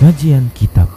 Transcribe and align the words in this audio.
Kajian 0.00 0.48
Kitab. 0.56 0.88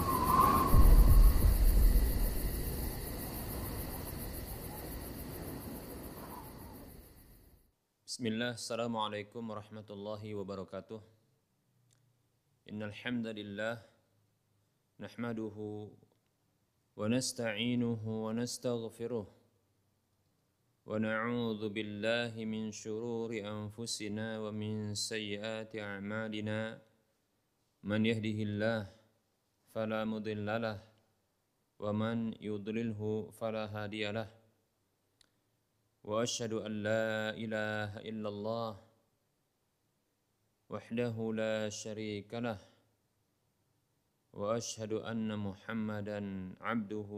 Bismillah, 8.07 8.55
Assalamualaikum 8.55 9.43
warahmatullahi 9.43 10.31
wabarakatuh. 10.39 11.03
Innal 12.71 12.95
hamdalillah 12.95 13.83
nahmaduhu 14.95 15.91
wa 16.95 17.03
nasta'inuhu 17.11 18.07
wa 18.07 18.31
nastaghfiruh 18.31 19.27
wa 19.27 20.95
na'udzu 20.95 21.67
billahi 21.75 22.47
min 22.47 22.71
shururi 22.71 23.43
anfusina 23.43 24.39
min 24.55 24.95
a'malina 25.75 26.79
من 27.83 28.05
يهده 28.05 28.39
الله 28.47 28.79
فلا 29.75 30.05
مضل 30.07 30.47
له 30.47 30.77
ومن 31.79 32.17
يضلله 32.39 33.01
فلا 33.39 33.63
هادي 33.75 34.11
له 34.11 34.29
واشهد 36.03 36.53
ان 36.53 36.73
لا 36.87 37.35
اله 37.35 37.89
الا 38.09 38.29
الله 38.29 38.71
وحده 40.69 41.15
لا 41.35 41.69
شريك 41.69 42.31
له 42.33 42.59
واشهد 44.33 44.93
ان 45.03 45.27
محمدا 45.47 46.19
عبده 46.61 47.11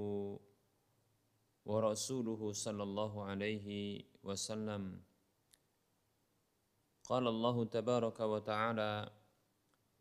ورسوله 1.65 2.41
صلى 2.65 2.83
الله 2.83 3.13
عليه 3.23 3.67
وسلم 4.23 4.83
قال 7.09 7.27
الله 7.27 7.55
تبارك 7.65 8.19
وتعالى 8.19 8.91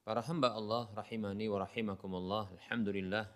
Para 0.00 0.24
hamba 0.24 0.56
Allah 0.56 0.88
rahimani 0.96 1.52
wa 1.52 1.60
rahimakumullah. 1.60 2.48
Alhamdulillah 2.56 3.28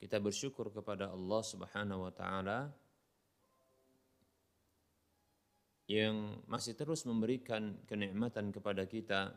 kita 0.00 0.16
bersyukur 0.16 0.72
kepada 0.72 1.12
Allah 1.12 1.42
Subhanahu 1.44 2.08
wa 2.08 2.12
taala 2.12 2.72
yang 5.84 6.40
masih 6.48 6.72
terus 6.72 7.04
memberikan 7.04 7.76
kenikmatan 7.84 8.48
kepada 8.48 8.88
kita. 8.88 9.36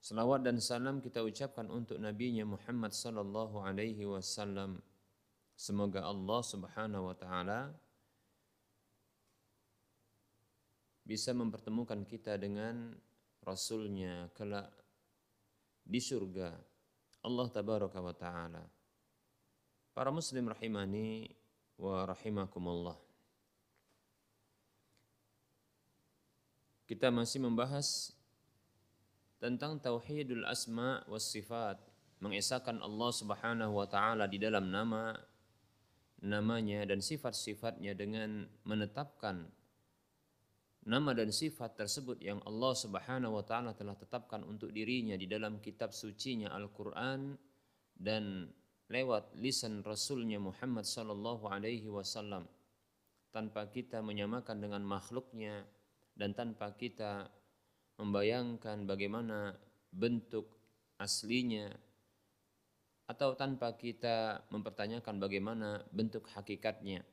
Salawat 0.00 0.40
dan 0.48 0.56
salam 0.56 1.04
kita 1.04 1.20
ucapkan 1.20 1.68
untuk 1.68 2.00
nabinya 2.00 2.48
Muhammad 2.48 2.96
sallallahu 2.96 3.60
alaihi 3.60 4.08
wasallam. 4.08 4.80
Semoga 5.52 6.00
Allah 6.08 6.40
Subhanahu 6.40 7.12
wa 7.12 7.16
taala 7.18 7.76
bisa 11.04 11.36
mempertemukan 11.36 12.08
kita 12.08 12.40
dengan 12.40 12.96
Rasulnya 13.48 14.28
kelak 14.36 14.68
di 15.80 15.96
surga. 15.96 16.52
Allah 17.24 17.46
tabaraka 17.48 17.96
wa 17.96 18.12
ta'ala. 18.12 18.60
Para 19.96 20.12
muslim 20.12 20.52
rahimani 20.52 21.32
wa 21.80 22.04
rahimakumullah. 22.04 23.00
Kita 26.84 27.08
masih 27.08 27.40
membahas 27.40 28.12
tentang 29.40 29.80
tauhidul 29.80 30.44
asma 30.44 31.04
was 31.08 31.24
sifat 31.24 31.80
mengesahkan 32.18 32.76
Allah 32.82 33.10
Subhanahu 33.14 33.72
wa 33.78 33.86
taala 33.86 34.26
di 34.26 34.36
dalam 34.42 34.68
nama 34.68 35.14
namanya 36.18 36.82
dan 36.82 36.98
sifat-sifatnya 36.98 37.94
dengan 37.94 38.50
menetapkan 38.66 39.46
nama 40.88 41.12
dan 41.12 41.28
sifat 41.28 41.76
tersebut 41.76 42.16
yang 42.24 42.40
Allah 42.48 42.72
Subhanahu 42.72 43.36
wa 43.36 43.44
taala 43.44 43.76
telah 43.76 43.92
tetapkan 43.92 44.40
untuk 44.40 44.72
dirinya 44.72 45.20
di 45.20 45.28
dalam 45.28 45.60
kitab 45.60 45.92
sucinya 45.92 46.48
Al-Qur'an 46.56 47.36
dan 47.92 48.48
lewat 48.88 49.36
lisan 49.36 49.84
Rasulnya 49.84 50.40
Muhammad 50.40 50.88
sallallahu 50.88 51.44
alaihi 51.52 51.92
wasallam. 51.92 52.48
Tanpa 53.28 53.68
kita 53.68 54.00
menyamakan 54.00 54.64
dengan 54.64 54.80
makhluknya 54.80 55.68
dan 56.16 56.32
tanpa 56.32 56.72
kita 56.72 57.28
membayangkan 58.00 58.88
bagaimana 58.88 59.52
bentuk 59.92 60.48
aslinya 60.96 61.68
atau 63.04 63.36
tanpa 63.36 63.76
kita 63.76 64.40
mempertanyakan 64.48 65.20
bagaimana 65.20 65.84
bentuk 65.92 66.24
hakikatnya 66.32 67.04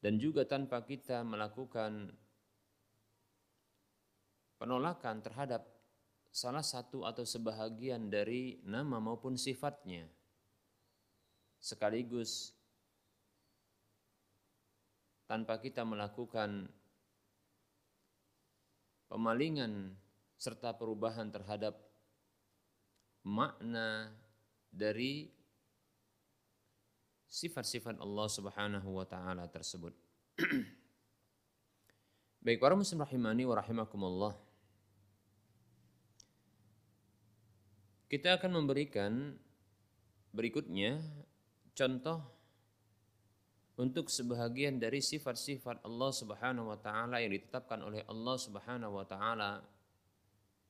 dan 0.00 0.16
juga 0.16 0.48
tanpa 0.48 0.80
kita 0.84 1.20
melakukan 1.20 2.12
penolakan 4.56 5.24
terhadap 5.24 5.64
salah 6.32 6.64
satu 6.64 7.04
atau 7.04 7.24
sebahagian 7.24 8.08
dari 8.08 8.60
nama 8.64 9.00
maupun 9.00 9.36
sifatnya. 9.36 10.08
Sekaligus 11.60 12.56
tanpa 15.28 15.60
kita 15.60 15.84
melakukan 15.84 16.68
pemalingan 19.12 19.94
serta 20.40 20.72
perubahan 20.72 21.28
terhadap 21.28 21.76
makna 23.26 24.16
dari 24.72 25.28
sifat-sifat 27.30 28.02
Allah 28.02 28.26
Subhanahu 28.26 28.98
wa 28.98 29.06
taala 29.06 29.46
tersebut. 29.46 29.94
Baik 32.44 32.58
para 32.58 32.74
muslim 32.74 33.06
rahimani 33.06 33.46
wa 33.46 33.54
rahimakumullah. 33.54 34.34
Kita 38.10 38.34
akan 38.34 38.58
memberikan 38.58 39.38
berikutnya 40.34 40.98
contoh 41.78 42.18
untuk 43.78 44.10
sebahagian 44.10 44.82
dari 44.82 44.98
sifat-sifat 44.98 45.86
Allah 45.86 46.10
Subhanahu 46.10 46.74
wa 46.74 46.78
taala 46.82 47.22
yang 47.22 47.30
ditetapkan 47.30 47.78
oleh 47.86 48.02
Allah 48.10 48.36
Subhanahu 48.36 48.98
wa 48.98 49.06
taala 49.06 49.62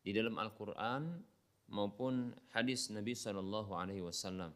di 0.04 0.12
dalam 0.12 0.36
Al-Qur'an 0.36 1.24
maupun 1.72 2.36
hadis 2.52 2.92
Nabi 2.92 3.16
sallallahu 3.16 3.72
alaihi 3.72 4.04
wasallam. 4.04 4.52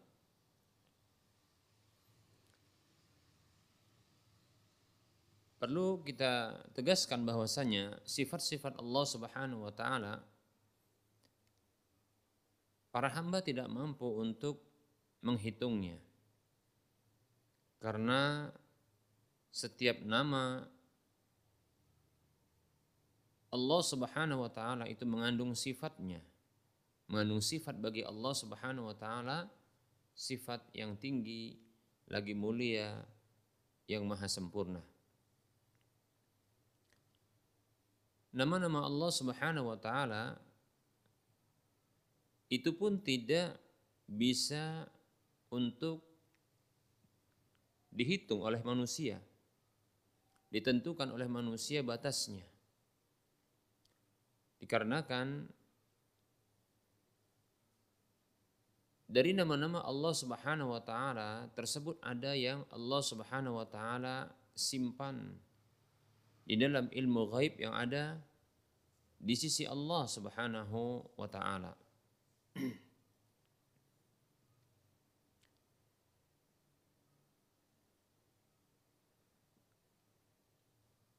Perlu 5.65 6.05
kita 6.05 6.61
tegaskan 6.77 7.25
bahwasanya 7.25 7.97
sifat-sifat 8.05 8.77
Allah 8.77 9.05
Subhanahu 9.09 9.65
wa 9.65 9.73
taala 9.73 10.21
para 12.93 13.09
hamba 13.09 13.41
tidak 13.41 13.73
mampu 13.73 14.05
untuk 14.05 14.61
menghitungnya. 15.25 15.97
Karena 17.81 18.53
setiap 19.49 20.05
nama 20.05 20.69
Allah 23.49 23.81
Subhanahu 23.81 24.45
wa 24.45 24.53
taala 24.53 24.85
itu 24.85 25.09
mengandung 25.09 25.57
sifatnya. 25.57 26.21
Mengandung 27.09 27.41
sifat 27.41 27.81
bagi 27.81 28.05
Allah 28.05 28.37
Subhanahu 28.37 28.93
wa 28.93 28.97
taala 29.01 29.49
sifat 30.13 30.61
yang 30.77 30.93
tinggi, 31.01 31.57
lagi 32.05 32.37
mulia, 32.37 33.01
yang 33.89 34.05
maha 34.05 34.29
sempurna. 34.29 34.85
Nama-nama 38.35 38.83
Allah 38.83 39.11
Subhanahu 39.15 39.71
wa 39.71 39.79
taala 39.79 40.35
itu 42.51 42.75
pun 42.75 42.99
tidak 42.99 43.55
bisa 44.11 44.91
untuk 45.55 46.03
dihitung 47.95 48.43
oleh 48.43 48.59
manusia. 48.67 49.23
Ditentukan 50.51 51.15
oleh 51.15 51.31
manusia 51.31 51.87
batasnya. 51.87 52.43
Dikarenakan 54.59 55.47
dari 59.07 59.31
nama-nama 59.31 59.79
Allah 59.87 60.11
Subhanahu 60.11 60.75
wa 60.75 60.83
taala 60.83 61.47
tersebut 61.55 62.03
ada 62.03 62.35
yang 62.35 62.67
Allah 62.75 62.99
Subhanahu 62.99 63.63
wa 63.63 63.67
taala 63.71 64.27
simpan 64.59 65.39
di 66.45 66.61
dalam 66.61 66.93
ilmu 66.93 67.33
gaib 67.33 67.57
yang 67.57 67.73
ada 67.73 68.21
di 69.17 69.33
sisi 69.33 69.65
Allah 69.65 70.05
Subhanahu 70.05 71.01
wa 71.17 71.29
taala. 71.29 71.73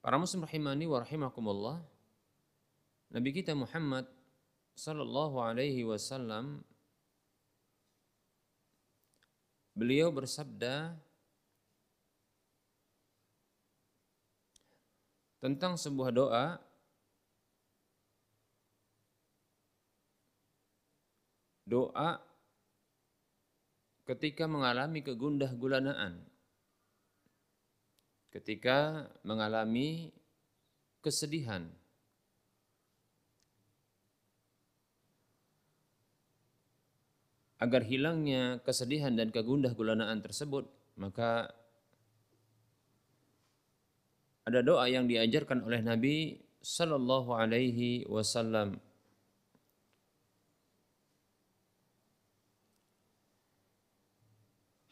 Para 0.05 0.21
muslim 0.21 0.45
rahimani 0.45 0.85
wa 0.85 1.01
rahimakumullah. 1.01 1.81
Nabi 3.09 3.33
kita 3.33 3.57
Muhammad 3.57 4.05
sallallahu 4.77 5.41
alaihi 5.41 5.81
wasallam 5.81 6.61
beliau 9.73 10.13
bersabda 10.13 10.93
tentang 15.45 15.77
sebuah 15.77 16.09
doa 16.09 16.57
doa 21.69 22.17
ketika 24.09 24.49
mengalami 24.49 25.05
kegundah 25.05 25.53
gulanaan 25.53 26.25
ketika 28.35 29.07
mengalami 29.23 30.11
kesedihan. 30.99 31.71
Agar 37.55 37.87
hilangnya 37.87 38.59
kesedihan 38.67 39.15
dan 39.15 39.31
kegundah 39.31 39.71
gulanaan 39.71 40.19
tersebut 40.19 40.67
maka 40.99 41.55
ada 44.45 44.61
doa 44.61 44.85
yang 44.85 45.09
diajarkan 45.09 45.65
oleh 45.65 45.81
Nabi 45.81 46.37
sallallahu 46.61 47.33
alaihi 47.33 48.05
wasallam. 48.05 48.77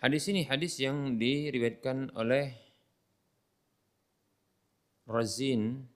Hadis 0.03 0.27
ini 0.27 0.43
hadis 0.43 0.81
yang 0.83 1.15
diriwayatkan 1.15 2.11
oleh 2.19 2.51
Razin 5.07 5.87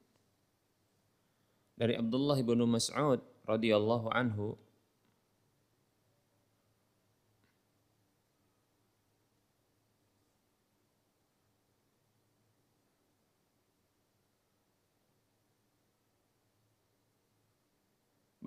dari 1.76 1.98
Abdullah 2.00 2.40
bin 2.40 2.64
Mas'ud 2.72 3.20
radhiyallahu 3.44 4.08
anhu 4.16 4.56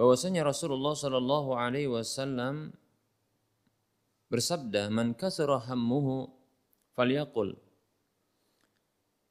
bahwasanya 0.01 0.49
Rasulullah 0.49 0.97
Shallallahu 0.97 1.53
Alaihi 1.53 1.93
Wasallam 1.93 2.73
bersabda, 4.33 4.89
"Man 4.89 5.13
kasara 5.13 5.61
hammuhu 5.69 6.33
falyaqul." 6.97 7.61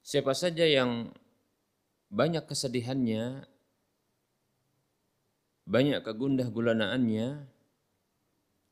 Siapa 0.05 0.37
saja 0.37 0.69
yang 0.69 1.09
banyak 2.13 2.45
kesedihannya, 2.45 3.49
banyak 5.65 6.05
kegundah 6.05 6.53
gulanaannya, 6.53 7.49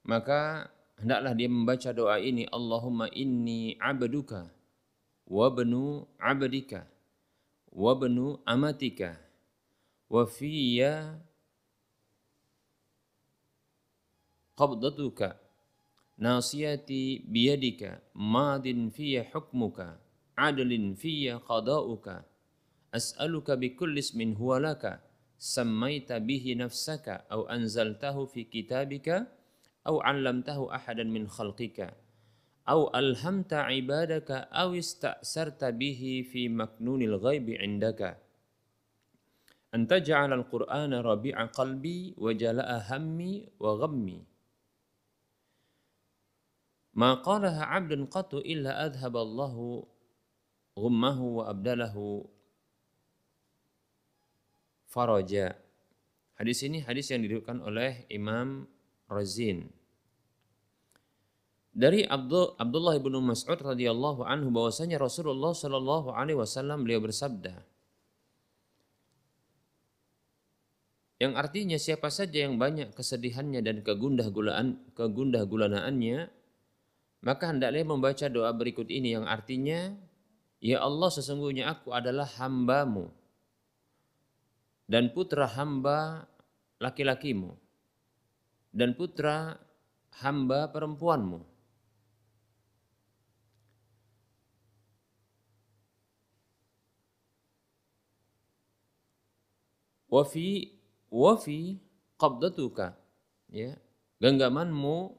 maka 0.06 0.70
hendaklah 1.02 1.34
dia 1.34 1.50
membaca 1.50 1.90
doa 1.98 2.22
ini, 2.22 2.46
Allahumma 2.54 3.10
inni 3.10 3.74
abduka 3.82 4.54
wa 5.26 5.50
benu 5.50 6.06
abdika 6.22 6.86
wa 7.74 7.98
benu 7.98 8.38
amatika 8.46 9.18
wa 10.14 10.30
fiyya 10.30 11.26
qabdatuka. 14.58 15.38
Nasiyati 16.18 17.30
biyadika 17.30 18.02
madin 18.18 18.90
fiyya 18.90 19.30
hukmuka 19.30 20.02
adlin 20.34 20.98
fiyya 20.98 21.38
qada'uka. 21.46 22.26
As'aluka 22.90 23.54
bikulli 23.54 24.02
ismin 24.02 24.34
huwa 24.34 24.58
laka. 24.58 25.06
Sammaita 25.38 26.18
bihi 26.18 26.58
nafsaka 26.58 27.30
aw 27.30 27.46
anzaltahu 27.46 28.26
fi 28.26 28.50
kitabika 28.50 29.30
aw 29.86 30.02
'allamtahu 30.02 30.74
ahadan 30.74 31.14
min 31.14 31.30
khalqika. 31.30 31.94
Aw 32.66 32.90
alhamta 32.98 33.70
ibadaka 33.70 34.50
aw 34.50 34.74
ista'sarta 34.74 35.70
bihi 35.70 36.26
fi 36.26 36.50
maknunil 36.50 37.22
ghaibi 37.22 37.62
'indaka. 37.62 38.18
An 39.70 39.86
taj'ala 39.86 40.42
al-qur'ana 40.42 41.06
rabi'a 41.06 41.54
qalbi 41.54 42.18
wa 42.18 42.34
jala'a 42.34 42.82
hammi 42.90 43.46
wa 43.62 43.78
ghammi 43.78 44.37
Ma 46.98 47.22
qalaha 47.22 47.70
'abdun 47.78 48.10
qatu 48.10 48.42
illa 48.42 48.90
adhaballahu 48.90 49.86
ghummahu 50.74 51.42
wa 51.42 51.44
abdalahu 51.54 52.26
faraja. 54.90 55.54
Hadis 56.42 56.66
ini 56.66 56.82
hadis 56.82 57.14
yang 57.14 57.22
diriwayatkan 57.22 57.62
oleh 57.62 58.06
Imam 58.10 58.66
Razin. 59.06 59.70
Dari 61.78 62.02
Abdul, 62.02 62.58
Abdullah 62.58 62.98
bin 62.98 63.14
Mas'ud 63.22 63.62
radhiyallahu 63.62 64.26
anhu 64.26 64.50
bahwasanya 64.50 64.98
Rasulullah 64.98 65.54
shallallahu 65.54 66.10
alaihi 66.10 66.42
wasallam 66.42 66.82
beliau 66.82 67.06
bersabda 67.06 67.62
yang 71.18 71.34
artinya 71.34 71.78
siapa 71.82 72.14
saja 72.14 72.46
yang 72.46 72.62
banyak 72.62 72.94
kesedihannya 72.94 73.62
dan 73.66 73.82
kegundah 73.82 74.30
gulaan 74.30 74.78
kegundah 74.94 75.46
gulanaannya 75.50 76.30
maka 77.22 77.50
hendaklah 77.50 77.84
membaca 77.84 78.26
doa 78.30 78.52
berikut 78.54 78.88
ini 78.90 79.18
yang 79.18 79.26
artinya, 79.26 79.96
Ya 80.58 80.82
Allah 80.82 81.14
sesungguhnya 81.14 81.70
aku 81.70 81.94
adalah 81.94 82.26
hambamu 82.26 83.14
dan 84.90 85.14
putra 85.14 85.46
hamba 85.46 86.26
laki-lakimu 86.82 87.54
dan 88.74 88.98
putra 88.98 89.62
hamba 90.18 90.66
perempuanmu. 90.74 91.46
Wafi 100.08 100.72
wafi 101.12 101.78
qabdatuka 102.16 102.96
ya 103.52 103.76
genggamanmu 104.24 105.14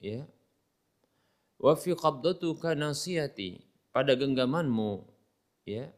ya 0.00 0.24
wa 1.58 1.74
fi 1.74 1.92
qabdatuka 1.94 2.78
nasiyati. 2.78 3.62
Pada 3.90 4.14
genggamanmu 4.14 5.02
ya. 5.66 5.90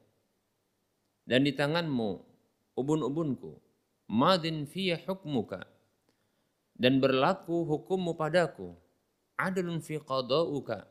Dan 1.29 1.45
di 1.45 1.52
tanganmu 1.52 2.25
ubun-ubunku. 2.75 3.61
Madin 4.09 4.64
fiya 4.64 4.99
hukmuka. 5.05 5.69
Dan 6.75 6.99
berlaku 6.99 7.69
hukummu 7.69 8.17
padaku. 8.17 8.73
Adlun 9.37 9.85
fi 9.85 10.00
qada'uka. 10.00 10.88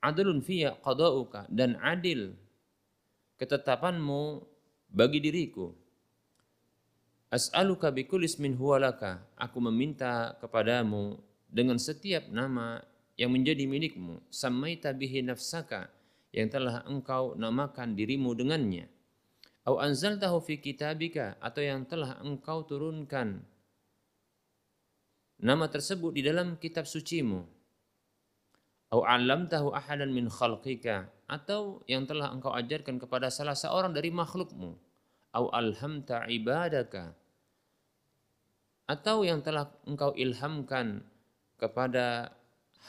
Adlun 0.00 0.40
fiya 0.40 0.80
qada'uka. 0.80 1.46
Dan 1.52 1.76
adil 1.84 2.32
ketetapanmu 3.36 4.40
bagi 4.88 5.20
diriku. 5.20 5.74
As'aluka 7.34 7.90
bikulis 7.90 8.38
min 8.38 8.54
huwalaka 8.54 9.18
aku 9.34 9.58
meminta 9.58 10.38
kepadamu 10.38 11.18
dengan 11.50 11.82
setiap 11.82 12.30
nama 12.30 12.78
yang 13.14 13.30
menjadi 13.30 13.66
milikmu. 13.66 14.22
Samaita 14.30 14.90
bihi 14.94 15.22
nafsaka 15.22 15.90
yang 16.34 16.50
telah 16.50 16.82
engkau 16.86 17.38
namakan 17.38 17.94
dirimu 17.94 18.34
dengannya. 18.34 18.90
Au 19.64 19.80
anzaltahu 19.80 20.44
fi 20.44 20.60
kitabika 20.60 21.40
atau 21.40 21.64
yang 21.64 21.88
telah 21.88 22.20
engkau 22.20 22.68
turunkan 22.68 23.40
nama 25.40 25.66
tersebut 25.70 26.12
di 26.12 26.20
dalam 26.20 26.60
kitab 26.60 26.84
sucimu. 26.84 27.46
Au 28.92 29.02
'allamtahu 29.02 29.72
ahadan 29.72 30.12
min 30.12 30.28
khalqika 30.28 31.08
atau 31.26 31.80
yang 31.88 32.04
telah 32.04 32.30
engkau 32.30 32.52
ajarkan 32.52 33.00
kepada 33.00 33.32
salah 33.32 33.56
seorang 33.56 33.96
dari 33.96 34.12
makhlukmu. 34.12 34.76
Au 35.34 35.50
alhamta 35.50 36.28
ibadaka 36.30 37.10
atau 38.84 39.24
yang 39.24 39.40
telah 39.40 39.72
engkau 39.88 40.12
ilhamkan 40.12 41.00
kepada 41.56 42.36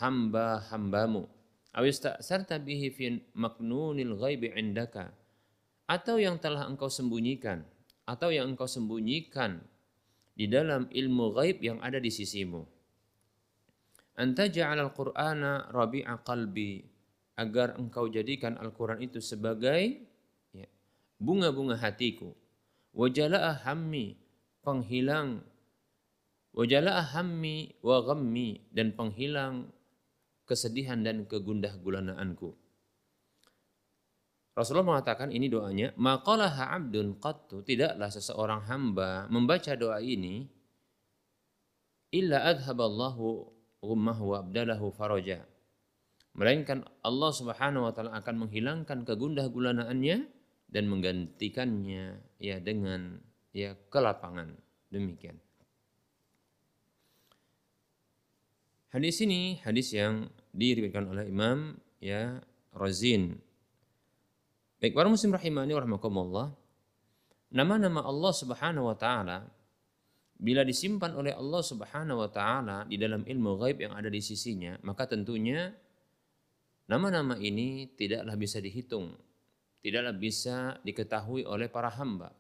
hamba-hambamu. 0.02 1.28
Awistasarta 1.76 2.60
bihi 2.60 2.88
fi 2.92 3.06
maknunil 3.36 4.16
ghaibi 4.16 4.56
indaka. 4.56 5.12
Atau 5.86 6.18
yang 6.18 6.42
telah 6.42 6.66
engkau 6.66 6.90
sembunyikan 6.90 7.62
atau 8.06 8.30
yang 8.30 8.54
engkau 8.54 8.70
sembunyikan 8.70 9.62
di 10.38 10.46
dalam 10.46 10.86
ilmu 10.94 11.34
ghaib 11.34 11.58
yang 11.62 11.82
ada 11.82 11.98
di 11.98 12.14
sisimu. 12.14 12.62
Anta 14.16 14.48
ja'al 14.48 14.80
al-qur'ana 14.80 15.74
rabi'a 15.74 16.24
qalbi 16.24 16.86
agar 17.36 17.76
engkau 17.76 18.08
jadikan 18.08 18.56
Al-Qur'an 18.56 19.04
itu 19.04 19.20
sebagai 19.20 20.08
ya, 20.56 20.68
bunga-bunga 21.20 21.76
hatiku. 21.76 22.32
Wajala'a 22.96 23.68
hammi 23.68 24.16
penghilang. 24.64 25.44
Wajala'a 26.56 27.12
hammi 27.12 27.76
wa 27.84 28.00
ghammi 28.08 28.72
dan 28.72 28.96
penghilang 28.96 29.68
kesedihan 30.46 31.02
dan 31.02 31.26
kegundah 31.26 31.76
gulanaanku. 31.82 32.54
Rasulullah 34.56 34.96
mengatakan 34.96 35.36
ini 35.36 35.52
doanya, 35.52 35.92
maqalaha 36.00 36.80
abdun 36.80 37.20
qattu, 37.20 37.60
tidaklah 37.68 38.08
seseorang 38.08 38.64
hamba 38.72 39.28
membaca 39.28 39.76
doa 39.76 40.00
ini 40.00 40.48
illa 42.16 42.40
adhaballahu 42.56 43.52
gummahu 43.84 44.32
wa 44.32 44.38
abdalahu 44.40 44.96
faraja. 44.96 45.44
Melainkan 46.36 46.88
Allah 47.04 47.32
Subhanahu 47.36 47.88
wa 47.88 47.92
taala 47.92 48.16
akan 48.16 48.48
menghilangkan 48.48 49.04
kegundah 49.04 49.48
gulanaannya 49.52 50.28
dan 50.72 50.84
menggantikannya 50.88 52.20
ya 52.40 52.58
dengan 52.64 53.20
ya 53.52 53.76
kelapangan. 53.92 54.56
Demikian. 54.92 55.45
Hadis 58.96 59.20
ini 59.20 59.60
hadis 59.60 59.92
yang 59.92 60.32
diriwayatkan 60.56 61.04
oleh 61.12 61.28
Imam 61.28 61.76
ya 62.00 62.40
Razin. 62.72 63.36
Baik 64.80 64.96
para 64.96 65.12
muslim 65.12 65.36
rahimani 65.36 65.76
rahimakumullah. 65.76 66.56
Nama-nama 67.52 68.08
Allah 68.08 68.32
Subhanahu 68.32 68.88
wa 68.88 68.96
taala 68.96 69.52
bila 70.40 70.64
disimpan 70.64 71.12
oleh 71.12 71.36
Allah 71.36 71.60
Subhanahu 71.60 72.24
wa 72.24 72.32
taala 72.32 72.88
di 72.88 72.96
dalam 72.96 73.28
ilmu 73.28 73.60
gaib 73.60 73.84
yang 73.84 73.92
ada 74.00 74.08
di 74.08 74.24
sisinya, 74.24 74.80
maka 74.88 75.12
tentunya 75.12 75.76
nama-nama 76.88 77.36
ini 77.36 77.92
tidaklah 78.00 78.40
bisa 78.40 78.64
dihitung, 78.64 79.12
tidaklah 79.84 80.16
bisa 80.16 80.80
diketahui 80.88 81.44
oleh 81.44 81.68
para 81.68 81.92
hamba. 81.92 82.32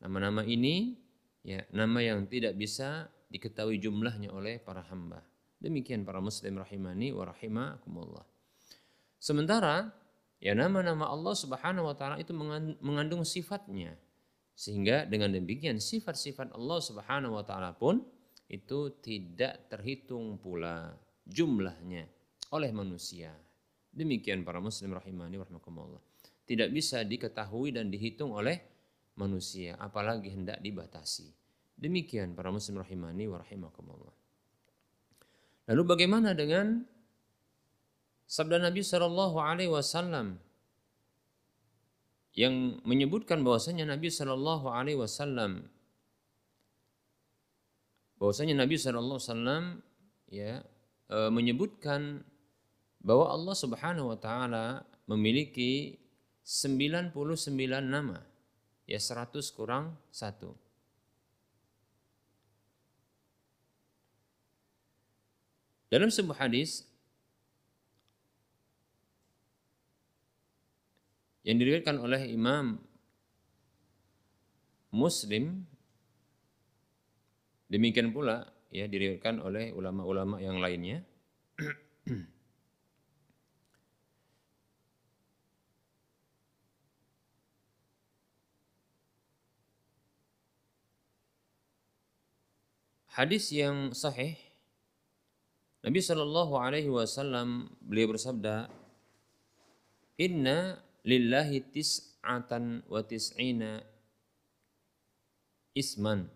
Nama-nama 0.00 0.48
ini 0.48 0.96
ya 1.44 1.60
nama 1.76 2.00
yang 2.00 2.24
tidak 2.24 2.56
bisa 2.56 3.12
diketahui 3.28 3.76
jumlahnya 3.84 4.32
oleh 4.32 4.56
para 4.56 4.80
hamba. 4.88 5.33
Demikian 5.64 6.04
para 6.04 6.20
muslim 6.20 6.60
rahimani 6.60 7.16
wa 7.16 7.24
rahimakumullah. 7.24 8.28
Sementara 9.16 9.88
ya 10.36 10.52
nama-nama 10.52 11.08
Allah 11.08 11.32
Subhanahu 11.32 11.88
wa 11.88 11.96
taala 11.96 12.20
itu 12.20 12.36
mengandung 12.84 13.24
sifatnya. 13.24 13.96
Sehingga 14.52 15.08
dengan 15.08 15.32
demikian 15.32 15.80
sifat-sifat 15.80 16.52
Allah 16.52 16.78
Subhanahu 16.84 17.40
wa 17.40 17.44
taala 17.48 17.72
pun 17.72 18.04
itu 18.52 18.92
tidak 19.00 19.72
terhitung 19.72 20.36
pula 20.36 20.92
jumlahnya 21.24 22.12
oleh 22.52 22.68
manusia. 22.68 23.32
Demikian 23.88 24.44
para 24.44 24.60
muslim 24.60 24.92
rahimani 24.92 25.40
wa 25.40 25.48
rahimakumullah. 25.48 26.02
Tidak 26.44 26.68
bisa 26.68 27.00
diketahui 27.08 27.72
dan 27.72 27.88
dihitung 27.88 28.36
oleh 28.36 28.60
manusia 29.16 29.80
apalagi 29.80 30.28
hendak 30.28 30.60
dibatasi. 30.60 31.32
Demikian 31.72 32.36
para 32.36 32.52
muslim 32.52 32.84
rahimani 32.84 33.24
wa 33.32 33.40
rahimakumullah. 33.40 34.23
Lalu 35.64 35.82
bagaimana 35.88 36.36
dengan 36.36 36.84
sabda 38.28 38.60
Nabi 38.60 38.84
Shallallahu 38.84 39.36
Alaihi 39.40 39.72
Wasallam 39.72 40.36
yang 42.34 42.82
menyebutkan 42.82 43.40
bahwasanya 43.46 43.88
Nabi 43.88 44.10
Shallallahu 44.10 44.66
Alaihi 44.68 44.98
Wasallam 44.98 45.70
bahwasanya 48.18 48.58
Nabi 48.58 48.76
Shallallahu 48.76 49.22
ya 50.28 50.60
e, 51.08 51.18
menyebutkan 51.30 52.26
bahwa 53.00 53.30
Allah 53.30 53.54
Subhanahu 53.54 54.12
Wa 54.12 54.18
Taala 54.18 54.66
memiliki 55.06 55.96
99 56.44 57.14
nama 57.80 58.20
ya 58.84 59.00
100 59.00 59.32
kurang 59.56 59.96
satu 60.12 60.63
Dalam 65.94 66.10
sebuah 66.10 66.50
hadis 66.50 66.82
yang 71.46 71.54
diriwayatkan 71.54 72.02
oleh 72.02 72.34
Imam 72.34 72.82
Muslim 74.90 75.62
demikian 77.70 78.10
pula 78.10 78.50
ya 78.74 78.90
diriwayatkan 78.90 79.38
oleh 79.38 79.70
ulama-ulama 79.70 80.42
yang 80.42 80.58
lainnya. 80.58 81.06
Hadis 93.14 93.54
yang 93.54 93.94
sahih 93.94 94.43
Nabi 95.84 96.00
Shallallahu 96.00 96.56
Alaihi 96.56 96.88
Wasallam 96.88 97.68
beliau 97.84 98.16
bersabda, 98.16 98.72
Inna 100.16 100.80
lillahi 101.04 101.60
tis'atan 101.60 102.88
wa 102.88 103.04
tis'ina 103.04 103.84
isman. 105.76 106.32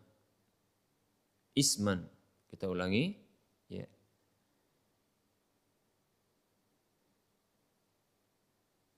Isman. 1.57 2.05
Kita 2.53 2.69
ulangi. 2.69 3.17
Ya. 3.73 3.89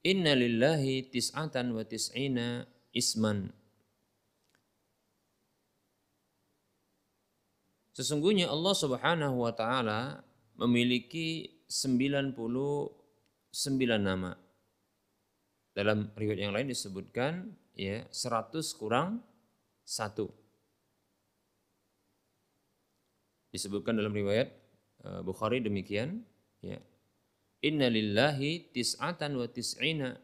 Inna 0.02 0.34
lillahi 0.34 1.14
tis'atan 1.14 1.78
wa 1.78 1.86
tis'ina 1.86 2.66
isman. 2.90 3.54
Sesungguhnya 7.94 8.50
Allah 8.50 8.74
Subhanahu 8.74 9.46
wa 9.46 9.54
taala 9.54 10.26
memiliki 10.60 11.48
99 11.64 12.92
nama. 13.96 14.36
Dalam 15.72 16.12
riwayat 16.12 16.40
yang 16.44 16.52
lain 16.52 16.68
disebutkan 16.68 17.56
ya 17.72 18.04
100 18.12 18.60
kurang 18.76 19.24
1. 19.88 20.28
Disebutkan 23.50 23.96
dalam 23.96 24.12
riwayat 24.12 24.52
eh, 25.08 25.20
Bukhari 25.24 25.64
demikian 25.64 26.20
ya. 26.60 26.76
Inna 27.64 27.88
lillahi 27.88 28.72
tis'atan 28.72 29.36
wa 29.36 29.48
tis'ina 29.48 30.16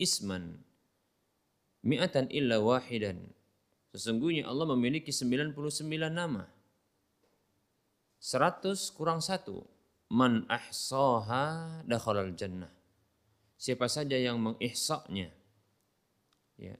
isman 0.00 0.64
mi'atan 1.84 2.28
illa 2.32 2.60
wahidan. 2.60 3.20
Sesungguhnya 3.92 4.44
Allah 4.48 4.68
memiliki 4.68 5.12
99 5.12 5.56
nama 6.12 6.44
100 8.18 8.94
kurang 8.94 9.22
satu. 9.22 9.62
Man 10.08 10.48
ahsaha 10.48 11.84
dakhalal 11.84 12.32
jannah. 12.32 12.72
Siapa 13.58 13.90
saja 13.90 14.16
yang 14.16 14.38
mengihsaknya 14.38 15.34
ya 16.58 16.74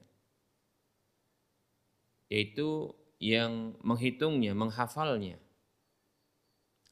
yaitu 2.29 2.93
yang 3.17 3.75
menghitungnya 3.81 4.53
menghafalnya. 4.53 5.41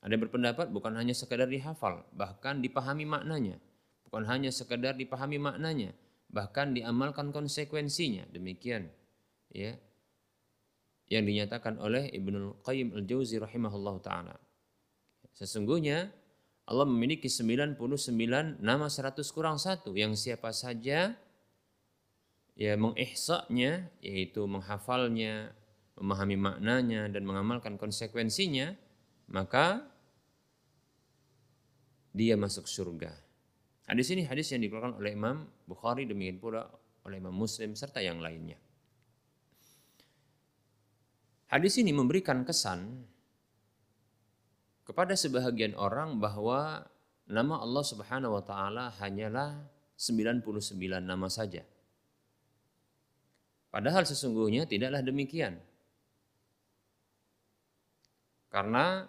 Ada 0.02 0.16
berpendapat 0.16 0.70
bukan 0.70 0.94
hanya 0.96 1.14
sekadar 1.14 1.50
dihafal 1.50 2.04
bahkan 2.14 2.60
dipahami 2.60 3.08
maknanya. 3.08 3.58
Bukan 4.08 4.24
hanya 4.30 4.54
sekadar 4.54 4.96
dipahami 4.96 5.40
maknanya 5.42 5.92
bahkan 6.30 6.76
diamalkan 6.76 7.32
konsekuensinya. 7.32 8.28
Demikian 8.32 8.92
ya 9.52 9.80
yang 11.08 11.24
dinyatakan 11.24 11.80
oleh 11.80 12.12
Ibnu 12.12 12.64
Qayyim 12.64 12.96
Al-Jauzi 12.96 13.40
rahimahullah 13.40 13.96
taala. 14.04 14.36
Sesungguhnya 15.32 16.12
Allah 16.68 16.84
memiliki 16.84 17.32
99 17.32 17.80
nama 18.60 18.88
100 18.92 19.24
kurang 19.32 19.56
satu 19.56 19.96
yang 19.96 20.20
siapa 20.20 20.52
saja 20.52 21.16
ya 22.58 22.74
mengihsanya 22.76 23.88
yaitu 24.04 24.44
menghafalnya, 24.44 25.56
memahami 25.96 26.36
maknanya 26.36 27.08
dan 27.08 27.24
mengamalkan 27.24 27.80
konsekuensinya, 27.80 28.76
maka 29.32 29.88
dia 32.12 32.36
masuk 32.36 32.68
surga. 32.68 33.16
Hadis 33.88 34.12
ini 34.12 34.28
hadis 34.28 34.52
yang 34.52 34.60
dikeluarkan 34.60 35.00
oleh 35.00 35.16
Imam 35.16 35.48
Bukhari 35.64 36.04
demikian 36.04 36.44
pula 36.44 36.68
oleh 37.08 37.24
Imam 37.24 37.32
Muslim 37.32 37.72
serta 37.80 38.04
yang 38.04 38.20
lainnya. 38.20 38.60
Hadis 41.48 41.80
ini 41.80 41.96
memberikan 41.96 42.44
kesan 42.44 43.08
kepada 44.84 45.16
sebahagian 45.16 45.80
orang 45.80 46.20
bahwa 46.20 46.84
nama 47.24 47.64
Allah 47.64 47.84
Subhanahu 47.88 48.36
wa 48.36 48.44
taala 48.44 48.92
hanyalah 49.00 49.64
99 49.96 50.44
nama 51.00 51.28
saja. 51.32 51.64
Padahal 53.72 54.04
sesungguhnya 54.04 54.68
tidaklah 54.68 55.00
demikian. 55.00 55.60
Karena 58.52 59.08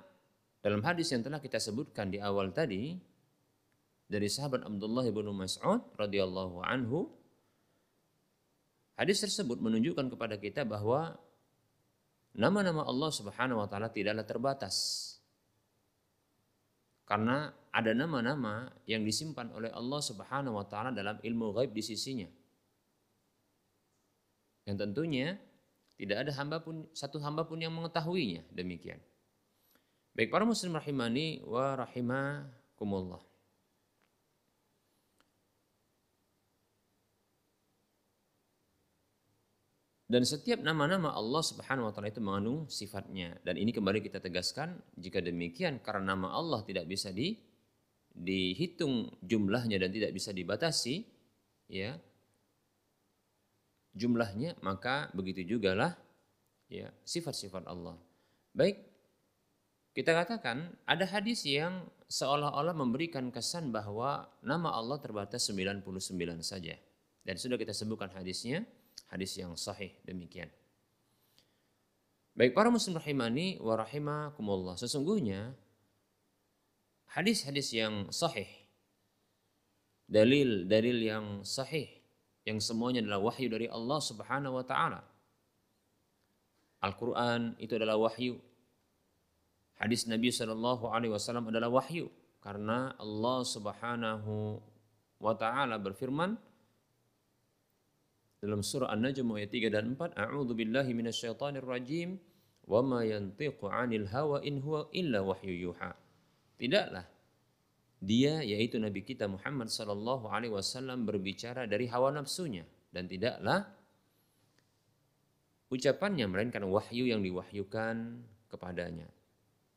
dalam 0.62 0.83
hadis 0.83 1.11
yang 1.11 1.26
telah 1.26 1.42
kita 1.42 1.59
sebutkan 1.59 2.11
di 2.11 2.23
awal 2.23 2.54
tadi 2.54 2.99
dari 4.07 4.26
sahabat 4.30 4.62
Abdullah 4.62 5.07
bin 5.11 5.26
Mas'ud 5.35 5.83
radhiyallahu 5.95 6.62
anhu 6.62 7.07
hadis 8.99 9.23
tersebut 9.23 9.62
menunjukkan 9.62 10.11
kepada 10.11 10.40
kita 10.40 10.66
bahwa 10.66 11.14
nama-nama 12.37 12.85
Allah 12.85 13.11
Subhanahu 13.12 13.62
wa 13.62 13.68
taala 13.70 13.88
tidaklah 13.88 14.26
terbatas. 14.26 14.76
Karena 17.08 17.49
ada 17.73 17.97
nama-nama 17.97 18.68
yang 18.85 19.00
disimpan 19.00 19.49
oleh 19.56 19.73
Allah 19.73 20.00
Subhanahu 20.04 20.61
wa 20.61 20.66
taala 20.68 20.92
dalam 20.92 21.16
ilmu 21.23 21.56
gaib 21.56 21.73
di 21.73 21.80
sisinya. 21.80 22.28
Yang 24.68 24.76
tentunya 24.85 25.40
tidak 25.97 26.28
ada 26.28 26.32
hamba 26.37 26.61
pun 26.61 26.85
satu 26.92 27.16
hamba 27.25 27.49
pun 27.49 27.58
yang 27.58 27.73
mengetahuinya 27.73 28.44
demikian. 28.52 29.00
Baik 30.12 30.28
para 30.35 30.44
muslim 30.44 30.76
rahimani 30.76 31.40
wa 31.47 31.78
rahimakumullah. 31.78 33.27
Dan 40.08 40.24
setiap 40.24 40.64
nama-nama 40.64 41.12
Allah 41.12 41.44
Subhanahu 41.44 41.84
wa 41.84 41.92
taala 41.92 42.08
itu 42.08 42.24
mengandung 42.24 42.64
sifatnya 42.64 43.36
dan 43.44 43.60
ini 43.60 43.76
kembali 43.76 44.00
kita 44.00 44.24
tegaskan 44.24 44.80
jika 44.96 45.20
demikian 45.20 45.84
karena 45.84 46.16
nama 46.16 46.32
Allah 46.32 46.64
tidak 46.64 46.88
bisa 46.88 47.12
di 47.12 47.36
dihitung 48.16 49.12
jumlahnya 49.20 49.76
dan 49.76 49.92
tidak 49.92 50.16
bisa 50.16 50.32
dibatasi 50.32 51.04
ya 51.68 52.00
jumlahnya 53.92 54.56
maka 54.64 55.12
begitu 55.12 55.44
juga 55.44 55.76
lah 55.76 55.92
ya 56.72 56.88
sifat-sifat 57.04 57.68
Allah. 57.68 58.00
Baik 58.56 58.80
kita 59.92 60.16
katakan 60.16 60.72
ada 60.88 61.04
hadis 61.04 61.44
yang 61.44 61.84
seolah-olah 62.08 62.72
memberikan 62.72 63.28
kesan 63.28 63.68
bahwa 63.68 64.24
nama 64.40 64.72
Allah 64.72 64.96
terbatas 65.04 65.44
99 65.52 65.84
saja. 66.40 66.80
Dan 67.20 67.36
sudah 67.36 67.60
kita 67.60 67.76
sebutkan 67.76 68.08
hadisnya 68.16 68.64
hadis 69.08 69.36
yang 69.36 69.56
sahih 69.56 69.92
demikian. 70.04 70.48
Baik 72.38 72.54
para 72.54 72.71
muslim 72.71 72.94
rahimani 72.94 73.58
wa 73.58 73.75
rahimakumullah. 73.75 74.78
Sesungguhnya 74.78 75.58
hadis-hadis 77.10 77.75
yang 77.75 78.06
sahih 78.14 78.47
dalil-dalil 80.08 80.99
yang 81.02 81.26
sahih 81.42 81.90
yang 82.49 82.62
semuanya 82.64 83.04
adalah 83.04 83.21
wahyu 83.28 83.52
dari 83.52 83.68
Allah 83.68 84.00
Subhanahu 84.00 84.56
wa 84.56 84.64
taala. 84.64 85.04
Al-Qur'an 86.80 87.58
itu 87.60 87.76
adalah 87.76 88.00
wahyu. 88.00 88.40
Hadis 89.76 90.08
Nabi 90.08 90.32
Shallallahu 90.32 90.88
alaihi 90.88 91.12
wasallam 91.12 91.52
adalah 91.52 91.68
wahyu 91.68 92.08
karena 92.40 92.97
Allah 92.97 93.38
Subhanahu 93.44 94.62
wa 95.18 95.34
taala 95.34 95.76
berfirman 95.76 96.38
dalam 98.38 98.62
surah 98.62 98.94
An-Najm 98.94 99.26
ayat 99.34 99.50
3 99.50 99.74
dan 99.74 99.84
4, 99.98 100.14
A'udzu 100.14 100.54
billahi 100.54 100.94
minasyaitonir 100.94 101.66
rajim 101.66 102.22
wa 102.70 102.80
ma 102.86 103.00
yantiqu 103.02 103.66
'anil 103.66 104.06
hawa 104.14 104.38
in 104.46 104.62
huwa 104.62 104.86
illa 104.94 105.26
wahyu 105.26 105.72
yuha. 105.72 105.96
Tidaklah 106.58 107.06
dia 107.98 108.46
yaitu 108.46 108.78
Nabi 108.78 109.02
kita 109.02 109.26
Muhammad 109.26 109.74
sallallahu 109.74 110.30
alaihi 110.30 110.54
wasallam 110.54 111.02
berbicara 111.02 111.66
dari 111.66 111.90
hawa 111.90 112.14
nafsunya 112.14 112.62
dan 112.94 113.10
tidaklah 113.10 113.66
ucapannya 115.74 116.30
melainkan 116.30 116.62
wahyu 116.70 117.10
yang 117.10 117.18
diwahyukan 117.26 118.22
kepadanya. 118.46 119.10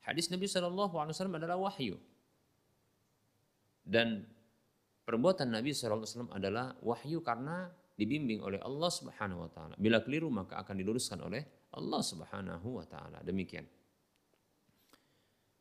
Hadis 0.05 0.29
Nabi 0.29 0.45
sallallahu 0.45 1.01
alaihi 1.01 1.17
wasallam 1.17 1.37
adalah 1.41 1.57
wahyu. 1.57 1.97
Dan 3.81 4.21
perbuatan 5.09 5.49
Nabi 5.49 5.73
sallallahu 5.73 6.05
alaihi 6.05 6.13
wasallam 6.13 6.33
adalah 6.37 6.65
wahyu 6.85 7.25
karena 7.25 7.73
dibimbing 8.01 8.41
oleh 8.41 8.57
Allah 8.65 8.89
Subhanahu 8.89 9.45
wa 9.45 9.49
taala. 9.53 9.77
Bila 9.77 10.01
keliru 10.01 10.33
maka 10.33 10.57
akan 10.57 10.73
diluruskan 10.81 11.21
oleh 11.21 11.45
Allah 11.77 12.01
Subhanahu 12.01 12.81
wa 12.81 12.85
taala. 12.89 13.21
Demikian. 13.21 13.69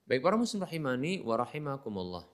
Baik 0.08 0.24
para 0.24 0.40
muslim 0.40 0.64
rahimani 0.64 1.20
wa 1.20 1.36
rahimakumullah. 1.36 2.24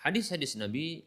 Hadis-hadis 0.00 0.56
Nabi 0.56 1.04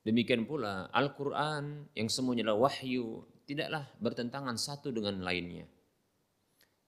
demikian 0.00 0.48
pula 0.48 0.88
Al-Qur'an 0.88 1.92
yang 1.92 2.08
semuanya 2.08 2.48
adalah 2.48 2.72
wahyu 2.72 3.20
tidaklah 3.44 3.84
bertentangan 4.00 4.56
satu 4.56 4.88
dengan 4.88 5.20
lainnya. 5.20 5.68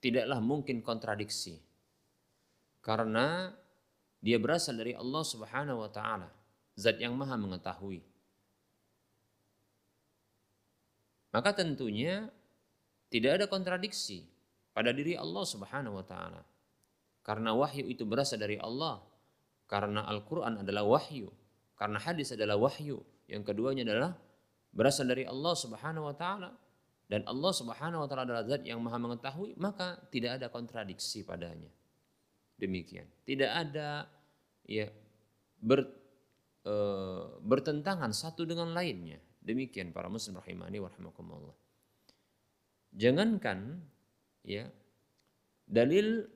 Tidaklah 0.01 0.41
mungkin 0.41 0.81
kontradiksi 0.81 1.66
karena 2.87 3.51
dia 4.23 4.39
berasal 4.39 4.79
dari 4.79 4.95
Allah 4.95 5.23
Subhanahu 5.27 5.83
wa 5.83 5.91
taala, 5.91 6.31
zat 6.79 7.03
yang 7.03 7.19
maha 7.19 7.35
mengetahui. 7.35 7.99
Maka 11.35 11.51
tentunya 11.51 12.31
tidak 13.11 13.43
ada 13.43 13.45
kontradiksi 13.51 14.23
pada 14.71 14.95
diri 14.95 15.19
Allah 15.19 15.43
Subhanahu 15.43 15.99
wa 15.99 16.05
taala. 16.07 16.41
Karena 17.27 17.51
wahyu 17.51 17.83
itu 17.91 18.07
berasal 18.07 18.39
dari 18.39 18.55
Allah, 18.55 19.03
karena 19.67 20.07
Al-Qur'an 20.07 20.63
adalah 20.63 20.87
wahyu, 20.87 21.27
karena 21.75 21.99
hadis 21.99 22.31
adalah 22.31 22.55
wahyu, 22.55 23.03
yang 23.27 23.43
keduanya 23.43 23.83
adalah 23.83 24.15
berasal 24.71 25.03
dari 25.03 25.27
Allah 25.27 25.53
Subhanahu 25.59 26.07
wa 26.07 26.15
taala. 26.15 26.55
Dan 27.11 27.27
Allah 27.27 27.51
Subhanahu 27.51 27.99
wa 27.99 28.07
taala 28.07 28.23
adalah 28.23 28.47
zat 28.47 28.63
yang 28.63 28.79
maha 28.79 28.95
mengetahui, 28.95 29.59
maka 29.59 29.99
tidak 30.07 30.39
ada 30.39 30.47
kontradiksi 30.47 31.27
padanya 31.27 31.67
demikian. 32.57 33.05
Tidak 33.23 33.47
ada 33.47 34.09
ya 34.65 34.89
ber, 35.61 35.85
e, 36.65 36.73
bertentangan 37.41 38.11
satu 38.11 38.43
dengan 38.43 38.73
lainnya. 38.73 39.21
Demikian 39.41 39.95
para 39.95 40.11
muslim 40.11 40.41
rahimani 40.41 40.81
warahmatullah. 40.81 41.55
Jangankan 42.97 43.79
ya 44.43 44.67
dalil 45.63 46.27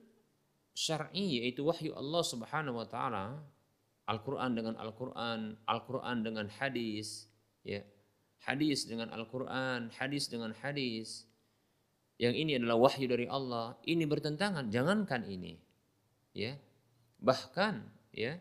syar'i 0.72 1.42
yaitu 1.42 1.66
wahyu 1.66 1.92
Allah 1.92 2.22
Subhanahu 2.24 2.80
wa 2.80 2.86
taala 2.88 3.42
Al-Qur'an 4.08 4.56
dengan 4.58 4.74
Al-Qur'an, 4.82 5.54
Al-Qur'an 5.70 6.26
dengan 6.26 6.50
hadis, 6.58 7.30
ya. 7.62 7.86
Hadis 8.42 8.90
dengan 8.90 9.14
Al-Qur'an, 9.14 9.94
hadis 9.94 10.26
dengan 10.26 10.50
hadis. 10.58 11.30
Yang 12.18 12.34
ini 12.34 12.52
adalah 12.58 12.82
wahyu 12.82 13.06
dari 13.06 13.30
Allah, 13.30 13.78
ini 13.86 14.02
bertentangan, 14.02 14.74
jangankan 14.74 15.22
ini 15.30 15.54
ya. 16.34 16.58
Bahkan 17.22 17.74
ya. 18.12 18.40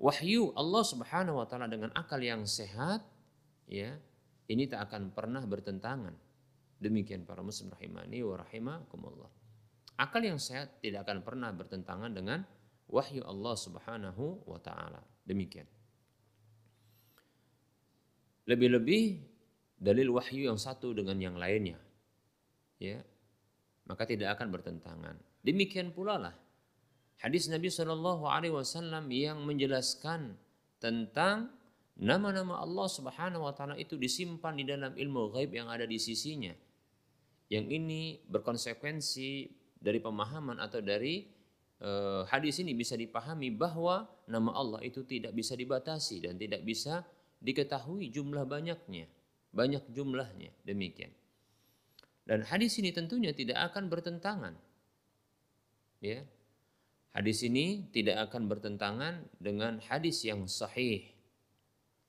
Wahyu 0.00 0.52
Allah 0.58 0.84
Subhanahu 0.84 1.40
wa 1.40 1.46
taala 1.46 1.70
dengan 1.70 1.88
akal 1.94 2.20
yang 2.20 2.44
sehat 2.44 3.00
ya 3.70 3.96
ini 4.50 4.68
tak 4.68 4.90
akan 4.90 5.14
pernah 5.14 5.40
bertentangan. 5.46 6.12
Demikian 6.82 7.24
para 7.24 7.40
muslim 7.40 7.72
rahimani 7.72 8.20
wa 8.20 8.36
rahimakumullah. 8.36 9.30
Akal 9.96 10.26
yang 10.26 10.42
sehat 10.42 10.82
tidak 10.82 11.06
akan 11.08 11.22
pernah 11.22 11.54
bertentangan 11.54 12.10
dengan 12.10 12.42
wahyu 12.90 13.24
Allah 13.24 13.54
Subhanahu 13.54 14.44
wa 14.44 14.58
taala. 14.60 15.00
Demikian. 15.24 15.64
Lebih-lebih 18.44 19.34
dalil 19.84 20.08
wahyu 20.12 20.48
yang 20.48 20.60
satu 20.60 20.96
dengan 20.96 21.20
yang 21.20 21.36
lainnya 21.36 21.76
ya 22.80 23.04
maka 23.84 24.08
tidak 24.08 24.38
akan 24.38 24.48
bertentangan 24.48 25.16
Demikian 25.44 25.92
pula 25.92 26.16
lah 26.16 26.34
hadis 27.20 27.46
Nabi 27.52 27.68
Shallallahu 27.68 28.24
Alaihi 28.24 28.52
Wasallam 28.56 29.08
yang 29.12 29.44
menjelaskan 29.44 30.36
tentang 30.80 31.52
nama-nama 31.96 32.58
Allah 32.60 32.88
Subhanahu 32.90 33.46
wa 33.46 33.54
taala 33.54 33.78
itu 33.78 33.94
disimpan 33.94 34.52
di 34.58 34.66
dalam 34.66 34.92
ilmu 34.92 35.30
gaib 35.32 35.54
yang 35.54 35.70
ada 35.70 35.86
di 35.86 35.96
sisinya. 35.96 36.52
Yang 37.48 37.66
ini 37.70 38.02
berkonsekuensi 38.26 39.30
dari 39.78 40.00
pemahaman 40.00 40.58
atau 40.58 40.80
dari 40.82 41.28
uh, 41.84 42.26
hadis 42.26 42.58
ini 42.58 42.74
bisa 42.74 42.98
dipahami 42.98 43.52
bahwa 43.54 44.08
nama 44.26 44.50
Allah 44.56 44.80
itu 44.82 45.06
tidak 45.06 45.36
bisa 45.36 45.54
dibatasi 45.54 46.24
dan 46.24 46.34
tidak 46.40 46.66
bisa 46.66 47.04
diketahui 47.44 48.10
jumlah 48.10 48.42
banyaknya, 48.48 49.06
banyak 49.52 49.84
jumlahnya 49.92 50.50
demikian. 50.64 51.12
Dan 52.24 52.40
hadis 52.48 52.80
ini 52.80 52.90
tentunya 52.90 53.36
tidak 53.36 53.60
akan 53.70 53.92
bertentangan. 53.92 54.56
Ya. 56.04 56.20
Hadis 57.16 57.40
ini 57.48 57.88
tidak 57.88 58.28
akan 58.28 58.44
bertentangan 58.44 59.24
dengan 59.40 59.80
hadis 59.80 60.20
yang 60.28 60.44
sahih. 60.44 61.08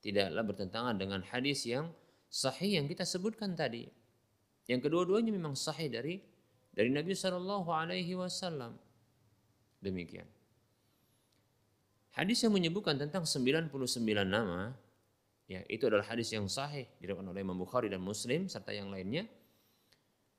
Tidaklah 0.04 0.44
bertentangan 0.44 1.00
dengan 1.00 1.24
hadis 1.24 1.64
yang 1.64 1.88
sahih 2.28 2.76
yang 2.76 2.84
kita 2.84 3.08
sebutkan 3.08 3.56
tadi. 3.56 3.88
Yang 4.68 4.90
kedua-duanya 4.90 5.32
memang 5.32 5.56
sahih 5.56 5.88
dari 5.88 6.20
dari 6.76 6.92
Nabi 6.92 7.16
Shallallahu 7.16 7.72
Alaihi 7.72 8.12
Wasallam. 8.20 8.76
Demikian. 9.80 10.28
Hadis 12.12 12.44
yang 12.44 12.52
menyebutkan 12.52 13.00
tentang 13.00 13.24
99 13.24 13.72
nama, 14.28 14.76
ya 15.48 15.64
itu 15.72 15.88
adalah 15.88 16.04
hadis 16.04 16.32
yang 16.36 16.44
sahih 16.50 16.84
diriwayatkan 17.00 17.32
oleh 17.32 17.40
Imam 17.40 17.56
Bukhari 17.56 17.88
dan 17.88 18.04
Muslim 18.04 18.48
serta 18.50 18.76
yang 18.76 18.92
lainnya 18.92 19.24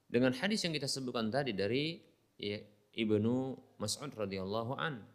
dengan 0.06 0.32
hadis 0.36 0.64
yang 0.64 0.72
kita 0.72 0.88
sebutkan 0.88 1.28
tadi 1.28 1.52
dari 1.52 2.00
ya, 2.40 2.60
Ibnu 2.98 3.54
Mas'ud 3.78 4.10
radhiyallahu 4.10 4.74
an 4.74 5.06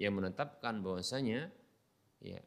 yang 0.00 0.16
menetapkan 0.16 0.80
bahwasanya 0.80 1.52
ya 2.24 2.40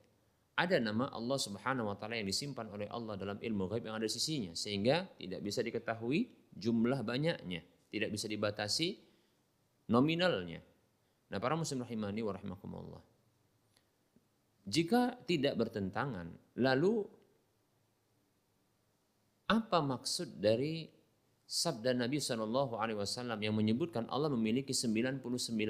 ada 0.55 0.81
nama 0.81 1.11
Allah 1.13 1.37
Subhanahu 1.37 1.91
wa 1.91 1.95
taala 1.99 2.17
yang 2.17 2.25
disimpan 2.25 2.65
oleh 2.73 2.89
Allah 2.89 3.19
dalam 3.19 3.37
ilmu 3.37 3.69
gaib 3.69 3.85
yang 3.85 3.99
ada 3.99 4.09
sisinya 4.09 4.55
sehingga 4.57 5.05
tidak 5.19 5.43
bisa 5.45 5.59
diketahui 5.61 6.31
jumlah 6.55 7.03
banyaknya, 7.03 7.61
tidak 7.91 8.09
bisa 8.09 8.25
dibatasi 8.31 8.97
nominalnya. 9.91 10.63
Nah, 11.29 11.37
para 11.43 11.59
muslim 11.59 11.83
rahimani 11.83 12.23
wa 12.23 12.33
rahimakumullah. 12.33 13.03
Jika 14.65 15.21
tidak 15.29 15.59
bertentangan, 15.61 16.57
lalu 16.57 17.05
apa 19.45 19.77
maksud 19.83 20.41
dari 20.41 20.89
sabda 21.45 21.93
Nabi 21.93 22.17
Shallallahu 22.17 22.77
Alaihi 22.81 22.97
Wasallam 22.97 23.37
yang 23.41 23.53
menyebutkan 23.53 24.09
Allah 24.09 24.33
memiliki 24.33 24.73
99 24.73 25.21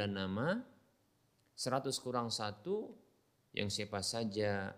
nama, 0.07 0.63
100 1.55 1.91
kurang 2.03 2.31
satu 2.31 2.95
yang 3.55 3.71
siapa 3.71 4.03
saja 4.03 4.75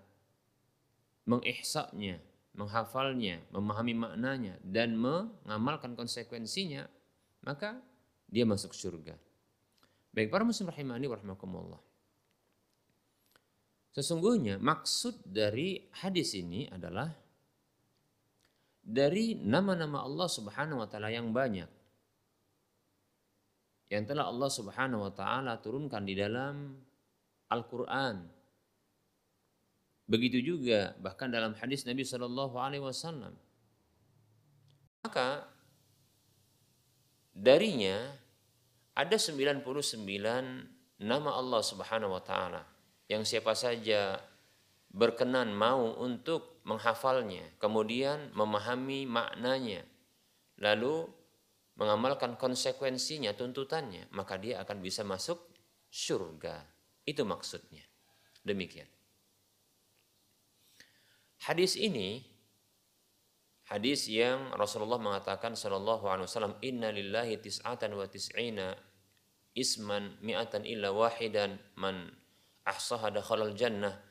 mengihsaknya, 1.26 2.22
menghafalnya, 2.58 3.42
memahami 3.54 3.94
maknanya 3.94 4.58
dan 4.66 4.98
mengamalkan 4.98 5.94
konsekuensinya, 5.94 6.90
maka 7.46 7.78
dia 8.30 8.46
masuk 8.46 8.74
surga. 8.74 9.18
Baik 10.14 10.34
para 10.34 10.42
muslim 10.42 10.70
rahimani 10.70 11.06
warahmatullah. 11.06 11.82
Sesungguhnya 13.94 14.62
maksud 14.62 15.26
dari 15.26 15.90
hadis 16.02 16.38
ini 16.38 16.70
adalah 16.70 17.10
dari 18.88 19.36
nama-nama 19.36 20.08
Allah 20.08 20.32
Subhanahu 20.32 20.80
wa 20.80 20.88
taala 20.88 21.12
yang 21.12 21.36
banyak 21.36 21.68
yang 23.92 24.04
telah 24.04 24.28
Allah 24.28 24.48
Subhanahu 24.52 25.08
wa 25.08 25.12
taala 25.12 25.60
turunkan 25.60 26.04
di 26.04 26.16
dalam 26.16 26.76
Al-Qur'an. 27.48 28.28
Begitu 30.08 30.40
juga 30.44 30.96
bahkan 31.04 31.28
dalam 31.28 31.56
hadis 31.56 31.84
Nabi 31.84 32.04
Shallallahu 32.04 32.56
alaihi 32.60 32.84
wasallam. 32.84 33.36
Maka 35.04 35.48
darinya 37.32 38.12
ada 38.96 39.16
99 39.16 39.64
nama 41.00 41.30
Allah 41.32 41.62
Subhanahu 41.64 42.16
wa 42.16 42.24
taala 42.24 42.64
yang 43.08 43.24
siapa 43.24 43.56
saja 43.56 44.20
berkenan 44.92 45.56
mau 45.56 45.96
untuk 46.00 46.57
menghafalnya, 46.68 47.56
kemudian 47.64 48.36
memahami 48.36 49.08
maknanya, 49.08 49.88
lalu 50.60 51.08
mengamalkan 51.80 52.36
konsekuensinya, 52.36 53.32
tuntutannya, 53.32 54.12
maka 54.12 54.36
dia 54.36 54.60
akan 54.60 54.84
bisa 54.84 55.08
masuk 55.08 55.48
surga. 55.88 56.68
Itu 57.08 57.24
maksudnya. 57.24 57.88
Demikian. 58.44 58.90
Hadis 61.48 61.80
ini 61.80 62.26
hadis 63.72 64.12
yang 64.12 64.52
Rasulullah 64.58 65.00
mengatakan 65.00 65.56
sallallahu 65.56 66.10
alaihi 66.10 66.28
wasallam 66.28 66.56
inna 66.60 66.92
lillahi 66.92 67.40
tis'atan 67.40 67.96
wa 67.96 68.04
tis'ina 68.10 68.76
isman 69.56 70.20
mi'atan 70.20 70.68
illa 70.68 70.92
wahidan 70.92 71.62
man 71.78 72.12
ahsaha 72.68 73.14
dakhalal 73.14 73.56
jannah 73.56 74.07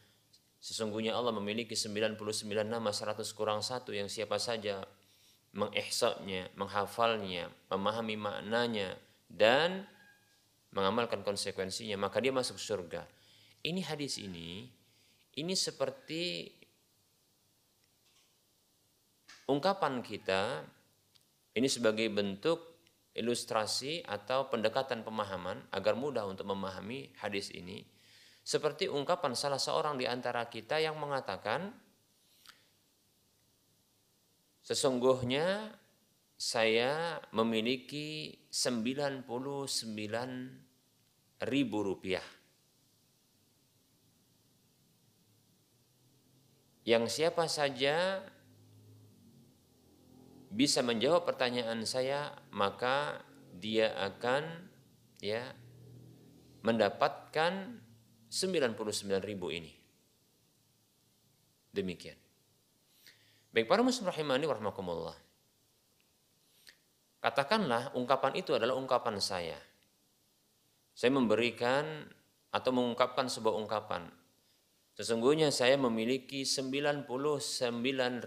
Sesungguhnya 0.61 1.15
Allah 1.15 1.31
memiliki 1.37 1.77
99 1.77 2.19
nama 2.67 2.91
100 2.91 3.23
kurang 3.37 3.61
satu 3.63 3.93
yang 3.95 4.09
siapa 4.11 4.41
saja 4.41 4.83
mengihsaknya, 5.57 6.53
menghafalnya, 6.59 7.49
memahami 7.73 8.17
maknanya 8.19 8.99
dan 9.31 9.89
mengamalkan 10.77 11.25
konsekuensinya 11.25 11.97
maka 11.97 12.21
dia 12.21 12.31
masuk 12.35 12.61
surga. 12.61 13.09
Ini 13.65 13.81
hadis 13.89 14.21
ini 14.21 14.69
ini 15.37 15.55
seperti 15.57 16.53
ungkapan 19.49 20.05
kita 20.05 20.65
ini 21.57 21.69
sebagai 21.73 22.09
bentuk 22.13 22.77
ilustrasi 23.17 24.05
atau 24.05 24.53
pendekatan 24.53 25.01
pemahaman 25.01 25.65
agar 25.73 25.97
mudah 25.97 26.29
untuk 26.29 26.45
memahami 26.53 27.17
hadis 27.17 27.49
ini 27.49 27.81
seperti 28.47 28.87
ungkapan 28.87 29.35
salah 29.35 29.59
seorang 29.59 29.99
di 29.99 30.07
antara 30.07 30.47
kita 30.47 30.79
yang 30.79 30.95
mengatakan, 31.03 31.75
sesungguhnya 34.63 35.75
saya 36.39 37.19
memiliki 37.35 38.39
99 38.47 39.27
ribu 41.43 41.79
rupiah. 41.83 42.23
Yang 46.87 47.19
siapa 47.19 47.51
saja 47.51 48.23
bisa 50.55 50.87
menjawab 50.87 51.27
pertanyaan 51.27 51.83
saya, 51.83 52.31
maka 52.55 53.27
dia 53.59 53.91
akan 53.99 54.71
ya 55.19 55.51
mendapatkan 56.63 57.83
99 58.29 59.23
ribu 59.23 59.53
ini. 59.55 59.73
Demikian. 61.71 62.17
Baik 63.53 63.69
para 63.69 63.81
muslim 63.81 64.09
rahimani 64.09 64.45
warahmatullah. 64.45 65.17
Katakanlah 67.21 67.97
ungkapan 67.97 68.37
itu 68.37 68.53
adalah 68.53 68.77
ungkapan 68.77 69.17
saya. 69.21 69.59
Saya 70.97 71.13
memberikan 71.13 72.09
atau 72.53 72.71
mengungkapkan 72.73 73.29
sebuah 73.29 73.57
ungkapan. 73.61 74.09
Sesungguhnya 74.97 75.53
saya 75.53 75.77
memiliki 75.77 76.49
99 76.49 77.05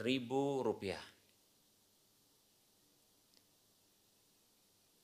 ribu 0.05 0.61
rupiah. 0.61 1.01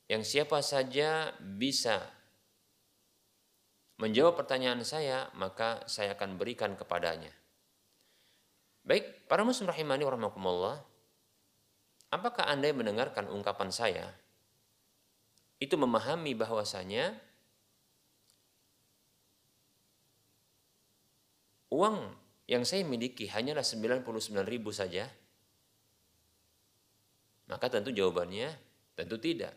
Yang 0.06 0.24
siapa 0.30 0.62
saja 0.62 1.34
bisa 1.42 2.06
menjawab 3.96 4.36
pertanyaan 4.36 4.84
saya, 4.84 5.32
maka 5.36 5.84
saya 5.88 6.16
akan 6.20 6.36
berikan 6.36 6.76
kepadanya. 6.76 7.32
Baik, 8.86 9.26
para 9.26 9.42
muslim 9.42 9.72
rahimani 9.72 10.06
warahmatullah, 10.06 10.78
apakah 12.14 12.46
Anda 12.46 12.70
yang 12.70 12.86
mendengarkan 12.86 13.32
ungkapan 13.32 13.74
saya 13.74 14.14
itu 15.58 15.74
memahami 15.80 16.36
bahwasanya 16.36 17.16
uang 21.72 21.98
yang 22.46 22.62
saya 22.62 22.86
miliki 22.86 23.26
hanyalah 23.26 23.66
99 23.66 24.06
ribu 24.46 24.70
saja? 24.70 25.10
Maka 27.50 27.72
tentu 27.72 27.90
jawabannya 27.90 28.54
tentu 28.94 29.18
tidak. 29.18 29.54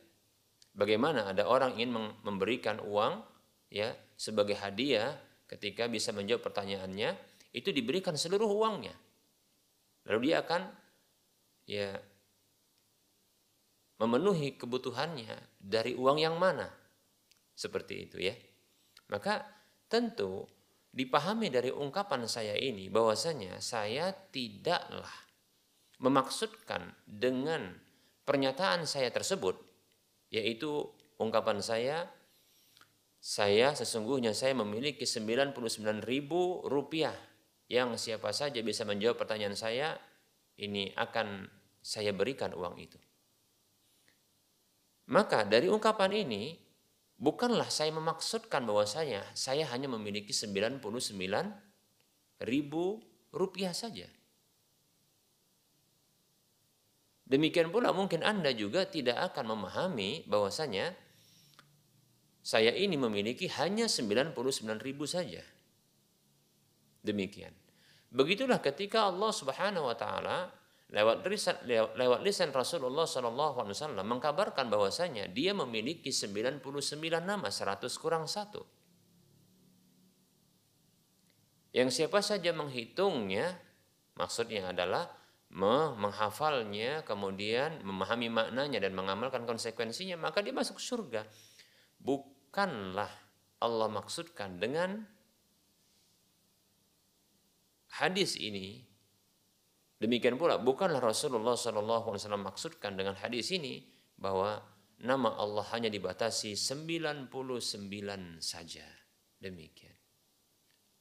Bagaimana 0.72 1.29
ada 1.29 1.44
orang 1.51 1.74
ingin 1.77 2.16
memberikan 2.22 2.81
uang 2.81 3.20
ya 3.68 3.92
sebagai 4.16 4.57
hadiah 4.57 5.16
ketika 5.48 5.88
bisa 5.88 6.12
menjawab 6.12 6.44
pertanyaannya 6.44 7.16
itu 7.57 7.72
diberikan 7.72 8.16
seluruh 8.16 8.48
uangnya. 8.48 8.92
Lalu 10.09 10.33
dia 10.33 10.44
akan 10.44 10.62
ya 11.68 11.96
memenuhi 13.98 14.57
kebutuhannya 14.57 15.59
dari 15.61 15.96
uang 15.96 16.18
yang 16.20 16.37
mana. 16.37 16.68
Seperti 17.57 18.09
itu 18.09 18.16
ya. 18.22 18.37
Maka 19.11 19.42
tentu 19.88 20.46
dipahami 20.92 21.48
dari 21.48 21.72
ungkapan 21.72 22.28
saya 22.28 22.57
ini 22.57 22.88
bahwasanya 22.88 23.61
saya 23.61 24.12
tidaklah 24.12 25.09
memaksudkan 25.98 26.94
dengan 27.04 27.74
pernyataan 28.24 28.87
saya 28.87 29.11
tersebut 29.11 29.57
yaitu 30.28 30.87
ungkapan 31.16 31.64
saya 31.64 32.07
saya 33.18 33.74
sesungguhnya 33.74 34.31
saya 34.31 34.54
memiliki 34.54 35.02
99 35.02 35.59
ribu 36.07 36.62
rupiah 36.66 37.14
yang 37.68 37.98
siapa 37.98 38.31
saja 38.31 38.62
bisa 38.62 38.87
menjawab 38.87 39.20
pertanyaan 39.20 39.59
saya 39.59 39.98
ini 40.59 40.94
akan 40.94 41.50
saya 41.83 42.14
berikan 42.14 42.54
uang 42.54 42.78
itu. 42.78 42.98
Maka 45.09 45.44
dari 45.48 45.72
ungkapan 45.72 46.12
ini 46.14 46.57
bukanlah 47.16 47.68
saya 47.72 47.90
memaksudkan 47.92 48.64
bahwasanya 48.64 49.24
saya 49.35 49.66
hanya 49.72 49.88
memiliki 49.88 50.31
99 50.31 50.85
ribu 52.44 53.00
rupiah 53.33 53.72
saja. 53.72 54.07
Demikian 57.28 57.68
pula 57.68 57.92
mungkin 57.92 58.24
Anda 58.24 58.57
juga 58.57 58.88
tidak 58.88 59.33
akan 59.33 59.52
memahami 59.52 60.24
bahwasanya 60.24 60.96
saya 62.48 62.72
ini 62.72 62.96
memiliki 62.96 63.44
hanya 63.61 63.84
99 63.84 64.32
ribu 64.80 65.04
saja. 65.04 65.44
Demikian. 67.04 67.52
Begitulah 68.08 68.64
ketika 68.64 69.04
Allah 69.04 69.28
Subhanahu 69.37 69.84
wa 69.84 69.92
taala 69.92 70.48
lewat 70.88 71.28
lisan 71.28 71.61
lewat 71.68 72.24
lisan 72.24 72.48
Rasulullah 72.48 73.04
sallallahu 73.04 73.61
alaihi 73.61 73.76
wasallam 73.76 74.00
mengkabarkan 74.00 74.72
bahwasanya 74.72 75.28
dia 75.28 75.52
memiliki 75.52 76.08
99 76.08 76.64
nama 77.20 77.52
100 77.52 77.84
kurang 78.00 78.24
satu. 78.24 78.64
Yang 81.76 82.00
siapa 82.00 82.24
saja 82.24 82.56
menghitungnya 82.56 83.61
maksudnya 84.16 84.72
adalah 84.72 85.04
menghafalnya 86.00 87.04
kemudian 87.04 87.84
memahami 87.84 88.32
maknanya 88.32 88.80
dan 88.80 88.96
mengamalkan 88.96 89.44
konsekuensinya 89.44 90.16
maka 90.16 90.40
dia 90.40 90.56
masuk 90.56 90.80
surga. 90.80 91.28
Bukan 92.00 92.38
bukanlah 92.48 93.12
Allah 93.61 93.88
maksudkan 93.92 94.56
dengan 94.56 95.04
hadis 98.00 98.40
ini. 98.40 98.88
Demikian 100.00 100.40
pula 100.40 100.56
bukanlah 100.56 101.02
Rasulullah 101.04 101.61
SAW 101.61 102.40
maksudkan 102.40 102.96
dengan 102.96 103.20
hadis 103.20 103.52
ini 103.52 103.84
bahwa 104.16 104.64
nama 105.04 105.37
Allah 105.37 105.66
hanya 105.76 105.92
dibatasi 105.92 106.56
99 106.56 107.28
saja. 108.40 108.88
Demikian. 109.37 109.98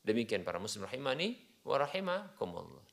Demikian 0.04 0.44
para 0.44 0.60
muslim 0.60 0.84
rahimani 0.84 1.40
wa 1.64 1.80
rahimakumullah. 1.80 2.88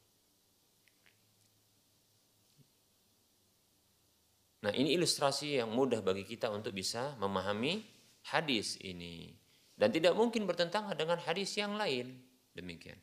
Nah 4.63 4.73
ini 4.73 4.95
ilustrasi 4.95 5.59
yang 5.59 5.75
mudah 5.75 6.01
bagi 6.07 6.23
kita 6.23 6.49
untuk 6.55 6.71
bisa 6.71 7.19
memahami 7.21 7.94
hadis 8.31 8.81
ini 8.81 9.37
dan 9.75 9.91
tidak 9.91 10.15
mungkin 10.15 10.47
bertentangan 10.49 10.95
dengan 10.95 11.19
hadis 11.21 11.53
yang 11.59 11.75
lain 11.75 12.23
demikian. 12.55 12.99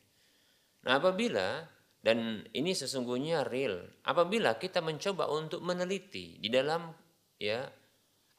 Nah, 0.88 0.98
apabila 0.98 1.68
dan 2.02 2.42
ini 2.58 2.74
sesungguhnya 2.74 3.46
real, 3.46 3.86
apabila 4.02 4.58
kita 4.58 4.82
mencoba 4.82 5.30
untuk 5.30 5.62
meneliti 5.62 6.42
di 6.42 6.50
dalam 6.50 6.90
ya 7.38 7.62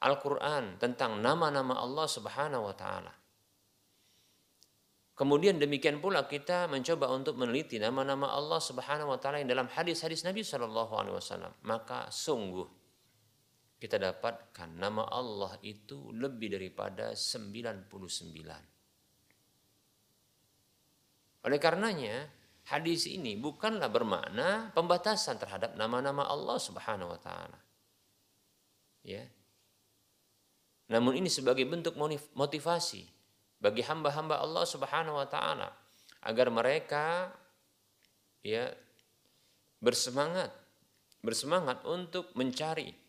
Al-Qur'an 0.03 0.75
tentang 0.83 1.23
nama-nama 1.23 1.79
Allah 1.79 2.03
Subhanahu 2.03 2.67
wa 2.67 2.75
taala. 2.75 3.13
Kemudian 5.13 5.61
demikian 5.61 6.03
pula 6.03 6.27
kita 6.27 6.67
mencoba 6.67 7.07
untuk 7.13 7.39
meneliti 7.39 7.79
nama-nama 7.79 8.35
Allah 8.35 8.59
Subhanahu 8.59 9.15
wa 9.15 9.19
taala 9.21 9.39
yang 9.39 9.47
dalam 9.47 9.71
hadis-hadis 9.71 10.27
Nabi 10.27 10.43
Shallallahu 10.43 10.93
alaihi 10.99 11.15
wasallam, 11.15 11.53
maka 11.63 12.11
sungguh 12.11 12.82
kita 13.83 13.99
dapatkan 13.99 14.79
nama 14.79 15.03
Allah 15.11 15.59
itu 15.59 16.15
lebih 16.15 16.55
daripada 16.55 17.11
99. 17.11 17.91
Oleh 21.43 21.59
karenanya, 21.59 22.31
hadis 22.71 23.11
ini 23.11 23.35
bukanlah 23.35 23.91
bermakna 23.91 24.71
pembatasan 24.71 25.35
terhadap 25.35 25.75
nama-nama 25.75 26.23
Allah 26.31 26.55
Subhanahu 26.55 27.11
wa 27.11 27.19
taala. 27.19 27.59
Ya. 29.03 29.27
Namun 30.87 31.19
ini 31.19 31.27
sebagai 31.27 31.67
bentuk 31.67 31.99
motivasi 32.39 33.03
bagi 33.59 33.83
hamba-hamba 33.83 34.39
Allah 34.39 34.63
Subhanahu 34.63 35.19
wa 35.19 35.27
taala 35.27 35.67
agar 36.23 36.47
mereka 36.47 37.35
ya 38.39 38.71
bersemangat 39.83 40.55
bersemangat 41.19 41.83
untuk 41.83 42.31
mencari 42.39 43.02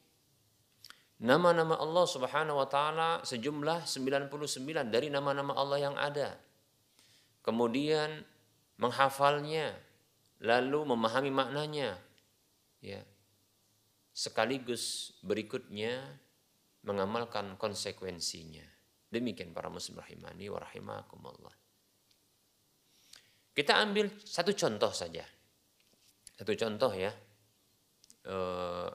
nama-nama 1.22 1.78
Allah 1.78 2.06
Subhanahu 2.08 2.58
wa 2.58 2.68
taala 2.68 3.22
sejumlah 3.22 3.86
99 3.86 4.90
dari 4.90 5.08
nama-nama 5.12 5.54
Allah 5.54 5.78
yang 5.78 5.96
ada. 5.98 6.34
Kemudian 7.44 8.24
menghafalnya, 8.80 9.76
lalu 10.42 10.80
memahami 10.88 11.30
maknanya. 11.30 12.00
Ya. 12.80 13.04
Sekaligus 14.14 15.14
berikutnya 15.26 16.00
mengamalkan 16.86 17.58
konsekuensinya. 17.58 18.64
Demikian 19.10 19.54
para 19.54 19.70
muslim 19.70 19.98
rahimani 19.98 20.46
wa 20.50 20.58
rahimakumullah. 20.62 21.54
Kita 23.54 23.78
ambil 23.78 24.10
satu 24.22 24.50
contoh 24.50 24.90
saja. 24.90 25.22
Satu 26.34 26.52
contoh 26.58 26.90
ya. 26.90 27.14
Eh, 28.24 28.88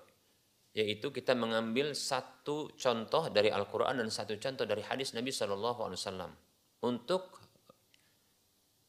yaitu 0.80 1.12
kita 1.12 1.36
mengambil 1.36 1.92
satu 1.92 2.72
contoh 2.80 3.28
dari 3.28 3.52
Al-Quran 3.52 4.00
dan 4.00 4.08
satu 4.08 4.40
contoh 4.40 4.64
dari 4.64 4.80
hadis 4.80 5.12
Nabi 5.12 5.36
Wasallam 5.36 6.32
untuk 6.80 7.36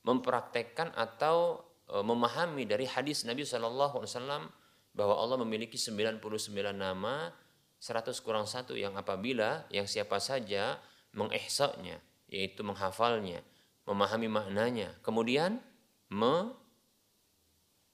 mempraktekkan 0.07 0.95
atau 0.95 1.67
e, 1.91 1.99
memahami 1.99 2.63
dari 2.63 2.87
hadis 2.87 3.27
Nabi 3.27 3.43
Wasallam 3.43 4.47
bahwa 4.95 5.15
Allah 5.19 5.43
memiliki 5.43 5.75
99 5.75 6.23
nama 6.71 7.35
100 7.83 8.15
kurang 8.23 8.47
satu 8.47 8.79
yang 8.79 8.95
apabila 8.95 9.67
yang 9.75 9.91
siapa 9.91 10.23
saja 10.23 10.79
mengihsaknya 11.11 11.99
yaitu 12.31 12.63
menghafalnya 12.63 13.43
memahami 13.83 14.31
maknanya 14.31 14.95
kemudian 15.03 15.59
me, 16.07 16.55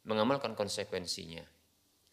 mengamalkan 0.05 0.53
konsekuensinya. 0.53 1.45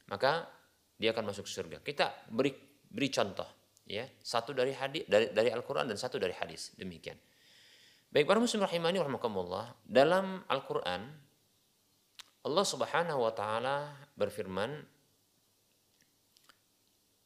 Maka 0.07 0.47
dia 0.97 1.11
akan 1.11 1.33
masuk 1.33 1.45
surga. 1.49 1.81
Kita 1.81 2.29
beri 2.29 2.53
beri 2.83 3.09
contoh 3.09 3.47
ya, 3.89 4.05
satu 4.21 4.53
dari 4.53 4.73
hadis 4.73 5.03
dari 5.09 5.29
dari 5.33 5.49
Al-Qur'an 5.49 5.89
dan 5.89 5.97
satu 5.97 6.21
dari 6.21 6.33
hadis. 6.33 6.73
Demikian. 6.77 7.17
Baik 8.13 8.29
para 8.29 8.37
muslim 8.37 8.61
rahimani 8.61 9.01
rahimakumullah, 9.01 9.73
dalam 9.89 10.45
Al-Qur'an 10.45 11.01
Allah 12.43 12.65
Subhanahu 12.67 13.23
wa 13.23 13.31
taala 13.31 13.95
berfirman 14.19 14.83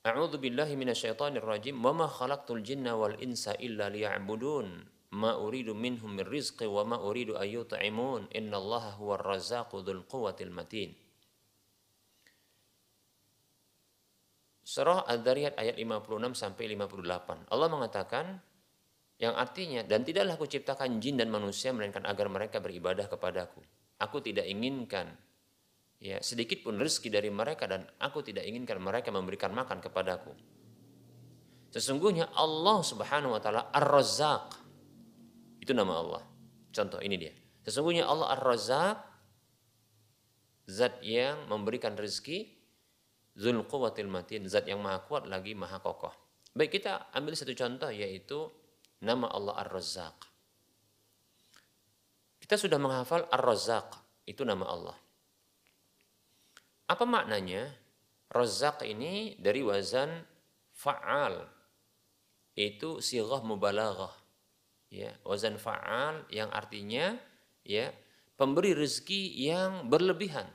A'udzu 0.08 0.40
billahi 0.40 0.80
minasyaitonir 0.80 1.44
rajim 1.44 1.76
wa 1.84 1.92
ma 1.92 2.08
khalaqtul 2.08 2.64
jinna 2.64 2.96
wal 2.96 3.18
insa 3.20 3.58
illa 3.60 3.92
liya'budun 3.92 4.88
ma 5.18 5.36
uridu 5.36 5.76
minhum 5.76 6.16
min 6.16 6.24
rizqi 6.24 6.64
wa 6.64 6.88
ma 6.88 6.98
uridu 7.02 7.36
ayyut'imun 7.36 8.32
innallaha 8.32 8.96
huwar 8.96 9.20
razzaqu 9.20 9.84
dzul 9.84 10.08
quwwatil 10.08 10.54
matin 10.54 10.96
Surah 14.68 15.08
Ad-Dariyat 15.08 15.56
ayat 15.56 15.80
56 15.80 16.36
sampai 16.36 16.76
58. 16.76 17.48
Allah 17.48 17.70
mengatakan 17.72 18.36
yang 19.16 19.32
artinya 19.40 19.80
dan 19.88 20.04
tidaklah 20.04 20.36
aku 20.36 20.44
ciptakan 20.44 21.00
jin 21.00 21.16
dan 21.16 21.32
manusia 21.32 21.72
melainkan 21.72 22.04
agar 22.04 22.28
mereka 22.28 22.60
beribadah 22.60 23.08
kepadaku. 23.08 23.64
Aku 24.04 24.20
tidak 24.20 24.44
inginkan 24.44 25.16
ya 26.04 26.20
sedikit 26.20 26.68
pun 26.68 26.76
rezeki 26.76 27.08
dari 27.08 27.32
mereka 27.32 27.64
dan 27.64 27.88
aku 27.96 28.20
tidak 28.28 28.44
inginkan 28.44 28.84
mereka 28.84 29.08
memberikan 29.08 29.56
makan 29.56 29.80
kepadaku. 29.80 30.36
Sesungguhnya 31.72 32.28
Allah 32.36 32.84
Subhanahu 32.84 33.40
wa 33.40 33.42
taala 33.42 33.72
Ar-Razzaq. 33.72 34.52
Itu 35.64 35.72
nama 35.72 35.96
Allah. 35.96 36.24
Contoh 36.76 37.00
ini 37.00 37.16
dia. 37.16 37.32
Sesungguhnya 37.64 38.04
Allah 38.04 38.36
Ar-Razzaq 38.36 38.98
zat 40.68 41.00
yang 41.08 41.48
memberikan 41.48 41.96
rezeki 41.96 42.57
Zul 43.38 43.62
matin, 44.10 44.50
zat 44.50 44.66
yang 44.66 44.82
maha 44.82 45.06
kuat 45.06 45.30
lagi 45.30 45.54
maha 45.54 45.78
kokoh. 45.78 46.10
Baik 46.58 46.82
kita 46.82 47.14
ambil 47.14 47.38
satu 47.38 47.54
contoh 47.54 47.94
yaitu 47.94 48.50
nama 48.98 49.30
Allah 49.30 49.62
Ar-Razzaq. 49.62 50.18
Kita 52.42 52.58
sudah 52.58 52.82
menghafal 52.82 53.30
Ar-Razzaq, 53.30 53.94
itu 54.26 54.42
nama 54.42 54.66
Allah. 54.66 54.98
Apa 56.90 57.06
maknanya? 57.06 57.70
Razzaq 58.28 58.84
ini 58.84 59.38
dari 59.40 59.62
wazan 59.64 60.26
fa'al, 60.74 61.46
itu 62.58 63.00
sirah 63.00 63.40
mubalaghah. 63.46 64.12
Ya, 64.90 65.14
wazan 65.24 65.62
fa'al 65.62 66.26
yang 66.34 66.50
artinya 66.50 67.16
ya, 67.64 67.94
pemberi 68.34 68.74
rezeki 68.74 69.36
yang 69.36 69.88
berlebihan. 69.88 70.48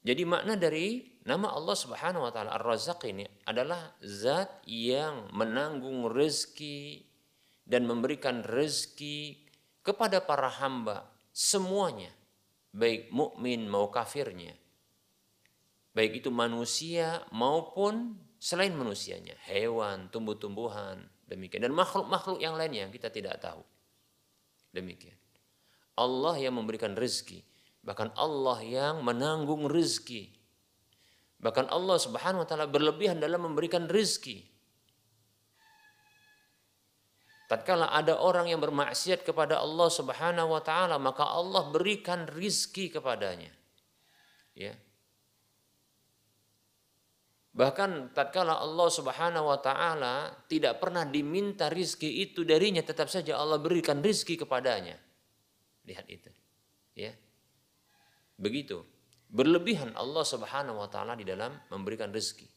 Jadi 0.00 0.24
makna 0.24 0.56
dari 0.56 1.04
nama 1.28 1.52
Allah 1.52 1.76
Subhanahu 1.76 2.24
wa 2.24 2.32
taala 2.32 2.56
Ar-Razzaq 2.56 3.04
ini 3.12 3.28
adalah 3.44 3.92
zat 4.00 4.64
yang 4.64 5.28
menanggung 5.36 6.08
rezeki 6.08 7.04
dan 7.68 7.84
memberikan 7.84 8.40
rezeki 8.40 9.44
kepada 9.84 10.24
para 10.24 10.48
hamba 10.48 11.04
semuanya, 11.36 12.08
baik 12.72 13.12
mukmin 13.12 13.68
mau 13.68 13.92
kafirnya. 13.92 14.56
Baik 15.92 16.24
itu 16.24 16.30
manusia 16.32 17.20
maupun 17.34 18.16
selain 18.40 18.72
manusianya, 18.72 19.36
hewan, 19.52 20.08
tumbuh-tumbuhan, 20.08 21.04
demikian 21.28 21.60
dan 21.66 21.76
makhluk-makhluk 21.76 22.40
yang 22.40 22.56
lainnya 22.56 22.88
yang 22.88 22.92
kita 22.94 23.12
tidak 23.12 23.36
tahu. 23.36 23.60
Demikian. 24.72 25.18
Allah 25.98 26.40
yang 26.40 26.56
memberikan 26.56 26.96
rezeki 26.96 27.49
Bahkan 27.80 28.12
Allah 28.16 28.58
yang 28.64 29.00
menanggung 29.00 29.68
rizki. 29.68 30.32
Bahkan 31.40 31.72
Allah 31.72 31.96
subhanahu 31.96 32.44
wa 32.44 32.48
ta'ala 32.48 32.68
berlebihan 32.68 33.16
dalam 33.16 33.48
memberikan 33.48 33.88
rizki. 33.88 34.44
Tatkala 37.48 37.90
ada 37.90 38.20
orang 38.20 38.46
yang 38.46 38.62
bermaksiat 38.62 39.26
kepada 39.26 39.58
Allah 39.58 39.88
subhanahu 39.90 40.54
wa 40.54 40.62
ta'ala, 40.62 41.00
maka 41.02 41.26
Allah 41.26 41.66
berikan 41.72 42.28
rizki 42.30 42.92
kepadanya. 42.92 43.50
Ya. 44.54 44.76
Bahkan 47.50 48.14
tatkala 48.14 48.62
Allah 48.62 48.88
Subhanahu 48.88 49.50
wa 49.50 49.58
taala 49.58 50.30
tidak 50.46 50.78
pernah 50.78 51.02
diminta 51.02 51.66
rizki 51.66 52.22
itu 52.22 52.46
darinya 52.46 52.78
tetap 52.78 53.10
saja 53.10 53.34
Allah 53.34 53.58
berikan 53.58 53.98
rizki 53.98 54.38
kepadanya. 54.38 54.94
Lihat 55.82 56.06
itu. 56.06 56.30
Ya. 56.94 57.10
Begitu. 58.40 58.80
Berlebihan 59.30 59.92
Allah 59.94 60.24
Subhanahu 60.24 60.80
wa 60.80 60.88
taala 60.88 61.14
di 61.14 61.22
dalam 61.22 61.54
memberikan 61.70 62.10
rezeki. 62.10 62.48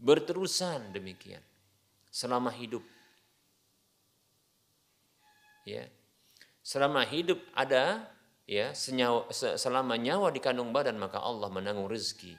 Berterusan 0.00 0.90
demikian 0.90 1.44
selama 2.08 2.50
hidup. 2.50 2.82
Ya. 5.68 5.86
Selama 6.64 7.04
hidup 7.04 7.38
ada 7.52 8.10
ya 8.48 8.72
senyawa, 8.72 9.28
selama 9.30 10.00
nyawa 10.00 10.32
di 10.32 10.40
kandung 10.40 10.72
badan 10.72 10.96
maka 10.96 11.20
Allah 11.20 11.52
menanggung 11.52 11.86
rezeki 11.86 12.34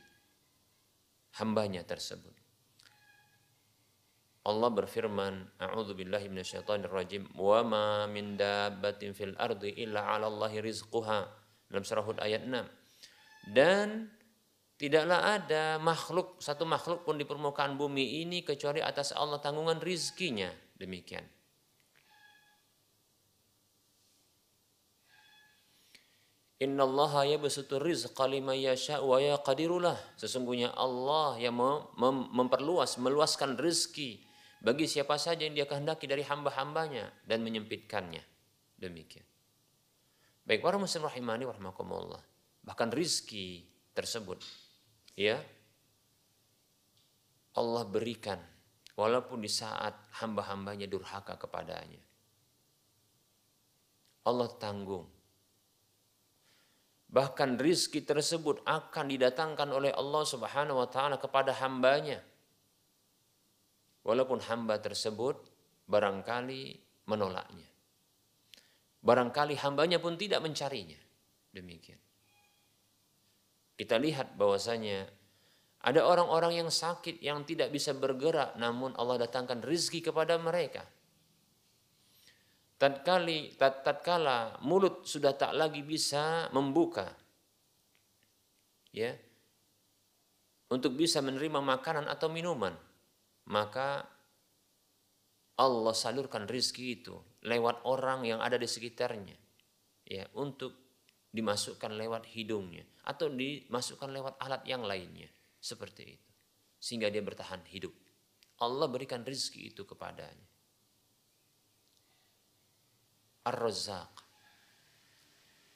hambanya 1.38 1.86
tersebut. 1.86 2.34
Allah 4.45 4.69
berfirman, 4.69 5.58
A'udzu 5.58 5.97
billahi 5.97 6.30
minasyaitonir 6.30 6.93
rajim, 6.93 7.25
"Wa 7.34 7.65
ma 7.65 8.06
min 8.06 8.38
dabbatin 8.38 9.17
fil 9.17 9.34
ardi 9.41 9.73
illa 9.73 10.06
'ala 10.06 10.30
Allahi 10.30 10.62
rizquha." 10.62 11.44
Dalam 11.69 11.84
surah 11.84 12.06
Hud 12.06 12.17
ayat 12.21 12.45
6. 12.45 13.54
Dan 13.54 14.10
tidaklah 14.75 15.39
ada 15.39 15.78
makhluk, 15.80 16.41
satu 16.41 16.67
makhluk 16.67 17.06
pun 17.06 17.15
di 17.15 17.25
permukaan 17.28 17.78
bumi 17.80 18.25
ini 18.25 18.41
kecuali 18.41 18.82
atas 18.82 19.13
Allah 19.13 19.39
tanggungan 19.39 19.80
rizkinya. 19.80 20.49
Demikian. 20.75 21.23
Inna 26.56 26.88
Allah 26.88 27.36
yabsutu 27.36 27.84
rizqa 27.84 28.23
liman 28.32 28.56
yasha 28.56 29.04
wa 29.04 29.19
yaqdirulah. 29.19 29.99
Sesungguhnya 30.15 30.71
Allah 30.71 31.36
yang 31.36 31.60
mem 31.60 32.32
memperluas, 32.32 32.95
meluaskan 32.95 33.60
rezeki 33.60 34.23
bagi 34.63 34.88
siapa 34.88 35.19
saja 35.19 35.43
yang 35.43 35.54
dia 35.54 35.67
kehendaki 35.67 36.08
dari 36.08 36.23
hamba-hambanya 36.23 37.12
dan 37.28 37.43
menyempitkannya. 37.43 38.23
Demikian. 38.80 39.35
Baik 40.45 40.62
para 40.62 40.77
muslim 40.77 41.10
rahimani 41.10 41.49
warahmatullah. 41.49 42.21
Bahkan 42.62 42.93
rizki 42.93 43.65
tersebut 43.97 44.38
ya 45.17 45.41
Allah 47.58 47.84
berikan 47.89 48.38
walaupun 48.93 49.41
di 49.41 49.49
saat 49.49 49.97
hamba-hambanya 50.21 50.86
durhaka 50.86 51.34
kepadanya. 51.34 52.01
Allah 54.25 54.49
tanggung. 54.62 55.05
Bahkan 57.10 57.62
rizki 57.62 58.01
tersebut 58.01 58.65
akan 58.65 59.05
didatangkan 59.08 59.69
oleh 59.71 59.93
Allah 59.93 60.23
subhanahu 60.25 60.81
wa 60.81 60.89
ta'ala 60.89 61.21
kepada 61.21 61.53
hambanya. 61.62 62.21
Walaupun 64.05 64.41
hamba 64.45 64.77
tersebut 64.81 65.38
barangkali 65.89 66.77
menolaknya. 67.10 67.75
Barangkali 69.06 69.54
hambanya 69.62 70.02
pun 70.02 70.18
tidak 70.18 70.41
mencarinya. 70.41 70.98
Demikian. 71.54 72.02
Kita 73.78 74.02
lihat 74.02 74.34
bahwasanya 74.34 75.06
ada 75.86 76.02
orang-orang 76.02 76.65
yang 76.65 76.70
sakit 76.74 77.22
yang 77.22 77.46
tidak 77.46 77.70
bisa 77.70 77.94
bergerak 77.94 78.58
namun 78.58 78.98
Allah 78.98 79.30
datangkan 79.30 79.62
rizki 79.62 80.02
kepada 80.02 80.41
mereka. 80.41 80.82
Tatkali, 82.82 83.54
tat, 83.56 83.86
tatkala 83.86 84.58
mulut 84.65 85.06
sudah 85.06 85.38
tak 85.38 85.54
lagi 85.54 85.86
bisa 85.86 86.50
membuka. 86.50 87.13
Ya. 88.89 89.13
Untuk 90.65 90.98
bisa 90.98 91.22
menerima 91.22 91.62
makanan 91.62 92.10
atau 92.10 92.26
minuman, 92.28 92.74
maka 93.46 94.02
Allah 95.56 95.94
salurkan 95.94 96.50
rizki 96.50 97.00
itu 97.00 97.15
lewat 97.45 97.86
orang 97.86 98.25
yang 98.25 98.41
ada 98.41 98.58
di 98.58 98.65
sekitarnya 98.65 99.38
ya 100.05 100.25
untuk 100.38 100.73
dimasukkan 101.29 101.93
lewat 101.93 102.25
hidungnya 102.34 102.86
atau 103.05 103.29
dimasukkan 103.29 104.10
lewat 104.10 104.34
alat 104.41 104.65
yang 104.65 104.81
lainnya 104.81 105.29
seperti 105.62 106.17
itu 106.17 106.31
sehingga 106.81 107.10
dia 107.10 107.21
bertahan 107.21 107.65
hidup. 107.69 107.93
Allah 108.62 108.88
berikan 108.88 109.25
rizki 109.25 109.73
itu 109.73 109.84
kepadanya. 109.84 110.47
Ar-Razzaq. 113.45 114.13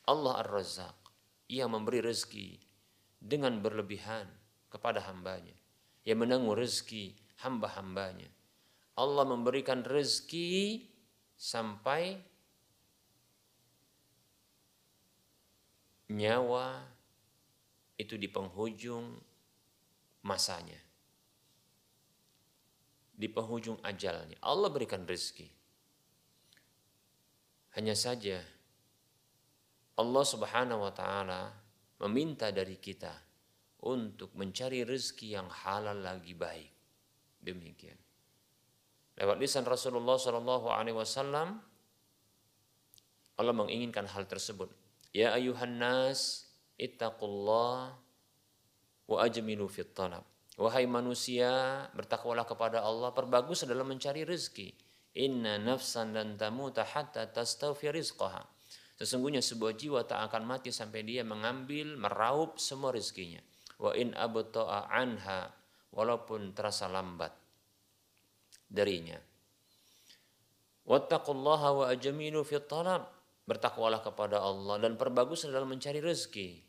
Allah 0.10 0.34
Ar-Razzaq 0.42 0.98
ia 1.54 1.66
memberi 1.70 2.02
rezeki 2.02 2.58
dengan 3.20 3.62
berlebihan 3.62 4.26
kepada 4.72 5.06
hambanya 5.06 5.54
yang 6.08 6.24
menanggung 6.24 6.56
rezeki 6.56 7.14
hamba-hambanya. 7.46 8.30
Allah 8.98 9.26
memberikan 9.28 9.86
rezeki 9.86 10.89
sampai 11.40 12.20
nyawa 16.12 16.84
itu 17.96 18.20
di 18.20 18.28
penghujung 18.28 19.16
masanya. 20.28 20.76
Di 23.16 23.28
penghujung 23.32 23.80
ajalnya. 23.84 24.36
Allah 24.44 24.68
berikan 24.68 25.08
rezeki. 25.08 25.48
Hanya 27.80 27.96
saja 27.96 28.44
Allah 29.96 30.26
Subhanahu 30.28 30.84
wa 30.84 30.94
taala 30.96 31.52
meminta 32.04 32.52
dari 32.52 32.80
kita 32.80 33.12
untuk 33.84 34.36
mencari 34.36 34.84
rezeki 34.84 35.40
yang 35.40 35.48
halal 35.48 36.00
lagi 36.00 36.36
baik. 36.36 36.72
Demikian 37.40 38.09
lewat 39.20 39.38
lisan 39.38 39.68
Rasulullah 39.68 40.16
Shallallahu 40.16 40.72
Alaihi 40.72 40.96
Wasallam 40.96 41.60
Allah 43.40 43.56
menginginkan 43.56 44.08
hal 44.08 44.28
tersebut. 44.28 44.72
Ya 45.12 45.36
ayuhan 45.36 45.80
nas 45.80 46.48
ittaqullah 46.80 47.96
wa 49.08 49.18
ajmilu 49.24 49.68
fit 49.68 49.92
talab. 49.92 50.24
Wahai 50.60 50.88
manusia 50.88 51.88
bertakwalah 51.96 52.44
kepada 52.44 52.84
Allah 52.84 53.16
perbagus 53.16 53.64
dalam 53.64 53.88
mencari 53.88 54.28
rezeki. 54.28 54.76
Inna 55.24 55.56
nafsan 55.56 56.12
dan 56.16 56.36
tamuta 56.36 56.84
hatta 56.84 57.32
tastawfi 57.32 57.92
rizqaha. 57.92 58.44
Sesungguhnya 59.00 59.40
sebuah 59.40 59.80
jiwa 59.80 60.04
tak 60.04 60.20
akan 60.28 60.44
mati 60.44 60.76
sampai 60.76 61.08
dia 61.08 61.24
mengambil 61.24 61.96
meraup 61.96 62.60
semua 62.60 62.92
rezekinya. 62.92 63.40
Wa 63.80 63.96
in 63.96 64.12
abta'a 64.12 64.92
anha 64.92 65.48
walaupun 65.96 66.52
terasa 66.52 66.92
lambat 66.92 67.32
darinya. 68.70 69.18
Wattaqullaha 70.86 71.70
wa 71.74 71.86
ajmilu 71.90 72.46
fi 72.46 72.62
talab. 72.62 73.10
Bertakwalah 73.50 74.06
kepada 74.06 74.38
Allah 74.46 74.78
dan 74.78 74.94
perbagus 74.94 75.50
dalam 75.50 75.74
mencari 75.74 75.98
rezeki. 75.98 76.62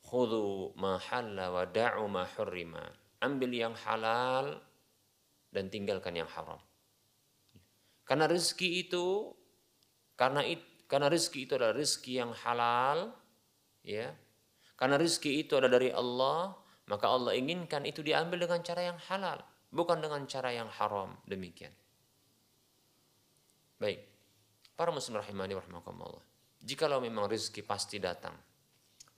Khudhu 0.00 0.72
ma 0.80 0.96
halla 0.96 1.52
wa 1.52 1.64
da'u 1.68 2.08
ma 2.08 2.24
hurrima. 2.24 2.80
Ambil 3.20 3.52
yang 3.52 3.76
halal 3.76 4.60
dan 5.52 5.68
tinggalkan 5.68 6.16
yang 6.16 6.28
haram. 6.32 6.56
Karena 8.08 8.24
rezeki 8.28 8.88
itu 8.88 9.36
karena 10.16 10.40
it, 10.44 10.64
karena 10.88 11.12
rezeki 11.12 11.48
itu 11.48 11.52
adalah 11.56 11.76
rezeki 11.76 12.12
yang 12.16 12.32
halal, 12.32 13.12
ya. 13.84 14.12
Karena 14.76 14.96
rezeki 14.96 15.46
itu 15.46 15.52
adalah 15.56 15.78
dari 15.78 15.92
Allah, 15.92 16.56
maka 16.88 17.06
Allah 17.08 17.36
inginkan 17.36 17.84
itu 17.84 18.00
diambil 18.00 18.48
dengan 18.48 18.60
cara 18.64 18.82
yang 18.88 18.98
halal 19.08 19.40
bukan 19.72 19.98
dengan 20.04 20.22
cara 20.28 20.52
yang 20.52 20.68
haram 20.68 21.16
demikian. 21.24 21.72
Baik. 23.80 23.98
Para 24.76 24.92
muslim 24.94 25.18
rahimani 25.18 25.56
rahimakumullah. 25.58 26.22
Jikalau 26.62 27.02
memang 27.02 27.26
rezeki 27.26 27.66
pasti 27.66 27.98
datang, 27.98 28.38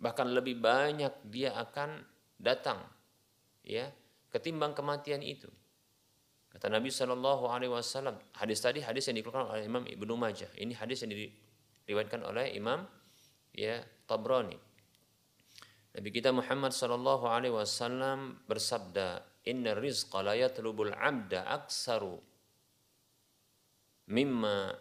bahkan 0.00 0.24
lebih 0.32 0.56
banyak 0.56 1.28
dia 1.28 1.52
akan 1.52 2.00
datang 2.40 2.80
ya 3.60 3.92
ketimbang 4.32 4.72
kematian 4.72 5.20
itu. 5.20 5.52
Kata 6.48 6.70
Nabi 6.70 6.88
Shallallahu 6.88 7.50
Alaihi 7.50 7.74
Wasallam, 7.74 8.14
hadis 8.38 8.62
tadi 8.62 8.78
hadis 8.78 9.10
yang 9.10 9.18
dikeluarkan 9.18 9.58
oleh 9.58 9.64
Imam 9.66 9.84
Ibnu 9.84 10.14
Majah. 10.14 10.48
Ini 10.54 10.72
hadis 10.78 11.02
yang 11.02 11.10
diriwayatkan 11.12 12.22
oleh 12.22 12.54
Imam 12.54 12.86
ya 13.50 13.82
Tabrani. 14.06 14.54
Nabi 15.94 16.08
kita 16.14 16.30
Muhammad 16.30 16.70
Shallallahu 16.70 17.26
Alaihi 17.26 17.54
Wasallam 17.54 18.38
bersabda, 18.46 19.33
Inna 19.44 19.76
rizqa 19.76 20.24
la 20.24 20.32
yatlubul 20.32 20.92
abda 20.96 21.44
aksaru 21.52 22.16
mimma 24.08 24.72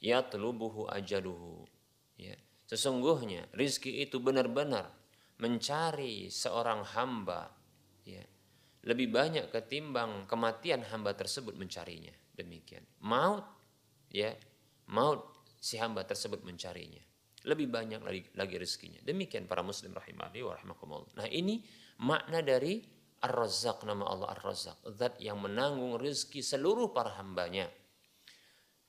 yatlubuhu 0.00 0.88
ajaluhu. 0.88 1.68
Ya. 2.16 2.36
Sesungguhnya 2.68 3.48
rizki 3.56 4.04
itu 4.04 4.20
benar-benar 4.22 4.88
mencari 5.40 6.28
seorang 6.28 6.84
hamba 6.92 7.48
ya, 8.04 8.22
lebih 8.84 9.08
banyak 9.12 9.48
ketimbang 9.48 10.28
kematian 10.28 10.84
hamba 10.88 11.16
tersebut 11.16 11.56
mencarinya. 11.56 12.12
Demikian. 12.36 12.84
Maut 13.04 13.44
ya, 14.08 14.32
maut 14.88 15.44
si 15.60 15.76
hamba 15.76 16.04
tersebut 16.04 16.40
mencarinya. 16.44 17.00
Lebih 17.40 17.72
banyak 17.72 18.00
lagi, 18.04 18.22
lagi 18.36 18.56
rezekinya. 18.60 19.00
Demikian 19.00 19.48
para 19.48 19.64
muslim 19.64 19.96
rahimahli 19.96 20.44
wa 20.44 20.52
rahimakumullah. 20.56 21.12
Nah 21.16 21.28
ini 21.28 21.64
makna 22.04 22.44
dari 22.44 22.99
Ar-Razzaq 23.20 23.84
nama 23.84 24.08
Allah 24.08 24.32
Ar-Razzaq, 24.32 24.96
zat 24.96 25.20
yang 25.20 25.44
menanggung 25.44 26.00
rezeki 26.00 26.40
seluruh 26.40 26.88
para 26.96 27.12
hambanya. 27.20 27.68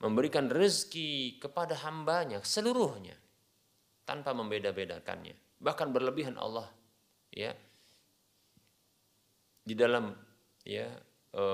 Memberikan 0.00 0.50
rezeki 0.50 1.38
kepada 1.38 1.78
hambanya 1.86 2.42
seluruhnya 2.42 3.14
tanpa 4.02 4.34
membeda-bedakannya. 4.34 5.36
Bahkan 5.62 5.88
berlebihan 5.94 6.34
Allah 6.42 6.66
ya 7.30 7.54
di 9.62 9.78
dalam 9.78 10.10
ya 10.66 10.90
e, 11.30 11.44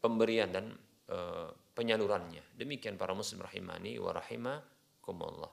pemberian 0.00 0.48
dan 0.48 0.72
e, 1.04 1.18
penyalurannya. 1.76 2.56
Demikian 2.56 2.96
para 2.96 3.12
muslim 3.12 3.44
rahimani 3.44 4.00
wa 4.00 4.16
rahimakumullah. 4.16 5.52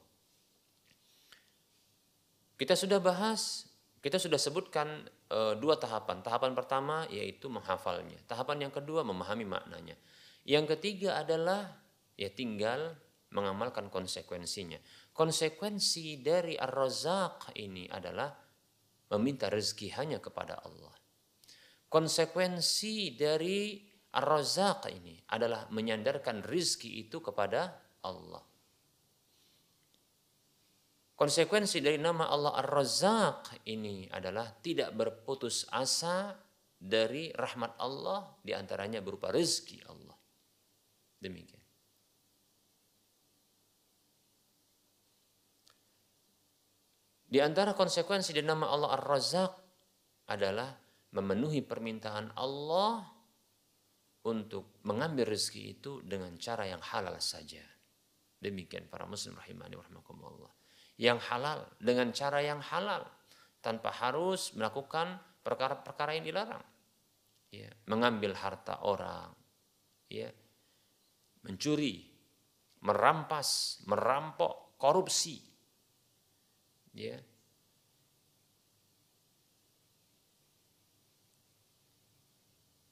Kita 2.56 2.80
sudah 2.80 3.04
bahas 3.04 3.68
kita 4.00 4.16
sudah 4.16 4.40
sebutkan 4.40 5.12
e, 5.30 5.56
dua 5.62 5.78
tahapan. 5.78 6.26
Tahapan 6.26 6.52
pertama 6.58 7.06
yaitu 7.14 7.48
menghafalnya. 7.48 8.18
Tahapan 8.26 8.68
yang 8.68 8.74
kedua 8.74 9.06
memahami 9.06 9.46
maknanya. 9.46 9.96
Yang 10.44 10.76
ketiga 10.76 11.22
adalah 11.22 11.70
ya 12.18 12.34
tinggal 12.34 12.98
mengamalkan 13.30 13.94
konsekuensinya. 13.94 14.82
Konsekuensi 15.14 16.20
dari 16.26 16.58
ar-razaq 16.58 17.54
ini 17.62 17.86
adalah 17.86 18.34
meminta 19.14 19.54
rezeki 19.54 19.94
hanya 20.02 20.18
kepada 20.18 20.58
Allah. 20.66 20.94
Konsekuensi 21.90 23.14
dari 23.14 23.78
ar-razaq 24.14 24.90
ini 24.90 25.22
adalah 25.30 25.70
menyandarkan 25.70 26.42
rezeki 26.42 27.06
itu 27.06 27.22
kepada 27.22 27.78
Allah. 28.02 28.49
Konsekuensi 31.20 31.84
dari 31.84 32.00
nama 32.00 32.32
Allah 32.32 32.56
Ar-Razzaq 32.64 33.68
ini 33.68 34.08
adalah 34.08 34.56
tidak 34.64 34.96
berputus 34.96 35.68
asa 35.68 36.32
dari 36.80 37.28
rahmat 37.36 37.76
Allah 37.76 38.40
di 38.40 38.56
antaranya 38.56 39.04
berupa 39.04 39.28
rezeki 39.28 39.84
Allah. 39.92 40.16
Demikian. 41.20 41.60
Di 47.28 47.44
antara 47.44 47.76
konsekuensi 47.76 48.32
dari 48.32 48.48
nama 48.48 48.72
Allah 48.72 48.96
Ar-Razzaq 48.96 49.52
adalah 50.32 50.72
memenuhi 51.12 51.68
permintaan 51.68 52.32
Allah 52.40 53.04
untuk 54.24 54.80
mengambil 54.88 55.28
rezeki 55.28 55.84
itu 55.84 56.00
dengan 56.00 56.32
cara 56.40 56.64
yang 56.64 56.80
halal 56.80 57.20
saja. 57.20 57.68
Demikian 58.40 58.88
para 58.88 59.04
muslim 59.04 59.36
rahimani 59.36 59.76
wa 59.76 59.84
yang 61.00 61.16
halal 61.24 61.64
dengan 61.80 62.12
cara 62.12 62.44
yang 62.44 62.60
halal 62.60 63.08
tanpa 63.64 63.88
harus 63.88 64.52
melakukan 64.52 65.16
perkara-perkara 65.40 66.20
yang 66.20 66.28
dilarang. 66.28 66.66
Ya, 67.50 67.72
mengambil 67.90 68.38
harta 68.38 68.78
orang, 68.86 69.34
ya, 70.06 70.30
mencuri, 71.42 72.06
merampas, 72.86 73.82
merampok, 73.90 74.78
korupsi. 74.78 75.42
Ya. 76.94 77.18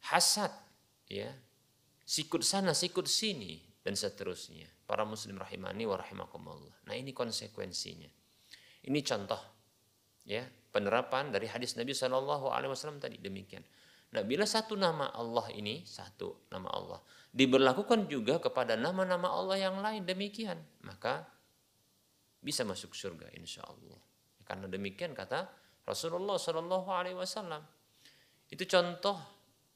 Hasad, 0.10 0.50
ya. 1.12 1.30
Sikut 2.08 2.42
sana, 2.42 2.72
sikut 2.74 3.06
sini 3.06 3.62
dan 3.84 3.94
seterusnya 3.94 4.77
para 4.88 5.04
muslim 5.04 5.36
rahimani 5.36 5.84
wa 5.84 6.00
rahimakumullah. 6.00 6.88
Nah, 6.88 6.96
ini 6.96 7.12
konsekuensinya. 7.12 8.08
Ini 8.88 9.00
contoh 9.04 9.42
ya, 10.24 10.48
penerapan 10.72 11.30
dari 11.36 11.52
hadis 11.52 11.76
Nabi 11.76 11.92
wasallam 11.92 13.04
tadi 13.04 13.20
demikian. 13.20 13.62
Nah, 14.16 14.24
bila 14.24 14.48
satu 14.48 14.80
nama 14.80 15.12
Allah 15.12 15.52
ini, 15.52 15.84
satu 15.84 16.48
nama 16.48 16.72
Allah, 16.72 17.00
diberlakukan 17.36 18.08
juga 18.08 18.40
kepada 18.40 18.80
nama-nama 18.80 19.28
Allah 19.28 19.60
yang 19.60 19.84
lain 19.84 20.08
demikian, 20.08 20.56
maka 20.88 21.28
bisa 22.40 22.64
masuk 22.64 22.96
surga 22.96 23.28
insya 23.36 23.68
Allah. 23.68 24.00
Karena 24.48 24.72
demikian 24.72 25.12
kata 25.12 25.52
Rasulullah 25.84 26.40
Wasallam. 26.40 27.60
Itu 28.48 28.64
contoh 28.64 29.20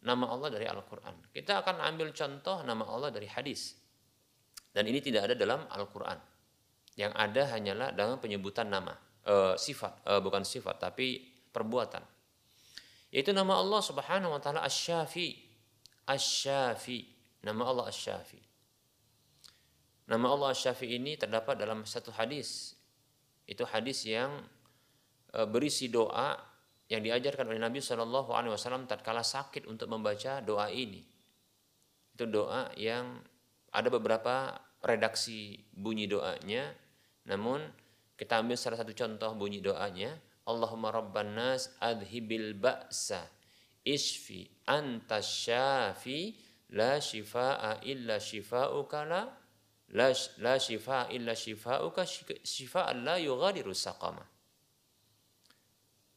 nama 0.08 0.32
Allah 0.32 0.48
dari 0.48 0.64
Al-Quran. 0.64 1.36
Kita 1.36 1.60
akan 1.60 1.84
ambil 1.92 2.16
contoh 2.16 2.64
nama 2.64 2.88
Allah 2.88 3.12
dari 3.12 3.28
hadis. 3.28 3.76
Dan 4.72 4.88
ini 4.88 5.04
tidak 5.04 5.28
ada 5.28 5.36
dalam 5.36 5.68
Al-Quran. 5.68 6.20
Yang 6.96 7.12
ada 7.16 7.42
hanyalah 7.56 7.90
dalam 7.92 8.18
penyebutan 8.24 8.72
nama. 8.72 8.96
E, 9.24 9.60
sifat, 9.60 10.04
e, 10.08 10.12
bukan 10.24 10.48
sifat, 10.48 10.80
tapi 10.80 11.20
perbuatan. 11.52 12.04
Yaitu 13.12 13.36
nama 13.36 13.60
Allah 13.60 13.84
subhanahu 13.84 14.32
wa 14.32 14.40
ta'ala 14.40 14.64
Asy-Syafi. 14.64 15.36
Asy-Syafi. 16.08 17.00
Nama 17.44 17.64
Allah 17.68 17.86
Asy-Syafi. 17.92 18.40
Nama 20.08 20.26
Allah 20.32 20.56
Asy-Syafi 20.56 20.88
ini 20.88 21.20
terdapat 21.20 21.60
dalam 21.60 21.84
satu 21.84 22.16
hadis. 22.16 22.76
Itu 23.44 23.68
hadis 23.68 24.08
yang 24.08 24.32
e, 25.36 25.40
berisi 25.48 25.92
doa 25.92 26.40
yang 26.92 27.00
diajarkan 27.00 27.48
oleh 27.48 27.60
Nabi 27.60 27.80
Shallallahu 27.80 28.36
Alaihi 28.36 28.52
Wasallam 28.52 28.84
tatkala 28.84 29.24
sakit 29.24 29.64
untuk 29.64 29.88
membaca 29.88 30.44
doa 30.44 30.68
ini. 30.68 31.00
Itu 32.12 32.28
doa 32.28 32.68
yang 32.76 33.24
ada 33.72 33.88
beberapa 33.88 34.60
redaksi 34.84 35.64
bunyi 35.72 36.12
doanya, 36.12 36.76
namun 37.24 37.64
kita 38.20 38.44
ambil 38.44 38.60
salah 38.60 38.84
satu 38.84 38.92
contoh 38.92 39.32
bunyi 39.40 39.64
doanya. 39.64 40.20
Allahumma 40.42 40.90
rabban 40.92 41.38
nas 41.38 41.72
adhibil 41.80 42.58
ba'sa 42.58 43.30
isfi 43.86 44.50
anta 44.66 45.22
syafi 45.22 46.34
la 46.74 46.98
shifaa 46.98 47.80
illa 47.86 48.18
shifauka 48.18 49.06
la 49.06 49.22
la, 49.94 50.10
la 50.42 50.56
shifaa 50.58 51.14
illa 51.14 51.38
shifauka 51.38 52.04
shifaan 52.42 53.06
la 53.06 53.22
yughadiru 53.22 53.72
saqama. 53.72 54.26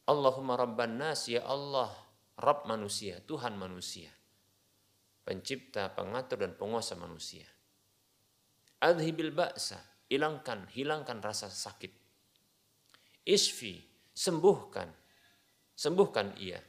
Allahumma 0.09 0.57
rabban 0.57 0.97
nas 1.01 1.29
ya 1.29 1.45
Allah 1.45 1.89
Rabb 2.35 2.67
manusia, 2.67 3.23
Tuhan 3.23 3.55
manusia 3.55 4.14
pencipta, 5.25 5.89
pengatur 5.89 6.45
dan 6.45 6.53
penguasa 6.53 6.93
manusia. 6.93 7.43
Adhibil 8.85 9.33
ba'sa, 9.33 9.81
hilangkan, 10.05 10.69
hilangkan 10.69 11.17
rasa 11.19 11.49
sakit. 11.49 11.89
Isfi, 13.25 13.81
sembuhkan, 14.13 14.87
sembuhkan 15.73 16.37
ia. 16.37 16.61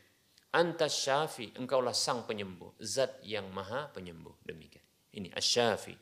Antas 0.56 0.96
syafi, 0.96 1.52
engkaulah 1.60 1.92
sang 1.92 2.24
penyembuh, 2.24 2.80
zat 2.80 3.20
yang 3.20 3.52
maha 3.52 3.92
penyembuh. 3.92 4.32
Demikian. 4.40 4.80
Ini 5.12 5.28
asyafi. 5.36 5.92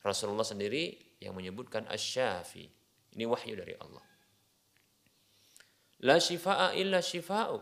Rasulullah 0.00 0.48
sendiri 0.48 0.96
yang 1.20 1.36
menyebutkan 1.36 1.84
asyafi. 1.84 2.64
Ini 3.12 3.24
wahyu 3.28 3.60
dari 3.60 3.76
Allah. 3.76 4.04
La 6.00 6.16
shifa'a 6.16 6.72
illa 6.80 7.04
shifa'uk. 7.04 7.60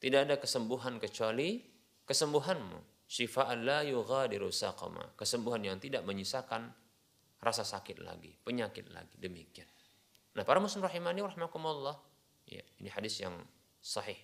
Tidak 0.00 0.20
ada 0.24 0.40
kesembuhan 0.40 0.96
kecuali 0.96 1.60
kesembuhanmu 2.08 2.95
Syifa'an 3.06 3.62
la 3.62 3.86
yughadiru 3.86 4.50
saqama. 4.50 5.14
Kesembuhan 5.14 5.62
yang 5.62 5.78
tidak 5.78 6.02
menyisakan 6.02 6.74
rasa 7.38 7.62
sakit 7.62 8.02
lagi, 8.02 8.34
penyakit 8.42 8.90
lagi. 8.90 9.14
Demikian. 9.16 9.70
Nah, 10.34 10.44
para 10.44 10.58
muslim 10.58 10.82
rahimani 10.84 11.22
rahimakumullah. 11.22 11.96
Ya, 12.46 12.62
ini 12.78 12.90
hadis 12.90 13.18
yang 13.22 13.34
sahih. 13.80 14.18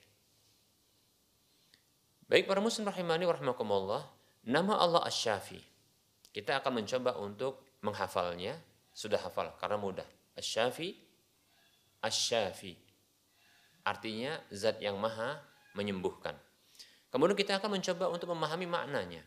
Baik 2.30 2.48
para 2.48 2.64
muslim 2.64 2.88
rahimani 2.88 3.28
warahmatullah, 3.28 4.08
nama 4.48 4.74
Allah 4.80 5.04
Asy-Syafi. 5.04 5.60
Kita 6.32 6.64
akan 6.64 6.80
mencoba 6.82 7.18
untuk 7.20 7.60
menghafalnya. 7.84 8.56
Sudah 8.92 9.20
hafal 9.24 9.52
karena 9.56 9.80
mudah. 9.80 10.08
Asy-Syafi, 10.36 10.96
Asy-Syafi. 12.00 12.72
Artinya 13.84 14.36
zat 14.52 14.78
yang 14.84 15.00
maha 15.00 15.40
menyembuhkan. 15.74 16.36
Kemudian 17.12 17.36
kita 17.36 17.60
akan 17.60 17.76
mencoba 17.76 18.08
untuk 18.08 18.32
memahami 18.32 18.64
maknanya. 18.64 19.20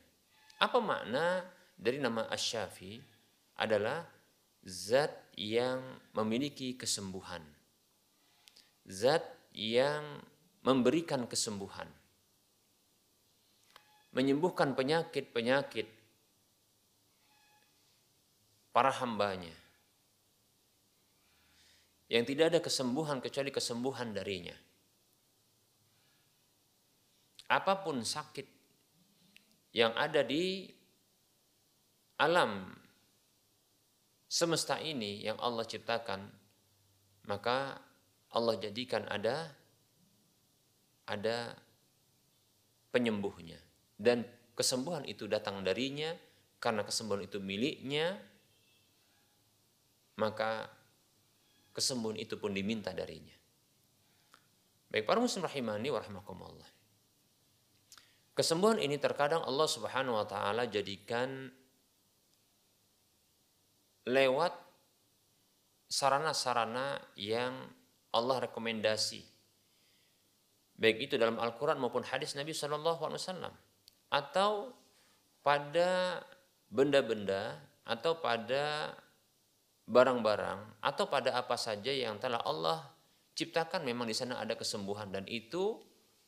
Apa 0.57 0.81
makna 0.81 1.45
dari 1.77 2.01
nama 2.01 2.25
Asy-Syafi? 2.33 2.97
Adalah 3.61 4.03
zat 4.65 5.13
yang 5.37 5.79
memiliki 6.17 6.73
kesembuhan. 6.75 7.45
Zat 8.89 9.23
yang 9.53 10.01
memberikan 10.65 11.29
kesembuhan 11.29 11.87
menyembuhkan 14.15 14.71
penyakit-penyakit 14.79 15.91
para 18.71 18.91
hambanya 19.03 19.51
yang 22.07 22.23
tidak 22.23 22.55
ada 22.55 22.59
kesembuhan 22.63 23.19
kecuali 23.19 23.51
kesembuhan 23.51 24.15
darinya. 24.15 24.55
Apa 27.45 27.85
pun 27.85 28.01
sakit 28.01 28.47
yang 29.75 29.93
ada 29.93 30.25
di 30.25 30.65
alam 32.17 32.71
semesta 34.25 34.79
ini 34.81 35.21
yang 35.21 35.37
Allah 35.37 35.67
ciptakan, 35.67 36.25
maka 37.29 37.77
Allah 38.33 38.55
jadikan 38.57 39.05
ada 39.11 39.51
ada 41.05 41.53
penyembuhnya. 42.89 43.61
Dan 43.95 44.25
kesembuhan 44.57 45.05
itu 45.05 45.29
datang 45.29 45.61
darinya 45.61 46.11
karena 46.57 46.81
kesembuhan 46.81 47.23
itu 47.23 47.37
miliknya 47.37 48.17
maka 50.15 50.71
kesembuhan 51.75 52.15
itu 52.15 52.39
pun 52.39 52.55
diminta 52.55 52.95
darinya. 52.95 53.35
Baik 54.87 55.03
para 55.03 55.19
muslim 55.19 55.43
rahimani 55.43 55.91
wa 55.91 55.99
kesembuhan 58.35 58.77
ini 58.77 58.99
terkadang 58.99 59.41
Allah 59.47 59.65
subhanahu 59.65 60.19
wa 60.19 60.27
ta'ala 60.27 60.67
jadikan 60.67 61.49
lewat 64.05 64.53
sarana-sarana 65.89 66.99
yang 67.17 67.55
Allah 68.13 68.47
rekomendasi. 68.47 69.23
Baik 70.75 71.07
itu 71.07 71.15
dalam 71.15 71.39
Al-Quran 71.39 71.79
maupun 71.79 72.03
hadis 72.03 72.35
Nabi 72.35 72.51
Shallallahu 72.51 73.01
Alaihi 73.07 73.21
Wasallam. 73.23 73.53
Atau 74.11 74.75
pada 75.39 76.19
benda-benda 76.67 77.59
atau 77.87 78.19
pada 78.19 78.91
barang-barang 79.85 80.81
atau 80.81 81.05
pada 81.05 81.37
apa 81.37 81.55
saja 81.55 81.93
yang 81.93 82.19
telah 82.19 82.43
Allah 82.43 82.91
ciptakan. 83.39 83.87
Memang 83.87 84.11
di 84.11 84.15
sana 84.15 84.43
ada 84.43 84.59
kesembuhan. 84.59 85.11
Dan 85.15 85.23
itu 85.31 85.79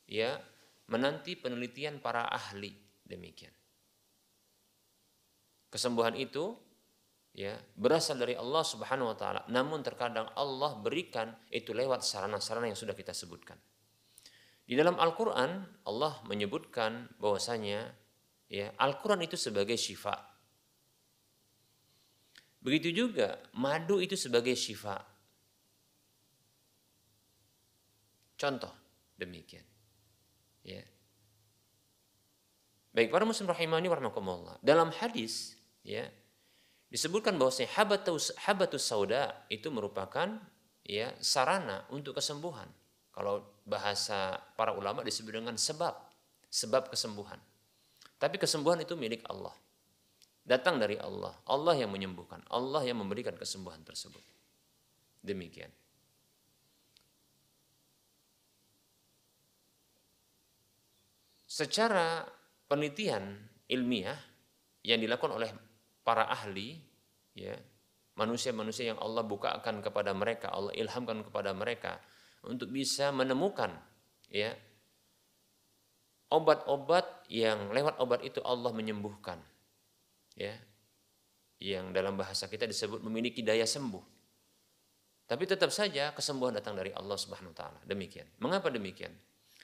ya 0.08 0.40
menanti 0.88 1.36
penelitian 1.36 2.00
para 2.00 2.28
ahli 2.28 2.72
demikian. 3.04 3.52
Kesembuhan 5.68 6.16
itu 6.16 6.56
ya 7.36 7.60
berasal 7.76 8.18
dari 8.18 8.34
Allah 8.34 8.64
Subhanahu 8.64 9.14
wa 9.14 9.18
taala 9.20 9.42
namun 9.52 9.84
terkadang 9.84 10.32
Allah 10.34 10.80
berikan 10.80 11.36
itu 11.52 11.76
lewat 11.76 12.02
sarana-sarana 12.02 12.72
yang 12.72 12.80
sudah 12.80 12.96
kita 12.96 13.12
sebutkan. 13.12 13.60
Di 14.68 14.76
dalam 14.76 15.00
Al-Quran 15.00 15.64
Allah 15.88 16.20
menyebutkan 16.28 17.08
bahwasanya 17.20 17.88
ya 18.52 18.72
Al-Quran 18.80 19.24
itu 19.24 19.40
sebagai 19.40 19.80
syifa. 19.80 20.16
Begitu 22.60 22.92
juga 22.92 23.40
madu 23.56 24.04
itu 24.04 24.20
sebagai 24.20 24.56
syifa. 24.60 25.00
Contoh 28.36 28.74
demikian. 29.16 29.77
Ya. 30.68 30.84
Baik 32.92 33.08
para 33.08 33.24
muslim 33.24 33.48
rahimani 33.48 33.88
warahmatullah. 33.88 34.60
Dalam 34.60 34.92
hadis 34.92 35.56
ya 35.88 36.12
disebutkan 36.92 37.40
bahwasanya 37.40 37.72
habatus 37.80 38.36
habatus 38.44 38.84
sauda 38.84 39.32
itu 39.48 39.72
merupakan 39.72 40.36
ya 40.84 41.16
sarana 41.24 41.88
untuk 41.88 42.20
kesembuhan. 42.20 42.68
Kalau 43.16 43.48
bahasa 43.64 44.38
para 44.60 44.76
ulama 44.76 45.02
disebut 45.08 45.40
dengan 45.40 45.56
sebab, 45.56 45.96
sebab 46.52 46.92
kesembuhan. 46.92 47.40
Tapi 48.20 48.36
kesembuhan 48.36 48.84
itu 48.84 48.94
milik 49.00 49.24
Allah. 49.26 49.56
Datang 50.48 50.80
dari 50.80 51.00
Allah. 51.00 51.34
Allah 51.48 51.76
yang 51.76 51.90
menyembuhkan. 51.90 52.44
Allah 52.52 52.84
yang 52.86 53.00
memberikan 53.02 53.34
kesembuhan 53.36 53.82
tersebut. 53.84 54.22
Demikian. 55.22 55.70
Secara 61.48 62.28
penelitian 62.68 63.24
ilmiah 63.72 64.20
yang 64.84 65.00
dilakukan 65.00 65.40
oleh 65.40 65.50
para 66.04 66.28
ahli, 66.28 66.76
ya 67.32 67.56
manusia-manusia 68.20 68.92
yang 68.92 69.00
Allah 69.00 69.24
bukakan 69.24 69.80
kepada 69.80 70.12
mereka, 70.12 70.52
Allah 70.52 70.76
ilhamkan 70.76 71.24
kepada 71.24 71.56
mereka 71.56 72.04
untuk 72.44 72.68
bisa 72.68 73.16
menemukan 73.16 73.72
ya 74.28 74.52
obat-obat 76.28 77.28
yang 77.32 77.72
lewat 77.72 77.96
obat 78.04 78.20
itu 78.28 78.44
Allah 78.44 78.76
menyembuhkan 78.76 79.40
ya 80.36 80.52
yang 81.64 81.96
dalam 81.96 82.20
bahasa 82.20 82.46
kita 82.52 82.70
disebut 82.70 83.02
memiliki 83.02 83.42
daya 83.42 83.66
sembuh. 83.66 84.20
Tapi 85.28 85.44
tetap 85.44 85.74
saja 85.76 86.16
kesembuhan 86.16 86.56
datang 86.56 86.78
dari 86.80 86.94
Allah 86.96 87.18
Subhanahu 87.20 87.52
wa 87.52 87.58
taala. 87.58 87.80
Demikian. 87.84 88.24
Mengapa 88.40 88.72
demikian 88.72 89.12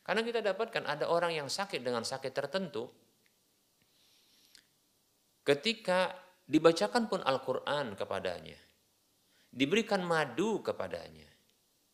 karena 0.04 0.22
kita 0.22 0.40
dapatkan 0.44 0.84
ada 0.84 1.08
orang 1.08 1.34
yang 1.34 1.48
sakit 1.48 1.80
dengan 1.80 2.04
sakit 2.04 2.32
tertentu 2.32 2.88
ketika 5.48 6.12
dibacakan 6.44 7.08
pun 7.08 7.24
Al-Qur'an 7.24 7.96
kepadanya 7.96 8.60
diberikan 9.50 10.04
madu 10.04 10.60
kepadanya 10.60 11.28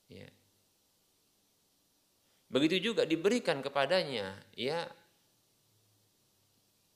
ya 0.10 0.30
Begitu 2.49 2.91
juga 2.91 3.05
diberikan 3.05 3.62
kepadanya 3.62 4.34
ya 4.57 4.89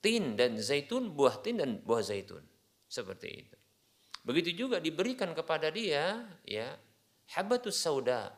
tin 0.01 0.33
dan 0.33 0.57
zaitun, 0.57 1.13
buah 1.13 1.39
tin 1.45 1.61
dan 1.61 1.77
buah 1.85 2.01
zaitun. 2.01 2.41
Seperti 2.89 3.29
itu. 3.29 3.57
Begitu 4.25 4.65
juga 4.65 4.81
diberikan 4.81 5.29
kepada 5.37 5.69
dia 5.69 6.25
ya 6.41 6.73
habatus 7.37 7.77
sauda 7.77 8.33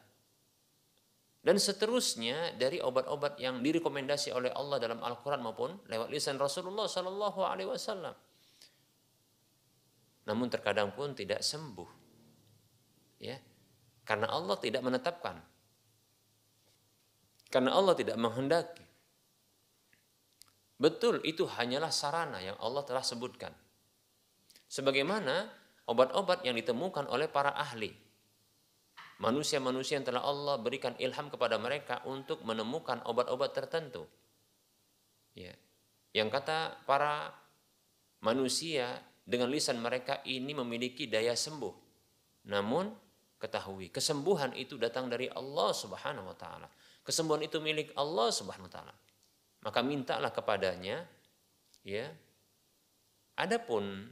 dan 1.46 1.62
seterusnya 1.62 2.58
dari 2.58 2.82
obat-obat 2.82 3.38
yang 3.38 3.62
direkomendasi 3.62 4.34
oleh 4.34 4.50
Allah 4.50 4.82
dalam 4.82 4.98
Al-Quran 5.06 5.46
maupun 5.46 5.78
lewat 5.86 6.10
lisan 6.10 6.42
Rasulullah 6.42 6.90
Sallallahu 6.90 7.46
Alaihi 7.46 7.70
Wasallam. 7.70 8.18
Namun 10.26 10.50
terkadang 10.50 10.90
pun 10.98 11.14
tidak 11.14 11.46
sembuh, 11.46 11.86
ya, 13.22 13.38
karena 14.02 14.26
Allah 14.34 14.58
tidak 14.58 14.82
menetapkan 14.82 15.38
karena 17.56 17.72
Allah 17.72 17.96
tidak 17.96 18.20
menghendaki. 18.20 18.84
Betul, 20.76 21.24
itu 21.24 21.48
hanyalah 21.48 21.88
sarana 21.88 22.44
yang 22.44 22.60
Allah 22.60 22.84
telah 22.84 23.00
sebutkan. 23.00 23.56
Sebagaimana 24.68 25.48
obat-obat 25.88 26.44
yang 26.44 26.60
ditemukan 26.60 27.08
oleh 27.08 27.32
para 27.32 27.56
ahli. 27.56 27.96
Manusia-manusia 29.16 29.96
yang 29.96 30.08
telah 30.08 30.28
Allah 30.28 30.60
berikan 30.60 30.92
ilham 31.00 31.32
kepada 31.32 31.56
mereka 31.56 32.04
untuk 32.04 32.44
menemukan 32.44 33.00
obat-obat 33.08 33.56
tertentu. 33.56 34.04
Ya. 35.32 35.56
Yang 36.12 36.36
kata 36.36 36.84
para 36.84 37.32
manusia 38.20 39.00
dengan 39.24 39.48
lisan 39.48 39.80
mereka 39.80 40.20
ini 40.28 40.52
memiliki 40.52 41.08
daya 41.08 41.32
sembuh. 41.32 41.76
Namun 42.52 42.92
ketahui 43.40 43.88
kesembuhan 43.92 44.52
itu 44.56 44.76
datang 44.76 45.08
dari 45.08 45.32
Allah 45.32 45.72
Subhanahu 45.72 46.32
wa 46.32 46.38
taala. 46.38 46.68
Kesembuhan 47.04 47.44
itu 47.44 47.64
milik 47.64 47.96
Allah 47.96 48.32
Subhanahu 48.36 48.68
wa 48.68 48.74
taala. 48.74 48.96
Maka 49.64 49.80
mintalah 49.80 50.32
kepadanya 50.36 51.08
ya. 51.88 52.12
Adapun 53.36 54.12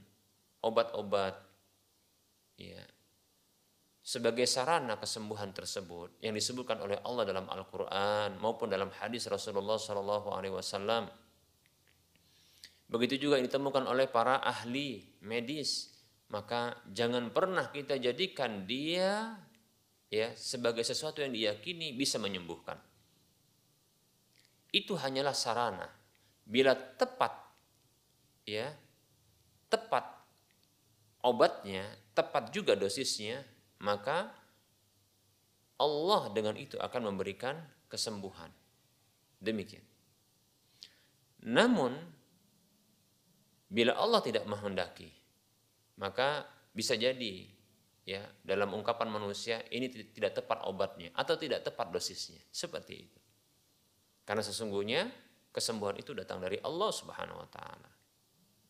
obat-obat 0.63 1.35
ya 2.59 2.83
sebagai 4.03 4.43
sarana 4.43 4.99
kesembuhan 4.99 5.55
tersebut 5.55 6.19
yang 6.19 6.35
disebutkan 6.35 6.75
oleh 6.83 6.99
Allah 7.07 7.23
dalam 7.23 7.47
Al-Qur'an 7.47 8.35
maupun 8.35 8.67
dalam 8.67 8.91
hadis 8.99 9.31
Rasulullah 9.31 9.79
Shallallahu 9.79 10.35
alaihi 10.35 10.51
wasallam. 10.51 11.07
Begitu 12.91 13.25
juga 13.25 13.39
ditemukan 13.39 13.87
oleh 13.87 14.11
para 14.11 14.43
ahli 14.43 15.07
medis, 15.23 15.95
maka 16.29 16.83
jangan 16.91 17.31
pernah 17.31 17.71
kita 17.71 17.95
jadikan 17.95 18.67
dia 18.67 19.39
ya 20.11 20.35
sebagai 20.35 20.83
sesuatu 20.83 21.23
yang 21.23 21.33
diyakini 21.33 21.95
bisa 21.95 22.19
menyembuhkan. 22.19 22.77
itu 24.73 24.97
hanyalah 24.97 25.37
sarana. 25.37 25.85
Bila 26.43 26.73
tepat 26.73 27.29
ya, 28.41 28.73
tepat 29.69 30.01
obatnya, 31.21 31.85
tepat 32.17 32.49
juga 32.49 32.73
dosisnya, 32.73 33.45
maka 33.83 34.31
Allah 35.75 36.31
dengan 36.31 36.55
itu 36.55 36.79
akan 36.79 37.11
memberikan 37.11 37.59
kesembuhan. 37.91 38.47
Demikian. 39.43 39.83
Namun 41.43 41.91
bila 43.67 43.99
Allah 43.99 44.23
tidak 44.23 44.47
menghendaki, 44.47 45.11
maka 45.99 46.47
bisa 46.71 46.95
jadi 46.95 47.43
ya 48.07 48.23
dalam 48.39 48.71
ungkapan 48.71 49.11
manusia 49.11 49.59
ini 49.67 49.91
tidak 49.91 50.39
tepat 50.39 50.63
obatnya 50.63 51.11
atau 51.11 51.35
tidak 51.35 51.67
tepat 51.67 51.91
dosisnya. 51.91 52.39
Seperti 52.47 52.93
itu. 52.95 53.19
Karena 54.23 54.39
sesungguhnya 54.39 55.11
kesembuhan 55.51 55.99
itu 55.99 56.15
datang 56.15 56.39
dari 56.39 56.55
Allah 56.63 56.91
Subhanahu 56.95 57.43
wa 57.43 57.49
taala. 57.51 57.91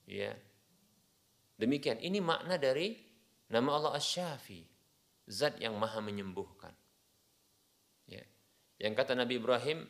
Ya. 0.10 0.34
Demikian. 1.54 2.02
Ini 2.02 2.18
makna 2.18 2.58
dari 2.58 2.98
nama 3.54 3.78
Allah 3.78 3.94
Asy-Syafi 4.02 4.73
zat 5.30 5.60
yang 5.60 5.76
maha 5.76 6.04
menyembuhkan 6.04 6.74
ya 8.10 8.24
yang 8.80 8.94
kata 8.96 9.16
Nabi 9.16 9.40
Ibrahim 9.40 9.88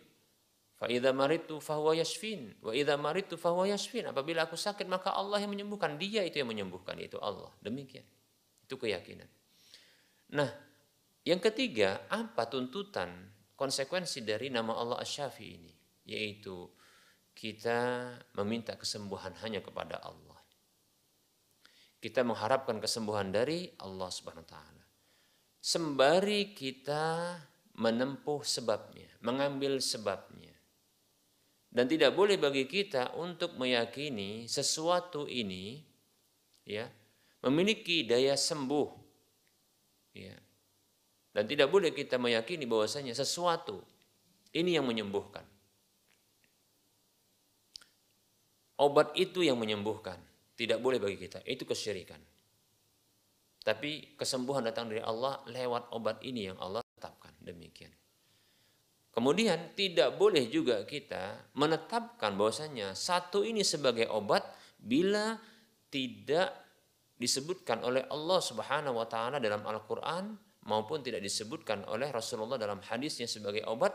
fa 0.77 0.89
idza 0.89 1.13
maritu 1.13 1.57
fahuwa 1.61 1.97
yashfin 1.97 2.53
maritu 2.99 3.37
fahuwa 3.39 3.69
yashfin 3.69 4.09
apabila 4.09 4.45
aku 4.45 4.57
sakit 4.57 4.85
maka 4.85 5.13
Allah 5.13 5.41
yang 5.41 5.53
menyembuhkan 5.53 5.97
dia 5.97 6.21
itu 6.25 6.41
yang 6.41 6.49
menyembuhkan 6.49 6.97
itu 7.01 7.17
Allah 7.17 7.49
demikian 7.63 8.05
itu 8.73 8.75
keyakinan. 8.79 9.29
Nah, 10.33 10.49
yang 11.27 11.37
ketiga, 11.37 12.07
apa 12.09 12.49
tuntutan 12.49 13.29
konsekuensi 13.53 14.25
dari 14.25 14.49
nama 14.49 14.73
Allah 14.73 14.97
Asy-Syafi 15.03 15.45
ini? 15.45 15.73
Yaitu 16.09 16.65
kita 17.37 18.09
meminta 18.39 18.73
kesembuhan 18.73 19.37
hanya 19.45 19.61
kepada 19.61 20.01
Allah. 20.01 20.41
Kita 22.01 22.25
mengharapkan 22.25 22.81
kesembuhan 22.81 23.29
dari 23.31 23.71
Allah 23.79 24.09
Subhanahu 24.09 24.43
wa 24.43 24.51
taala. 24.51 24.72
Sembari 25.63 26.51
kita 26.51 27.39
menempuh 27.79 28.43
sebabnya, 28.43 29.07
mengambil 29.23 29.79
sebabnya. 29.79 30.51
Dan 31.71 31.87
tidak 31.87 32.19
boleh 32.19 32.35
bagi 32.35 32.67
kita 32.67 33.15
untuk 33.15 33.55
meyakini 33.55 34.43
sesuatu 34.43 35.23
ini 35.23 35.79
ya 36.67 36.83
memiliki 37.47 38.03
daya 38.03 38.35
sembuh. 38.35 38.89
Ya. 40.19 40.35
Dan 41.31 41.47
tidak 41.47 41.71
boleh 41.71 41.95
kita 41.95 42.19
meyakini 42.19 42.67
bahwasanya 42.67 43.15
sesuatu 43.15 43.81
ini 44.51 44.75
yang 44.75 44.83
menyembuhkan. 44.83 45.47
Obat 48.83 49.15
itu 49.15 49.47
yang 49.47 49.55
menyembuhkan. 49.57 50.19
Tidak 50.59 50.77
boleh 50.77 50.99
bagi 50.99 51.17
kita. 51.17 51.39
Itu 51.47 51.65
kesyirikan. 51.65 52.32
Tapi 53.63 54.19
kesembuhan 54.19 54.67
datang 54.67 54.91
dari 54.91 54.99
Allah 54.99 55.39
lewat 55.47 55.95
obat 55.95 56.19
ini 56.27 56.51
yang 56.51 56.59
Allah 56.59 56.83
tetapkan. 56.99 57.31
Demikian. 57.39 57.91
Kemudian 59.13 59.77
tidak 59.77 60.17
boleh 60.17 60.49
juga 60.49 60.83
kita 60.83 61.53
menetapkan 61.55 62.33
bahwasanya 62.33 62.97
satu 62.97 63.45
ini 63.45 63.61
sebagai 63.61 64.09
obat 64.09 64.41
bila 64.81 65.37
tidak 65.93 66.49
disebutkan 67.13 67.85
oleh 67.85 68.03
Allah 68.09 68.41
Subhanahu 68.41 68.97
wa 68.97 69.05
taala 69.05 69.37
dalam 69.37 69.61
Al-Qur'an 69.63 70.33
maupun 70.65 71.05
tidak 71.05 71.21
disebutkan 71.21 71.85
oleh 71.87 72.09
Rasulullah 72.09 72.57
dalam 72.57 72.81
hadisnya 72.81 73.29
sebagai 73.29 73.61
obat. 73.69 73.93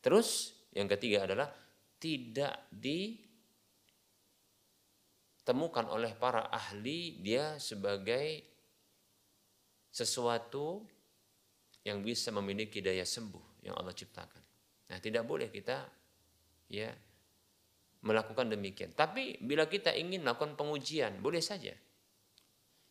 Terus 0.00 0.56
yang 0.72 0.88
ketiga 0.88 1.28
adalah 1.28 1.52
tidak 2.00 2.72
ditemukan 5.44 5.92
oleh 5.92 6.16
para 6.16 6.48
ahli 6.48 7.20
dia 7.20 7.60
sebagai 7.60 8.53
sesuatu 9.94 10.82
yang 11.86 12.02
bisa 12.02 12.34
memiliki 12.34 12.82
daya 12.82 13.06
sembuh 13.06 13.62
yang 13.62 13.78
Allah 13.78 13.94
ciptakan. 13.94 14.42
Nah, 14.90 14.98
tidak 14.98 15.22
boleh 15.22 15.54
kita 15.54 15.86
ya 16.66 16.90
melakukan 18.02 18.50
demikian. 18.50 18.90
Tapi 18.90 19.38
bila 19.38 19.70
kita 19.70 19.94
ingin 19.94 20.26
melakukan 20.26 20.58
pengujian, 20.58 21.22
boleh 21.22 21.38
saja 21.38 21.72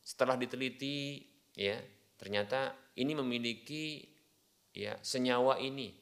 setelah 0.03 0.35
diteliti 0.35 1.23
ya 1.55 1.79
ternyata 2.19 2.75
ini 2.99 3.15
memiliki 3.15 4.03
ya 4.75 4.99
senyawa 4.99 5.63
ini 5.63 5.95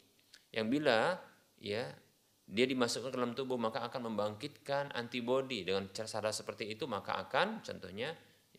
yang 0.49 0.67
bila 0.73 1.21
ya 1.61 1.85
dia 2.51 2.65
dimasukkan 2.67 3.13
ke 3.13 3.15
dalam 3.15 3.37
tubuh 3.37 3.55
maka 3.61 3.85
akan 3.85 4.11
membangkitkan 4.11 4.91
antibodi 4.97 5.63
dengan 5.63 5.87
cara 5.93 6.33
seperti 6.33 6.73
itu 6.73 6.89
maka 6.89 7.15
akan 7.21 7.61
contohnya 7.61 8.11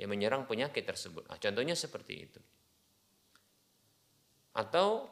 ya 0.02 0.10
menyerang 0.10 0.50
penyakit 0.50 0.82
tersebut. 0.82 1.30
Nah, 1.30 1.38
contohnya 1.38 1.78
seperti 1.78 2.26
itu. 2.26 2.40
Atau 4.50 5.06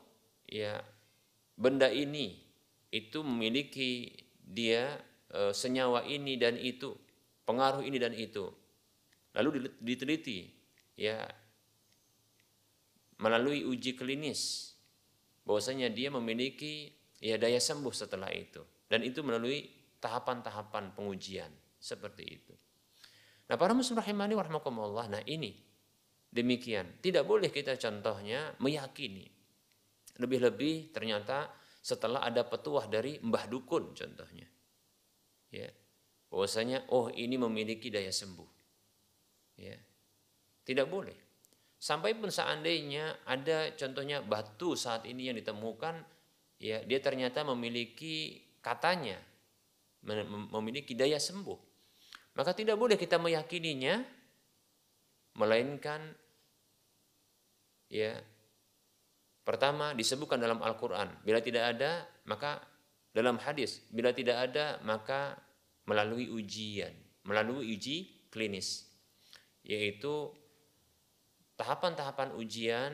ya 0.50 0.82
benda 1.54 1.86
ini 1.86 2.42
itu 2.90 3.22
memiliki 3.22 4.10
dia 4.42 4.98
e, 5.30 5.54
senyawa 5.54 6.02
ini 6.10 6.34
dan 6.34 6.58
itu, 6.58 6.98
pengaruh 7.46 7.86
ini 7.86 8.02
dan 8.02 8.18
itu. 8.18 8.50
Lalu 9.38 9.70
diteliti 9.78 10.50
ya 10.98 11.22
melalui 13.22 13.62
uji 13.62 13.94
klinis 13.94 14.74
bahwasanya 15.46 15.86
dia 15.94 16.10
memiliki 16.10 16.90
ya 17.22 17.38
daya 17.38 17.62
sembuh 17.62 17.94
setelah 17.94 18.26
itu 18.34 18.58
dan 18.90 19.06
itu 19.06 19.22
melalui 19.22 19.70
tahapan-tahapan 20.02 20.98
pengujian 20.98 21.54
seperti 21.78 22.24
itu. 22.26 22.54
Nah, 23.50 23.58
para 23.58 23.74
muslim 23.74 23.98
rahimani 23.98 24.38
warahmatullah, 24.38 25.10
nah 25.10 25.22
ini 25.26 25.50
demikian. 26.30 27.02
Tidak 27.02 27.26
boleh 27.26 27.50
kita 27.50 27.74
contohnya 27.74 28.54
meyakini. 28.62 29.26
Lebih-lebih 30.22 30.94
ternyata 30.94 31.50
setelah 31.82 32.22
ada 32.22 32.46
petuah 32.46 32.86
dari 32.86 33.18
Mbah 33.18 33.50
Dukun 33.50 33.90
contohnya. 33.90 34.46
Ya. 35.50 35.66
Bahwasanya 36.30 36.86
oh 36.94 37.10
ini 37.10 37.34
memiliki 37.34 37.90
daya 37.90 38.14
sembuh. 38.14 38.50
Ya. 39.58 39.74
Tidak 40.62 40.86
boleh. 40.86 41.18
Sampai 41.74 42.14
pun 42.14 42.30
seandainya 42.30 43.26
ada 43.26 43.74
contohnya 43.74 44.22
batu 44.22 44.78
saat 44.78 45.10
ini 45.10 45.26
yang 45.26 45.34
ditemukan, 45.40 45.98
ya 46.62 46.86
dia 46.86 47.00
ternyata 47.02 47.42
memiliki 47.42 48.38
katanya 48.62 49.18
memiliki 50.54 50.94
daya 50.94 51.18
sembuh. 51.18 51.69
Maka 52.40 52.56
tidak 52.56 52.80
boleh 52.80 52.96
kita 52.96 53.20
meyakininya, 53.20 54.00
melainkan 55.36 56.00
ya 57.92 58.16
pertama 59.44 59.92
disebutkan 59.92 60.40
dalam 60.40 60.64
Al-Quran. 60.64 61.20
Bila 61.20 61.44
tidak 61.44 61.76
ada, 61.76 62.08
maka 62.24 62.64
dalam 63.12 63.36
hadis. 63.44 63.84
Bila 63.92 64.16
tidak 64.16 64.40
ada, 64.48 64.80
maka 64.88 65.36
melalui 65.84 66.32
ujian, 66.32 66.96
melalui 67.28 67.76
uji 67.76 68.24
klinis 68.32 68.88
yaitu 69.60 70.32
tahapan-tahapan 71.60 72.32
ujian 72.40 72.92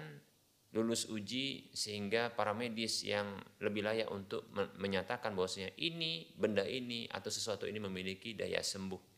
lulus 0.74 1.06
uji 1.06 1.70
sehingga 1.70 2.34
para 2.34 2.50
medis 2.50 3.06
yang 3.06 3.38
lebih 3.62 3.86
layak 3.86 4.10
untuk 4.10 4.50
menyatakan 4.76 5.32
bahwasanya 5.32 5.72
ini 5.78 6.34
benda 6.34 6.66
ini 6.66 7.06
atau 7.06 7.30
sesuatu 7.30 7.70
ini 7.70 7.78
memiliki 7.78 8.34
daya 8.34 8.60
sembuh. 8.60 9.15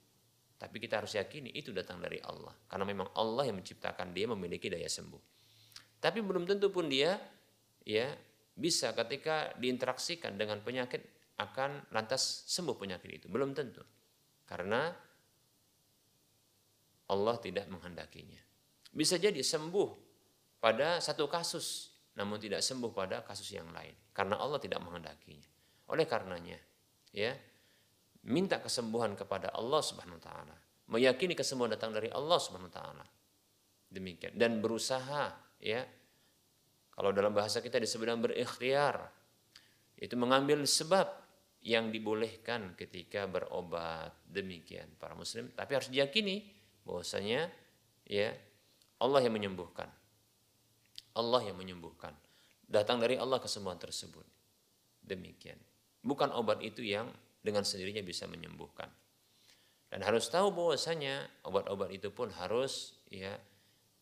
Tapi 0.58 0.76
kita 0.82 0.98
harus 0.98 1.14
yakini 1.14 1.54
itu 1.54 1.70
datang 1.70 2.02
dari 2.02 2.18
Allah 2.18 2.50
karena 2.66 2.82
memang 2.82 3.14
Allah 3.14 3.46
yang 3.46 3.62
menciptakan 3.62 4.10
dia 4.10 4.26
memiliki 4.26 4.66
daya 4.66 4.90
sembuh. 4.90 5.22
Tapi 6.02 6.18
belum 6.18 6.46
tentu 6.50 6.70
pun 6.74 6.90
dia 6.90 7.14
ya 7.86 8.10
bisa 8.58 8.90
ketika 8.90 9.54
diinteraksikan 9.54 10.34
dengan 10.34 10.58
penyakit 10.66 10.98
akan 11.38 11.94
lantas 11.94 12.42
sembuh 12.50 12.74
penyakit 12.74 13.22
itu. 13.22 13.26
Belum 13.30 13.54
tentu. 13.54 13.86
Karena 14.42 14.90
Allah 17.08 17.36
tidak 17.38 17.70
menghendakinya. 17.70 18.42
Bisa 18.90 19.14
jadi 19.14 19.38
sembuh 19.38 19.88
pada 20.58 20.98
satu 20.98 21.30
kasus, 21.30 21.94
namun 22.18 22.42
tidak 22.42 22.66
sembuh 22.66 22.90
pada 22.90 23.22
kasus 23.22 23.54
yang 23.54 23.70
lain 23.70 23.94
karena 24.10 24.34
Allah 24.42 24.58
tidak 24.58 24.82
menghendakinya. 24.82 25.46
Oleh 25.94 26.04
karenanya, 26.04 26.58
ya, 27.14 27.32
minta 28.26 28.58
kesembuhan 28.58 29.14
kepada 29.14 29.54
Allah 29.54 29.78
Subhanahu 29.84 30.18
wa 30.18 30.24
taala, 30.24 30.56
meyakini 30.90 31.38
kesembuhan 31.38 31.76
datang 31.76 31.94
dari 31.94 32.10
Allah 32.10 32.38
Subhanahu 32.40 32.70
wa 32.70 32.74
taala. 32.74 33.04
Demikian 33.88 34.36
dan 34.36 34.58
berusaha, 34.58 35.32
ya. 35.62 35.82
Kalau 36.92 37.14
dalam 37.14 37.30
bahasa 37.30 37.62
kita 37.62 37.78
disebut 37.78 38.10
berikhtiar, 38.18 39.06
itu 39.98 40.14
mengambil 40.18 40.66
sebab 40.66 41.06
yang 41.62 41.90
dibolehkan 41.90 42.74
ketika 42.78 43.26
berobat 43.26 44.14
demikian 44.30 44.86
para 44.94 45.18
muslim 45.18 45.50
tapi 45.58 45.74
harus 45.74 45.90
diyakini 45.90 46.46
bahwasanya 46.86 47.50
ya 48.06 48.30
Allah 48.98 49.20
yang 49.22 49.34
menyembuhkan. 49.34 49.86
Allah 51.14 51.42
yang 51.46 51.58
menyembuhkan. 51.58 52.14
Datang 52.66 52.98
dari 53.02 53.14
Allah 53.18 53.38
kesembuhan 53.38 53.78
tersebut. 53.78 54.26
Demikian. 55.02 55.58
Bukan 56.02 56.30
obat 56.34 56.62
itu 56.62 56.82
yang 56.82 57.10
dengan 57.48 57.64
sendirinya 57.64 58.04
bisa 58.04 58.28
menyembuhkan. 58.28 58.92
Dan 59.88 60.04
harus 60.04 60.28
tahu 60.28 60.52
bahwasanya 60.52 61.24
obat-obat 61.48 61.88
itu 61.88 62.12
pun 62.12 62.28
harus 62.36 63.00
ya 63.08 63.32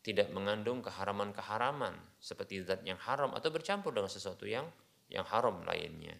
tidak 0.03 0.31
mengandung 0.35 0.83
keharaman-keharaman 0.83 1.95
seperti 2.19 2.63
zat 2.63 2.83
yang 2.83 2.99
haram 2.99 3.31
atau 3.31 3.47
bercampur 3.47 3.95
dengan 3.95 4.11
sesuatu 4.11 4.43
yang 4.43 4.67
yang 5.07 5.23
haram 5.31 5.63
lainnya. 5.63 6.15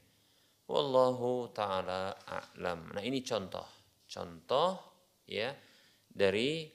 Wallahu 0.68 1.52
taala 1.52 2.16
a'lam. 2.28 2.96
Nah, 2.96 3.04
ini 3.04 3.24
contoh. 3.24 3.64
Contoh 4.08 4.80
ya 5.28 5.52
dari 6.08 6.68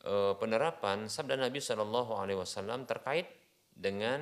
e, 0.00 0.14
penerapan 0.36 1.08
sabda 1.08 1.36
Nabi 1.36 1.60
Shallallahu 1.60 2.16
alaihi 2.16 2.40
wasallam 2.40 2.88
terkait 2.88 3.28
dengan 3.72 4.20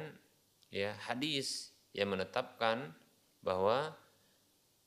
ya 0.71 0.95
hadis 1.07 1.71
yang 1.95 2.15
menetapkan 2.15 2.95
bahwa 3.43 3.95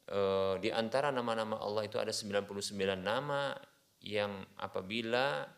e, 0.05 0.19
di 0.61 0.69
antara 0.69 1.09
nama-nama 1.09 1.57
Allah 1.61 1.85
itu 1.85 1.97
ada 1.97 2.13
99 2.13 2.45
nama 2.97 3.53
yang 4.01 4.45
apabila 4.61 5.49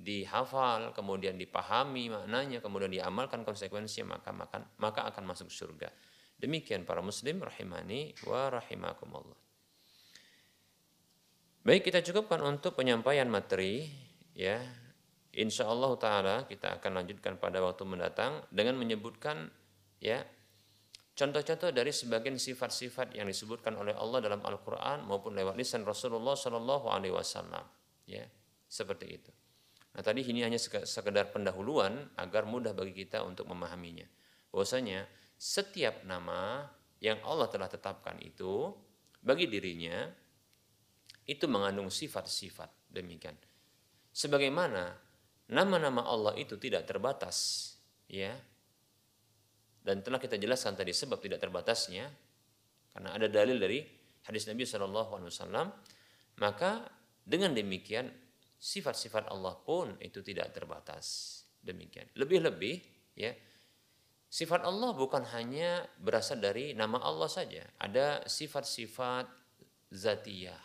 dihafal, 0.00 0.96
kemudian 0.96 1.36
dipahami 1.36 2.08
maknanya, 2.08 2.64
kemudian 2.64 2.88
diamalkan 2.88 3.44
konsekuensinya 3.44 4.16
maka 4.16 4.30
maka, 4.32 4.56
maka 4.80 5.00
akan 5.12 5.24
masuk 5.28 5.52
surga. 5.52 5.92
Demikian 6.40 6.88
para 6.88 7.04
muslim 7.04 7.44
rahimani 7.44 8.16
wa 8.24 8.48
rahimakumullah. 8.48 9.36
Baik 11.60 11.92
kita 11.92 12.00
cukupkan 12.00 12.40
untuk 12.40 12.80
penyampaian 12.80 13.28
materi 13.28 13.84
ya. 14.32 14.56
Insya 15.30 15.68
Allah 15.68 15.92
taala 16.00 16.36
kita 16.48 16.80
akan 16.80 17.04
lanjutkan 17.04 17.36
pada 17.36 17.60
waktu 17.60 17.84
mendatang 17.84 18.42
dengan 18.50 18.80
menyebutkan 18.80 19.52
ya 20.00 20.24
contoh-contoh 21.20 21.68
dari 21.76 21.92
sebagian 21.92 22.40
sifat-sifat 22.40 23.12
yang 23.12 23.28
disebutkan 23.28 23.76
oleh 23.76 23.92
Allah 23.92 24.24
dalam 24.24 24.40
Al-Qur'an 24.40 25.04
maupun 25.04 25.36
lewat 25.36 25.60
lisan 25.60 25.84
Rasulullah 25.84 26.32
Shallallahu 26.32 26.88
alaihi 26.88 27.12
wasallam 27.12 27.64
ya. 28.08 28.24
Seperti 28.70 29.06
itu. 29.10 29.30
Nah, 29.90 30.02
tadi 30.06 30.22
ini 30.22 30.46
hanya 30.46 30.54
sekedar 30.62 31.34
pendahuluan 31.34 32.14
agar 32.14 32.46
mudah 32.46 32.70
bagi 32.70 32.94
kita 32.94 33.26
untuk 33.26 33.50
memahaminya. 33.50 34.06
Bahwasanya 34.54 35.04
setiap 35.34 36.06
nama 36.06 36.70
yang 37.02 37.18
Allah 37.26 37.50
telah 37.50 37.66
tetapkan 37.66 38.14
itu 38.22 38.70
bagi 39.18 39.50
dirinya 39.50 40.06
itu 41.26 41.44
mengandung 41.50 41.90
sifat-sifat 41.90 42.94
demikian. 42.94 43.34
Sebagaimana 44.14 44.94
nama-nama 45.50 46.06
Allah 46.06 46.38
itu 46.38 46.54
tidak 46.58 46.86
terbatas, 46.86 47.74
ya. 48.06 48.34
Dan 49.80 50.04
telah 50.04 50.20
kita 50.20 50.36
jelaskan 50.36 50.76
tadi 50.76 50.92
sebab 50.92 51.16
tidak 51.20 51.40
terbatasnya 51.40 52.06
karena 52.90 53.16
ada 53.16 53.26
dalil 53.30 53.56
dari 53.56 53.80
hadis 54.28 54.44
Nabi 54.50 54.68
Wasallam, 54.68 55.68
maka 56.42 56.84
dengan 57.24 57.54
demikian 57.56 58.10
sifat-sifat 58.60 59.32
Allah 59.32 59.56
pun 59.56 59.96
itu 60.04 60.20
tidak 60.20 60.52
terbatas. 60.52 61.38
Demikian. 61.60 62.08
Lebih-lebih 62.16 62.76
ya 63.16 63.32
Sifat 64.30 64.62
Allah 64.62 64.94
bukan 64.94 65.26
hanya 65.34 65.82
berasal 65.98 66.38
dari 66.38 66.70
nama 66.70 67.02
Allah 67.02 67.26
saja. 67.26 67.66
Ada 67.82 68.30
sifat-sifat 68.30 69.26
zatiyah. 69.90 70.62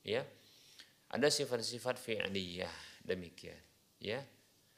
Ya. 0.00 0.24
Ada 1.12 1.28
sifat-sifat 1.28 2.00
fi'liyah 2.00 2.72
demikian, 3.04 3.60
ya. 4.00 4.18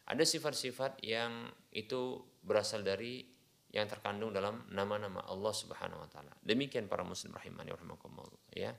Ada 0.04 0.26
sifat-sifat 0.26 1.00
yang 1.00 1.46
itu 1.72 2.20
berasal 2.42 2.82
dari 2.82 3.22
yang 3.68 3.84
terkandung 3.84 4.32
dalam 4.32 4.64
nama-nama 4.72 5.20
Allah 5.28 5.52
Subhanahu 5.52 6.00
wa 6.00 6.08
taala. 6.08 6.32
Demikian 6.40 6.88
para 6.88 7.04
muslim 7.04 7.36
rahimani 7.36 7.72
rahimakumullah, 7.76 8.40
ya. 8.52 8.72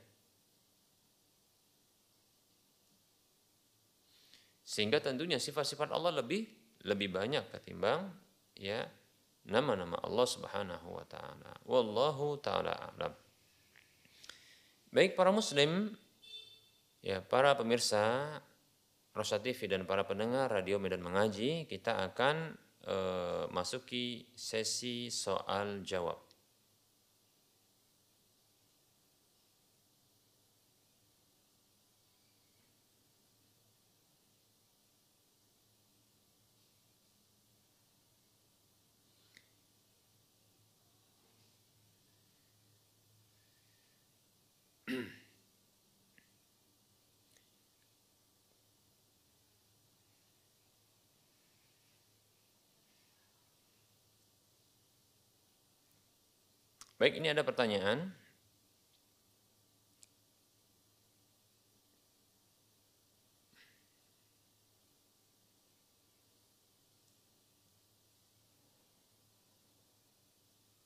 Sehingga 4.66 5.02
tentunya 5.02 5.38
sifat-sifat 5.38 5.90
Allah 5.90 6.22
lebih 6.22 6.46
lebih 6.86 7.12
banyak 7.12 7.52
ketimbang 7.52 8.08
ya 8.56 8.86
nama-nama 9.48 9.98
Allah 10.04 10.26
Subhanahu 10.26 10.88
wa 10.94 11.04
taala. 11.08 11.52
Wallahu 11.66 12.38
taala 12.38 12.74
alam. 12.94 13.12
Baik 14.90 15.14
para 15.14 15.30
muslim, 15.30 15.94
ya 17.02 17.22
para 17.22 17.54
pemirsa 17.54 18.38
Rosa 19.14 19.42
TV 19.42 19.66
dan 19.66 19.86
para 19.86 20.06
pendengar 20.06 20.50
Radio 20.50 20.78
Medan 20.78 21.02
Mengaji, 21.02 21.66
kita 21.66 22.06
akan 22.10 22.54
e, 22.90 22.96
masuki 23.54 24.26
sesi 24.34 25.10
soal 25.10 25.82
jawab. 25.86 26.29
Baik, 57.00 57.16
ini 57.16 57.32
ada 57.32 57.40
pertanyaan. 57.40 58.12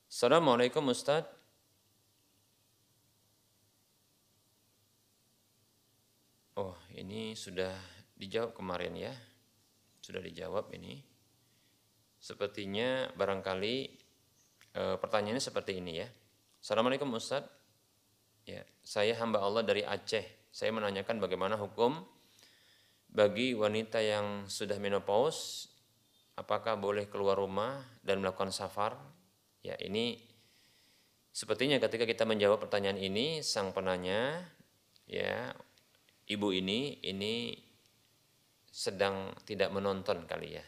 Assalamualaikum 0.07 0.87
Ustaz. 0.87 1.27
Oh, 6.55 6.79
ini 6.95 7.35
sudah 7.35 7.75
dijawab 8.15 8.55
kemarin 8.55 8.95
ya. 8.95 9.11
Sudah 9.99 10.23
dijawab 10.23 10.71
ini. 10.71 11.03
Sepertinya 12.23 13.11
barangkali 13.19 14.04
e, 14.75 14.99
pertanyaannya 14.99 15.39
seperti 15.39 15.79
ini 15.79 16.03
ya. 16.03 16.07
Assalamualaikum 16.59 17.07
Ustadz. 17.15 17.47
Ya, 18.45 18.61
saya 18.83 19.15
hamba 19.17 19.41
Allah 19.41 19.63
dari 19.65 19.81
Aceh. 19.81 20.51
Saya 20.51 20.69
menanyakan 20.69 21.17
bagaimana 21.17 21.57
hukum 21.57 22.03
bagi 23.09 23.55
wanita 23.55 24.03
yang 24.03 24.45
sudah 24.51 24.75
menopause, 24.75 25.71
apakah 26.35 26.75
boleh 26.75 27.07
keluar 27.07 27.39
rumah 27.39 27.79
dan 28.03 28.19
melakukan 28.19 28.51
safar? 28.51 28.99
Ya, 29.63 29.79
ini 29.79 30.19
sepertinya 31.31 31.79
ketika 31.79 32.03
kita 32.03 32.27
menjawab 32.27 32.59
pertanyaan 32.59 32.99
ini, 32.99 33.39
sang 33.41 33.71
penanya, 33.71 34.45
ya, 35.07 35.55
ibu 36.27 36.51
ini, 36.51 36.99
ini 37.07 37.55
sedang 38.67 39.31
tidak 39.47 39.71
menonton 39.71 40.27
kali 40.27 40.59
ya. 40.59 40.65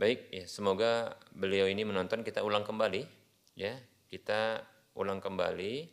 Baik, 0.00 0.32
ya, 0.32 0.48
semoga 0.48 1.12
beliau 1.36 1.68
ini 1.68 1.84
menonton 1.84 2.24
kita 2.24 2.40
ulang 2.40 2.64
kembali 2.64 3.04
ya. 3.52 3.76
Kita 4.08 4.64
ulang 4.96 5.20
kembali 5.20 5.84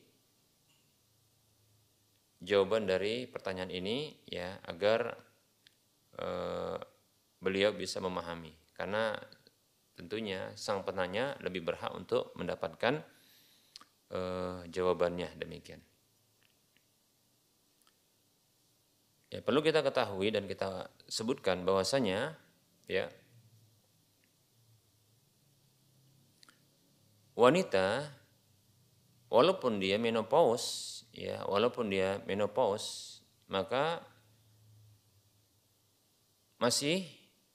jawaban 2.40 2.88
dari 2.88 3.28
pertanyaan 3.28 3.68
ini 3.68 4.16
ya 4.32 4.64
agar 4.64 5.12
eh, 6.24 6.80
beliau 7.44 7.76
bisa 7.76 8.00
memahami 8.00 8.56
karena 8.80 9.12
tentunya 10.00 10.56
sang 10.56 10.88
penanya 10.88 11.36
lebih 11.44 11.68
berhak 11.68 11.92
untuk 11.92 12.32
mendapatkan 12.40 13.04
eh, 14.16 14.60
jawabannya 14.72 15.36
demikian. 15.36 15.84
Ya, 19.36 19.44
perlu 19.44 19.60
kita 19.60 19.84
ketahui 19.84 20.32
dan 20.32 20.48
kita 20.48 20.88
sebutkan 21.12 21.68
bahwasanya 21.68 22.40
ya 22.88 23.12
wanita 27.38 28.10
walaupun 29.30 29.78
dia 29.78 30.02
menopause 30.02 31.06
ya 31.14 31.46
walaupun 31.46 31.94
dia 31.94 32.18
menopause 32.26 33.22
maka 33.46 34.02
masih 36.58 37.06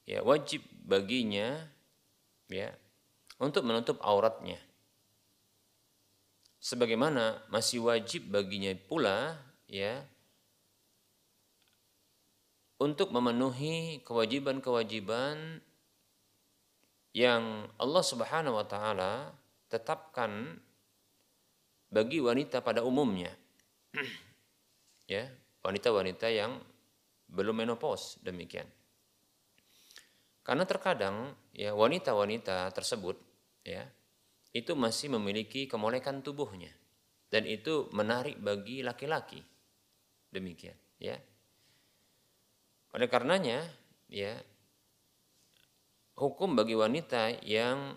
ya 0.06 0.22
wajib 0.22 0.62
baginya 0.86 1.66
ya 2.46 2.70
untuk 3.42 3.66
menutup 3.66 3.98
auratnya. 3.98 4.58
Sebagaimana 6.62 7.42
masih 7.50 7.82
wajib 7.82 8.30
baginya 8.30 8.70
pula 8.86 9.34
ya 9.66 10.06
untuk 12.78 13.10
memenuhi 13.10 13.98
kewajiban-kewajiban 14.06 15.58
yang 17.10 17.66
Allah 17.82 18.04
Subhanahu 18.06 18.62
wa 18.62 18.66
taala 18.66 19.34
tetapkan 19.72 20.60
bagi 21.88 22.20
wanita 22.20 22.60
pada 22.60 22.84
umumnya. 22.84 23.32
ya, 25.12 25.24
wanita-wanita 25.64 26.28
yang 26.28 26.60
belum 27.32 27.64
menopause 27.64 28.20
demikian. 28.20 28.68
Karena 30.44 30.68
terkadang 30.68 31.32
ya 31.56 31.72
wanita-wanita 31.72 32.68
tersebut 32.74 33.14
ya 33.62 33.86
itu 34.52 34.74
masih 34.74 35.14
memiliki 35.16 35.70
kemolekan 35.70 36.20
tubuhnya 36.20 36.74
dan 37.32 37.48
itu 37.48 37.88
menarik 37.96 38.36
bagi 38.36 38.84
laki-laki. 38.84 39.40
Demikian, 40.32 40.76
ya. 41.00 41.16
Oleh 42.92 43.08
karenanya, 43.08 43.64
ya 44.12 44.36
hukum 46.16 46.52
bagi 46.52 46.76
wanita 46.76 47.40
yang 47.44 47.96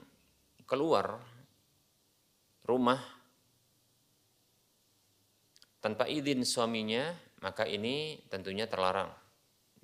keluar 0.63 1.19
rumah 2.65 3.01
tanpa 5.85 6.09
izin 6.09 6.41
suaminya, 6.41 7.13
maka 7.45 7.69
ini 7.69 8.25
tentunya 8.25 8.65
terlarang. 8.65 9.13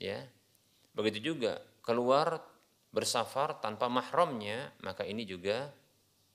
Ya. 0.02 0.26
Begitu 0.98 1.34
juga 1.34 1.62
keluar 1.86 2.42
bersafar 2.90 3.62
tanpa 3.62 3.86
mahramnya, 3.86 4.74
maka 4.82 5.06
ini 5.06 5.30
juga 5.30 5.70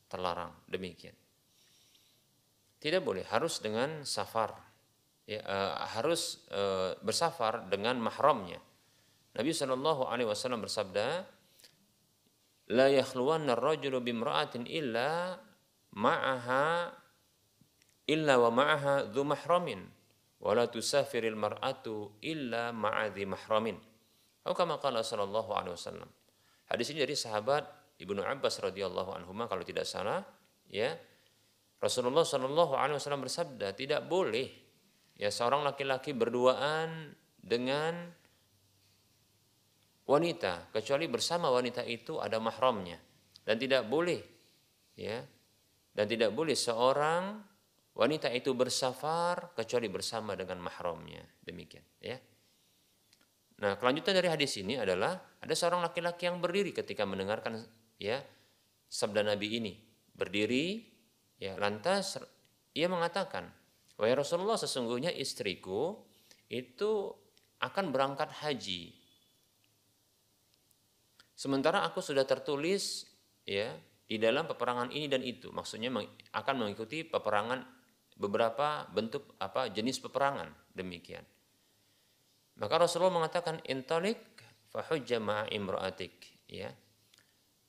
terlarang. 0.06 0.54
Demikian. 0.70 1.18
Tidak 2.78 3.02
boleh, 3.02 3.26
harus 3.26 3.58
dengan 3.58 4.06
safar. 4.06 4.54
Ya, 5.26 5.42
uh, 5.42 5.74
harus 5.98 6.46
uh, 6.54 6.94
bersafar 7.02 7.66
dengan 7.66 7.98
mahramnya. 7.98 8.62
Nabi 9.34 9.50
Shallallahu 9.50 10.06
alaihi 10.06 10.30
wasallam 10.30 10.62
bersabda, 10.62 11.26
"La 12.70 12.86
yakhluwanna 12.86 13.58
ar-rajulu 13.58 13.98
bimra'atin 13.98 14.70
illa 14.70 15.34
ma'aha 15.96 16.92
illa 18.06 18.34
wa 18.36 18.50
ma'aha 18.52 19.08
dhu 19.08 19.24
mahramin 19.24 19.80
wa 20.44 20.52
la 20.52 20.68
tusafiril 20.68 21.34
mar'atu 21.34 22.20
illa 22.20 22.70
ma'adhi 22.70 23.24
mahramin." 23.24 23.80
Atau 24.44 24.54
kama 24.54 24.78
qala 24.78 25.02
sallallahu 25.02 25.50
alaihi 25.56 25.74
wasallam. 25.74 26.06
Hadis 26.70 26.94
ini 26.94 27.02
dari 27.02 27.16
sahabat 27.18 27.66
Ibnu 27.96 28.20
Abbas 28.20 28.60
radhiyallahu 28.60 29.10
anhu 29.16 29.32
kalau 29.48 29.64
tidak 29.64 29.88
salah, 29.88 30.20
ya 30.68 30.94
Rasulullah 31.76 32.24
Shallallahu 32.24 32.72
Alaihi 32.72 32.96
Wasallam 32.96 33.24
bersabda 33.24 33.76
tidak 33.76 34.08
boleh 34.08 34.48
ya 35.16 35.28
seorang 35.28 35.64
laki-laki 35.64 36.16
berduaan 36.16 37.12
dengan 37.36 38.08
wanita 40.08 40.72
kecuali 40.72 41.06
bersama 41.10 41.52
wanita 41.52 41.84
itu 41.84 42.16
ada 42.16 42.40
mahramnya 42.40 42.96
dan 43.44 43.60
tidak 43.60 43.84
boleh 43.86 44.20
ya 44.96 45.20
dan 45.96 46.04
tidak 46.04 46.36
boleh 46.36 46.52
seorang 46.52 47.40
wanita 47.96 48.28
itu 48.28 48.52
bersafar 48.52 49.56
kecuali 49.56 49.88
bersama 49.88 50.36
dengan 50.36 50.60
mahramnya. 50.60 51.24
Demikian 51.40 51.84
ya. 52.04 52.20
Nah 53.56 53.80
kelanjutan 53.80 54.12
dari 54.12 54.28
hadis 54.28 54.60
ini 54.60 54.76
adalah 54.76 55.16
ada 55.40 55.54
seorang 55.56 55.80
laki-laki 55.80 56.28
yang 56.28 56.44
berdiri 56.44 56.76
ketika 56.76 57.08
mendengarkan 57.08 57.64
ya 57.96 58.20
sabda 58.92 59.24
Nabi 59.24 59.56
ini. 59.56 59.72
Berdiri 60.12 60.96
Ya, 61.36 61.52
lantas 61.60 62.16
ia 62.72 62.88
mengatakan, 62.88 63.52
"Wahai 64.00 64.16
Rasulullah, 64.16 64.56
sesungguhnya 64.56 65.12
istriku 65.12 66.00
itu 66.48 67.12
akan 67.60 67.92
berangkat 67.92 68.32
haji. 68.40 68.96
Sementara 71.36 71.84
aku 71.84 72.00
sudah 72.00 72.24
tertulis 72.24 73.04
ya 73.44 73.76
di 74.06 74.16
dalam 74.22 74.46
peperangan 74.46 74.94
ini 74.94 75.10
dan 75.10 75.22
itu. 75.26 75.50
Maksudnya 75.50 75.90
akan 76.32 76.54
mengikuti 76.54 77.02
peperangan 77.02 77.66
beberapa 78.16 78.86
bentuk 78.88 79.34
apa 79.42 79.68
jenis 79.68 79.98
peperangan 80.00 80.48
demikian. 80.72 81.26
Maka 82.56 82.74
Rasulullah 82.80 83.20
mengatakan 83.20 83.60
intalik 83.68 84.22
fahujja 84.72 85.20
imra'atik 85.52 86.46
ya. 86.48 86.72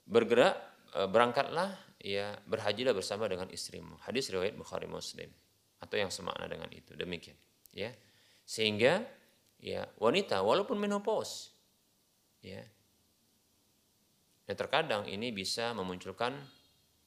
Bergerak 0.08 0.56
e, 0.96 1.00
berangkatlah 1.12 1.76
ya 2.00 2.32
berhajilah 2.48 2.96
bersama 2.96 3.28
dengan 3.28 3.52
istrimu. 3.52 4.00
Hadis 4.08 4.32
riwayat 4.32 4.56
Bukhari 4.56 4.88
Muslim 4.88 5.28
atau 5.84 5.96
yang 6.00 6.08
semakna 6.08 6.48
dengan 6.48 6.72
itu. 6.72 6.96
Demikian, 6.96 7.36
ya. 7.76 7.92
Sehingga 8.48 9.04
ya 9.60 9.84
wanita 10.00 10.40
walaupun 10.46 10.80
menopause 10.80 11.52
ya 12.46 12.62
dan 14.48 14.56
terkadang 14.56 15.04
ini 15.12 15.36
bisa 15.36 15.76
memunculkan 15.76 16.40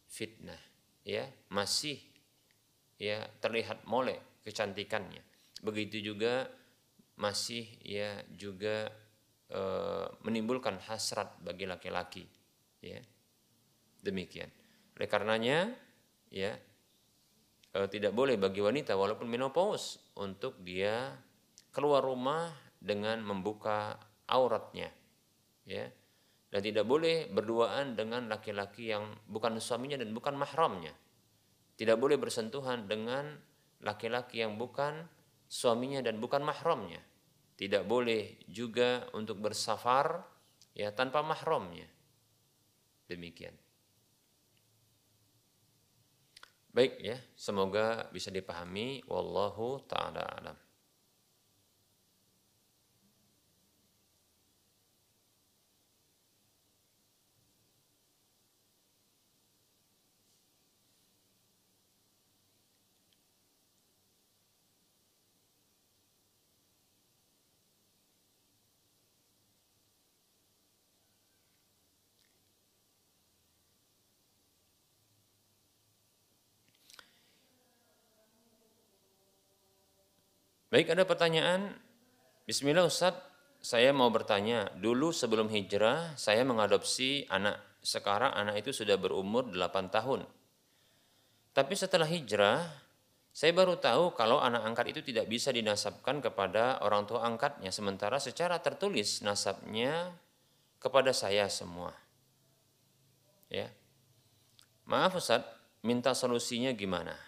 fitnah 0.04 0.60
ya 1.00 1.24
masih 1.48 1.96
ya 3.00 3.24
terlihat 3.40 3.88
molek 3.88 4.44
kecantikannya. 4.44 5.24
Begitu 5.64 6.12
juga 6.12 6.44
masih 7.16 7.64
ya 7.80 8.20
juga 8.36 8.92
e, 9.48 9.62
menimbulkan 10.20 10.76
hasrat 10.84 11.40
bagi 11.40 11.64
laki-laki 11.64 12.28
ya. 12.84 13.00
Demikian. 14.04 14.52
Oleh 15.00 15.08
karenanya 15.08 15.72
ya 16.28 16.52
e, 17.72 17.78
tidak 17.88 18.12
boleh 18.12 18.36
bagi 18.36 18.60
wanita 18.60 18.92
walaupun 19.00 19.28
menopause 19.32 19.96
untuk 20.20 20.60
dia 20.60 21.16
keluar 21.72 22.04
rumah 22.04 22.52
dengan 22.76 23.24
membuka 23.24 23.96
auratnya 24.28 24.88
ya 25.68 25.88
dan 26.50 26.60
tidak 26.66 26.82
boleh 26.82 27.30
berduaan 27.30 27.94
dengan 27.94 28.26
laki-laki 28.26 28.90
yang 28.90 29.06
bukan 29.30 29.62
suaminya 29.62 30.02
dan 30.02 30.10
bukan 30.10 30.34
mahramnya. 30.34 30.90
Tidak 31.78 31.96
boleh 31.96 32.18
bersentuhan 32.18 32.90
dengan 32.90 33.38
laki-laki 33.80 34.42
yang 34.42 34.58
bukan 34.58 35.06
suaminya 35.46 36.02
dan 36.02 36.18
bukan 36.18 36.42
mahramnya. 36.42 37.00
Tidak 37.54 37.86
boleh 37.86 38.42
juga 38.50 39.06
untuk 39.14 39.38
bersafar 39.38 40.26
ya 40.74 40.90
tanpa 40.90 41.22
mahramnya. 41.22 41.86
Demikian. 43.06 43.54
Baik 46.70 47.02
ya, 47.02 47.18
semoga 47.34 48.06
bisa 48.14 48.30
dipahami. 48.30 49.02
Wallahu 49.10 49.82
taala 49.90 50.22
alam. 50.22 50.69
Baik, 80.70 80.94
ada 80.94 81.02
pertanyaan. 81.02 81.74
Bismillah 82.46 82.86
Ustaz, 82.86 83.18
saya 83.58 83.90
mau 83.90 84.06
bertanya. 84.06 84.70
Dulu 84.78 85.10
sebelum 85.10 85.50
hijrah, 85.50 86.14
saya 86.14 86.46
mengadopsi 86.46 87.26
anak. 87.26 87.58
Sekarang 87.82 88.30
anak 88.30 88.62
itu 88.62 88.70
sudah 88.70 88.94
berumur 88.94 89.50
8 89.50 89.90
tahun. 89.90 90.22
Tapi 91.50 91.74
setelah 91.74 92.06
hijrah, 92.06 92.70
saya 93.34 93.50
baru 93.50 93.82
tahu 93.82 94.14
kalau 94.14 94.38
anak 94.38 94.62
angkat 94.62 94.94
itu 94.94 95.02
tidak 95.10 95.26
bisa 95.26 95.50
dinasabkan 95.50 96.22
kepada 96.22 96.78
orang 96.86 97.02
tua 97.02 97.26
angkatnya. 97.26 97.74
Sementara 97.74 98.22
secara 98.22 98.62
tertulis 98.62 99.26
nasabnya 99.26 100.14
kepada 100.78 101.10
saya 101.10 101.50
semua. 101.50 101.90
Ya. 103.50 103.74
Maaf 104.86 105.18
Ustaz, 105.18 105.42
minta 105.82 106.14
solusinya 106.14 106.70
gimana? 106.70 107.18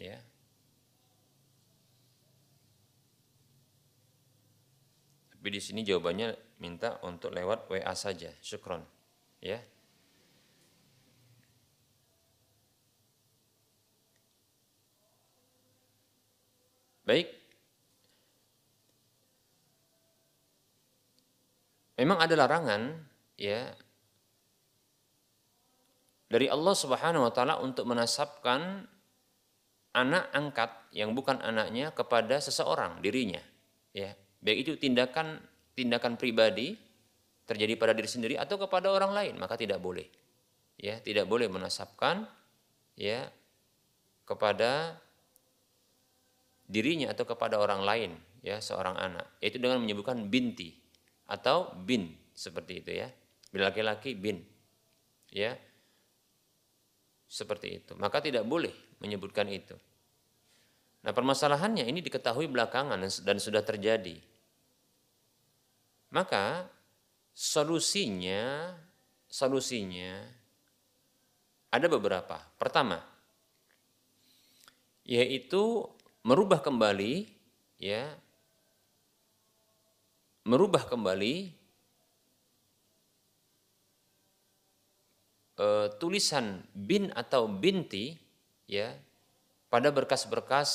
Ya. 0.00 0.24
Tapi 5.38 5.54
di 5.54 5.62
sini 5.62 5.86
jawabannya 5.86 6.58
minta 6.58 6.98
untuk 7.06 7.30
lewat 7.30 7.70
WA 7.70 7.94
saja. 7.94 8.34
Syukron. 8.42 8.82
Ya. 9.38 9.62
Baik. 17.06 17.30
Memang 22.02 22.18
ada 22.18 22.34
larangan 22.34 22.98
ya 23.38 23.78
dari 26.28 26.50
Allah 26.50 26.74
Subhanahu 26.74 27.26
wa 27.26 27.32
taala 27.32 27.62
untuk 27.62 27.86
menasabkan 27.86 28.86
anak 29.96 30.24
angkat 30.34 30.70
yang 30.92 31.16
bukan 31.16 31.40
anaknya 31.40 31.94
kepada 31.94 32.38
seseorang 32.38 33.00
dirinya 33.00 33.40
ya 33.96 34.12
baik 34.38 34.58
itu 34.66 34.72
tindakan 34.78 35.42
tindakan 35.74 36.18
pribadi 36.18 36.74
terjadi 37.48 37.80
pada 37.80 37.96
diri 37.96 38.10
sendiri 38.10 38.34
atau 38.36 38.60
kepada 38.60 38.92
orang 38.92 39.14
lain 39.16 39.34
maka 39.40 39.56
tidak 39.56 39.80
boleh. 39.80 40.04
Ya 40.78 41.00
tidak 41.00 41.26
boleh 41.26 41.50
menasabkan 41.50 42.28
ya 42.94 43.26
kepada 44.28 45.00
dirinya 46.68 47.10
atau 47.10 47.24
kepada 47.24 47.56
orang 47.56 47.82
lain 47.82 48.10
ya 48.44 48.60
seorang 48.60 48.94
anak. 49.00 49.26
Yaitu 49.40 49.58
dengan 49.58 49.80
menyebutkan 49.80 50.28
binti 50.28 50.76
atau 51.24 51.72
bin 51.72 52.14
seperti 52.36 52.84
itu 52.84 52.90
ya. 53.00 53.08
Bila 53.48 53.72
laki-laki 53.72 54.12
bin. 54.12 54.44
Ya 55.32 55.56
seperti 57.28 57.80
itu. 57.80 57.92
Maka 57.96 58.20
tidak 58.20 58.44
boleh 58.44 58.72
menyebutkan 59.00 59.48
itu. 59.48 59.74
Nah 61.00 61.16
permasalahannya 61.16 61.88
ini 61.88 62.04
diketahui 62.04 62.50
belakangan 62.52 63.00
dan 63.00 63.36
sudah 63.40 63.62
terjadi 63.64 64.27
maka 66.10 66.68
solusinya 67.32 68.74
solusinya 69.28 70.24
ada 71.68 71.86
beberapa. 71.86 72.40
Pertama, 72.56 73.04
yaitu 75.04 75.84
merubah 76.24 76.60
kembali 76.60 77.28
ya 77.80 78.12
merubah 80.48 80.84
kembali 80.88 81.52
e, 85.56 85.66
tulisan 86.00 86.64
bin 86.72 87.12
atau 87.12 87.48
binti 87.48 88.16
ya 88.68 88.96
pada 89.68 89.92
berkas-berkas 89.92 90.70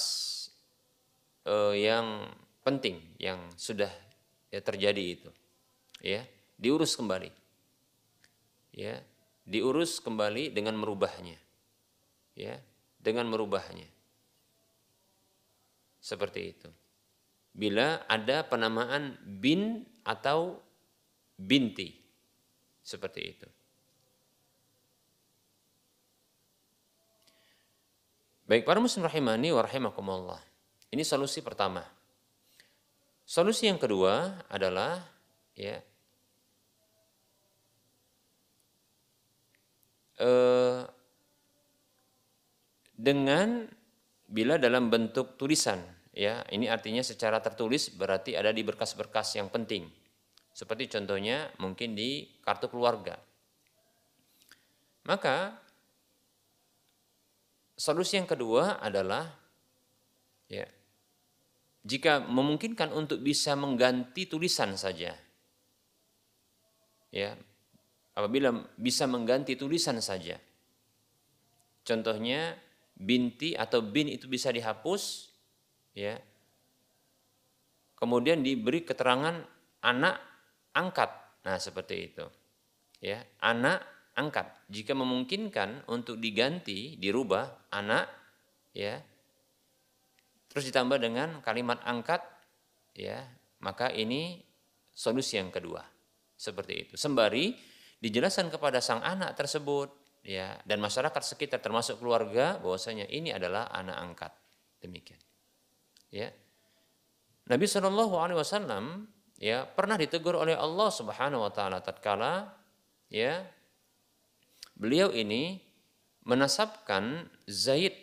e, 1.45 1.53
yang 1.85 2.29
penting 2.65 3.01
yang 3.17 3.41
sudah 3.57 3.89
ya 4.53 4.61
terjadi 4.61 5.03
itu. 5.17 5.29
Ya 6.05 6.29
diurus 6.61 6.93
kembali. 6.93 7.33
Ya 8.77 9.01
diurus 9.49 9.97
kembali 9.97 10.53
dengan 10.53 10.77
merubahnya. 10.77 11.41
Ya 12.37 12.61
dengan 13.01 13.33
merubahnya. 13.33 13.89
Seperti 15.97 16.53
itu. 16.53 16.69
Bila 17.53 18.05
ada 18.05 18.45
penamaan 18.45 19.17
bin 19.25 19.89
atau 20.05 20.61
binti. 21.33 21.97
Seperti 22.85 23.21
itu. 23.25 23.47
Baik 28.43 28.67
para 28.67 28.77
muslim 28.77 29.07
rahimani 29.07 29.49
wa 29.55 29.63
rahimakumullah. 29.63 30.41
Ini 30.91 31.01
solusi 31.01 31.39
pertama 31.41 31.81
solusi 33.23 33.71
yang 33.71 33.79
kedua 33.79 34.45
adalah 34.51 34.99
ya 35.55 35.79
eh, 40.19 40.81
dengan 42.93 43.67
bila 44.29 44.55
dalam 44.55 44.87
bentuk 44.87 45.35
tulisan 45.35 45.81
ya. 46.13 46.45
Ini 46.47 46.69
artinya 46.69 47.01
secara 47.01 47.41
tertulis 47.41 47.91
berarti 47.93 48.37
ada 48.37 48.53
di 48.53 48.61
berkas-berkas 48.61 49.35
yang 49.37 49.49
penting. 49.49 49.89
Seperti 50.53 50.85
contohnya 50.93 51.49
mungkin 51.57 51.97
di 51.97 52.29
kartu 52.45 52.69
keluarga. 52.69 53.17
Maka 55.03 55.57
solusi 57.75 58.15
yang 58.15 58.29
kedua 58.29 58.79
adalah 58.79 59.27
ya 60.47 60.63
jika 61.83 62.23
memungkinkan 62.23 62.95
untuk 62.95 63.19
bisa 63.19 63.53
mengganti 63.59 64.27
tulisan 64.27 64.75
saja 64.79 65.13
ya 67.13 67.37
apabila 68.17 68.53
bisa 68.77 69.09
mengganti 69.09 69.57
tulisan 69.57 70.01
saja. 70.01 70.37
Contohnya 71.83 72.55
binti 72.95 73.57
atau 73.57 73.83
bin 73.83 74.07
itu 74.09 74.29
bisa 74.29 74.53
dihapus 74.53 75.33
ya. 75.97 76.17
Kemudian 77.97 78.41
diberi 78.41 78.83
keterangan 78.83 79.35
anak 79.83 80.15
angkat. 80.75 81.11
Nah, 81.43 81.59
seperti 81.59 81.95
itu. 82.11 82.25
Ya, 83.03 83.23
anak 83.43 83.83
angkat. 84.15 84.47
Jika 84.71 84.95
memungkinkan 84.95 85.87
untuk 85.91 86.19
diganti, 86.19 86.95
dirubah 86.99 87.71
anak 87.71 88.07
ya. 88.75 88.99
Terus 90.53 90.69
ditambah 90.69 91.01
dengan 91.01 91.41
kalimat 91.41 91.81
angkat 91.81 92.21
ya, 92.93 93.25
maka 93.65 93.89
ini 93.89 94.37
solusi 94.93 95.41
yang 95.41 95.49
kedua. 95.49 95.81
Seperti 96.37 96.85
itu. 96.85 96.93
Sembari 96.93 97.57
dijelaskan 98.03 98.53
kepada 98.53 98.77
sang 98.83 99.01
anak 99.01 99.33
tersebut 99.33 100.03
ya 100.27 100.59
dan 100.63 100.79
masyarakat 100.79 101.21
sekitar 101.23 101.59
termasuk 101.63 101.99
keluarga 102.03 102.59
bahwasanya 102.59 103.07
ini 103.11 103.31
adalah 103.31 103.71
anak 103.71 103.97
angkat 103.99 104.31
demikian 104.79 105.19
ya 106.11 106.31
Nabi 107.47 107.67
Shallallahu 107.67 108.15
Alaihi 108.19 108.39
Wasallam 108.39 109.07
ya 109.39 109.67
pernah 109.67 109.99
ditegur 109.99 110.39
oleh 110.39 110.55
Allah 110.55 110.89
Subhanahu 110.91 111.43
Wa 111.47 111.51
Taala 111.51 111.83
tatkala 111.83 112.55
ya 113.11 113.43
beliau 114.79 115.11
ini 115.11 115.59
menasabkan 116.23 117.27
Zaid 117.47 117.95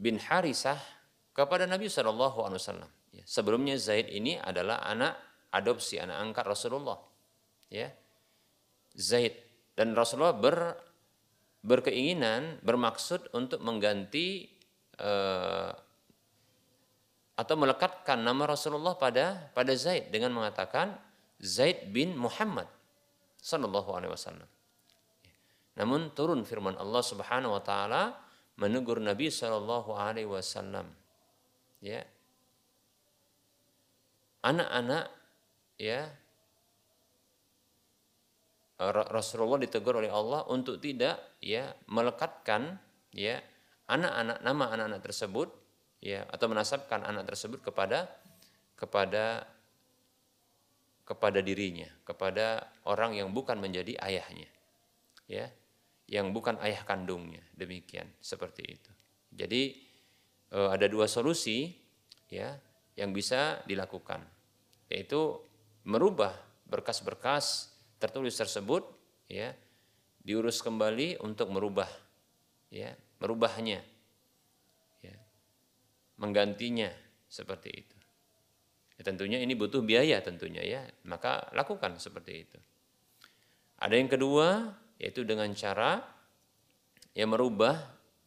bin 0.00 0.16
Harisah 0.16 0.80
kepada 1.38 1.70
Nabi 1.70 1.86
Shallallahu 1.86 2.42
Alaihi 2.42 2.58
Wasallam. 2.58 2.90
Ya, 3.14 3.22
sebelumnya 3.22 3.78
Zaid 3.78 4.10
ini 4.10 4.34
adalah 4.34 4.82
anak 4.82 5.14
adopsi 5.54 6.02
anak 6.02 6.18
angkat 6.18 6.44
Rasulullah. 6.50 6.98
Ya, 7.70 7.94
Zaid 8.98 9.38
dan 9.78 9.94
Rasulullah 9.94 10.34
ber, 10.34 10.74
berkeinginan 11.62 12.58
bermaksud 12.66 13.30
untuk 13.30 13.62
mengganti 13.62 14.50
uh, 14.98 15.70
atau 17.38 17.54
melekatkan 17.54 18.18
nama 18.18 18.50
Rasulullah 18.50 18.98
pada 18.98 19.54
pada 19.54 19.70
Zaid 19.78 20.10
dengan 20.10 20.34
mengatakan 20.34 20.98
Zaid 21.38 21.94
bin 21.94 22.18
Muhammad 22.18 22.66
sallallahu 23.38 23.94
alaihi 23.94 24.10
wasallam. 24.10 24.50
Namun 25.78 26.10
turun 26.18 26.42
firman 26.42 26.74
Allah 26.74 26.98
Subhanahu 27.06 27.54
wa 27.54 27.62
taala 27.62 28.18
menegur 28.58 28.98
Nabi 28.98 29.30
sallallahu 29.30 29.94
alaihi 29.94 30.26
wasallam. 30.26 30.90
Ya. 31.78 32.02
Anak-anak 34.42 35.10
ya 35.78 36.10
Rasulullah 38.78 39.58
ditegur 39.58 39.98
oleh 39.98 40.10
Allah 40.10 40.46
untuk 40.46 40.78
tidak 40.78 41.18
ya 41.42 41.74
melekatkan 41.90 42.78
ya 43.10 43.42
anak-anak 43.90 44.38
nama 44.46 44.64
anak-anak 44.70 45.02
tersebut 45.02 45.50
ya 45.98 46.22
atau 46.30 46.46
menasabkan 46.46 47.02
anak 47.02 47.26
tersebut 47.34 47.58
kepada 47.58 48.06
kepada 48.78 49.50
kepada 51.08 51.40
dirinya, 51.40 51.88
kepada 52.04 52.68
orang 52.84 53.16
yang 53.16 53.32
bukan 53.32 53.56
menjadi 53.56 53.96
ayahnya. 54.04 54.44
Ya, 55.24 55.48
yang 56.04 56.36
bukan 56.36 56.60
ayah 56.60 56.84
kandungnya. 56.84 57.40
Demikian, 57.56 58.12
seperti 58.20 58.76
itu. 58.76 58.92
Jadi 59.32 59.87
eh, 60.52 60.68
ada 60.68 60.86
dua 60.88 61.08
solusi 61.08 61.72
ya 62.28 62.56
yang 62.98 63.14
bisa 63.14 63.62
dilakukan, 63.64 64.20
yaitu 64.90 65.38
merubah 65.86 66.34
berkas-berkas 66.68 67.72
tertulis 67.96 68.36
tersebut 68.36 68.84
ya 69.30 69.56
diurus 70.22 70.60
kembali 70.60 71.16
untuk 71.24 71.48
merubah 71.48 71.88
ya 72.68 72.92
merubahnya 73.22 73.80
ya 75.00 75.16
menggantinya 76.20 76.92
seperti 77.28 77.70
itu. 77.72 77.96
Ya, 78.98 79.06
tentunya 79.06 79.38
ini 79.38 79.54
butuh 79.54 79.80
biaya 79.80 80.18
tentunya 80.20 80.60
ya 80.60 80.82
maka 81.06 81.48
lakukan 81.54 81.96
seperti 82.02 82.32
itu. 82.44 82.58
Ada 83.78 83.94
yang 83.94 84.10
kedua 84.10 84.74
yaitu 84.98 85.22
dengan 85.22 85.48
cara 85.54 86.02
ya 87.14 87.24
merubah 87.24 87.78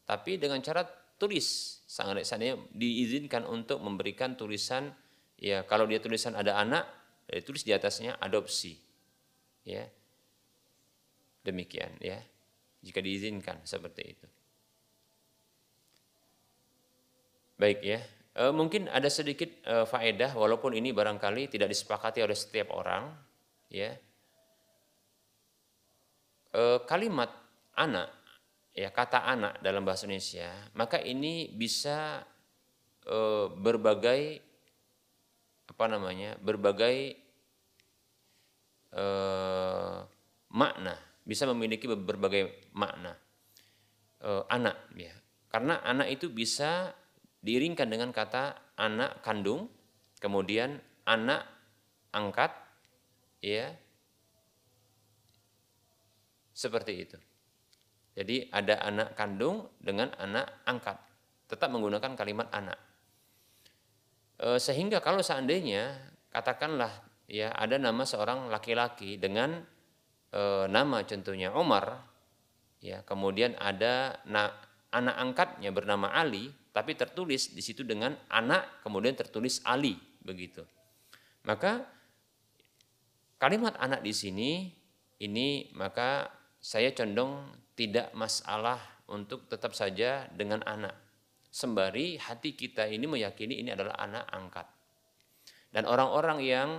tapi 0.07 0.39
dengan 0.39 0.63
cara 0.63 0.87
tulis 1.19 1.80
sangat 1.91 2.23
sangat 2.23 2.55
diizinkan 2.71 3.43
untuk 3.43 3.83
memberikan 3.83 4.39
tulisan 4.39 4.95
ya 5.35 5.67
kalau 5.67 5.83
dia 5.83 5.99
tulisan 5.99 6.39
ada 6.39 6.55
anak 6.55 6.87
ya 7.27 7.43
tulis 7.43 7.67
di 7.67 7.75
atasnya 7.75 8.15
adopsi. 8.15 8.79
Ya. 9.67 9.83
Demikian 11.43 11.99
ya. 11.99 12.23
Jika 12.79 13.03
diizinkan 13.03 13.59
seperti 13.67 14.01
itu. 14.07 14.27
Baik 17.59 17.79
ya. 17.83 17.99
E, 18.31 18.43
mungkin 18.55 18.87
ada 18.87 19.11
sedikit 19.11 19.51
e, 19.61 19.83
faedah 19.85 20.33
walaupun 20.33 20.73
ini 20.73 20.95
barangkali 20.95 21.51
tidak 21.51 21.69
disepakati 21.69 22.23
oleh 22.23 22.33
setiap 22.33 22.71
orang 22.73 23.11
ya. 23.69 23.93
E, 26.55 26.61
kalimat 26.89 27.29
anak 27.77 28.20
ya 28.71 28.89
kata 28.89 29.27
anak 29.27 29.59
dalam 29.59 29.83
bahasa 29.83 30.07
Indonesia 30.07 30.47
maka 30.73 30.99
ini 31.03 31.51
bisa 31.51 32.23
e, 33.03 33.17
berbagai 33.51 34.39
apa 35.71 35.85
namanya 35.87 36.35
berbagai 36.43 37.15
eh, 38.91 39.97
makna, 40.51 40.95
bisa 41.23 41.47
memiliki 41.47 41.87
berbagai 41.87 42.71
makna. 42.75 43.15
Eh, 44.21 44.43
anak 44.51 44.91
ya. 44.93 45.15
Karena 45.51 45.79
anak 45.83 46.11
itu 46.11 46.31
bisa 46.31 46.91
diiringkan 47.41 47.87
dengan 47.89 48.11
kata 48.13 48.75
anak 48.77 49.23
kandung, 49.25 49.71
kemudian 50.19 50.79
anak 51.07 51.47
angkat 52.11 52.51
ya. 53.41 53.73
Seperti 56.51 56.93
itu. 57.07 57.17
Jadi 58.11 58.51
ada 58.51 58.83
anak 58.83 59.15
kandung 59.15 59.71
dengan 59.79 60.11
anak 60.19 60.63
angkat. 60.67 60.99
Tetap 61.47 61.71
menggunakan 61.71 62.11
kalimat 62.15 62.51
anak. 62.51 62.79
E, 64.35 64.59
sehingga 64.59 64.99
kalau 64.99 65.23
seandainya 65.23 65.95
katakanlah 66.31 66.91
ya 67.31 67.55
ada 67.55 67.79
nama 67.79 68.03
seorang 68.03 68.51
laki-laki 68.51 69.15
dengan 69.15 69.63
e, 70.31 70.41
nama 70.67 71.03
contohnya 71.07 71.55
Omar 71.55 72.03
ya 72.81 73.05
kemudian 73.07 73.55
ada 73.61 74.19
na, 74.25 74.51
anak 74.91 75.15
angkatnya 75.15 75.69
bernama 75.71 76.11
Ali 76.11 76.49
tapi 76.71 76.97
tertulis 76.97 77.51
di 77.55 77.61
situ 77.63 77.87
dengan 77.87 78.15
anak 78.27 78.83
kemudian 78.83 79.15
tertulis 79.15 79.61
Ali 79.63 79.95
begitu 80.23 80.65
maka 81.45 81.85
kalimat 83.37 83.77
anak 83.77 84.01
di 84.01 84.11
sini 84.15 84.51
ini 85.21 85.69
maka 85.77 86.31
saya 86.57 86.89
condong 86.91 87.45
tidak 87.81 88.13
masalah 88.13 88.77
untuk 89.09 89.49
tetap 89.49 89.73
saja 89.73 90.29
dengan 90.29 90.61
anak 90.69 90.93
sembari 91.49 92.21
hati 92.21 92.53
kita 92.53 92.85
ini 92.85 93.09
meyakini 93.09 93.57
ini 93.57 93.73
adalah 93.73 93.97
anak 93.97 94.29
angkat 94.29 94.67
dan 95.73 95.89
orang-orang 95.89 96.39
yang 96.45 96.69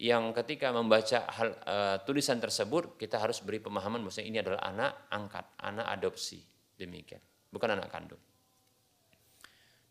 yang 0.00 0.32
ketika 0.32 0.72
membaca 0.72 1.28
hal, 1.28 1.48
uh, 1.68 1.96
tulisan 2.08 2.40
tersebut 2.40 2.96
kita 2.96 3.20
harus 3.20 3.44
beri 3.44 3.60
pemahaman 3.60 4.00
bahwa 4.00 4.22
ini 4.24 4.40
adalah 4.40 4.64
anak 4.64 4.92
angkat, 5.12 5.44
anak 5.60 5.86
adopsi, 5.92 6.40
demikian, 6.80 7.20
bukan 7.52 7.76
anak 7.76 7.92
kandung. 7.92 8.20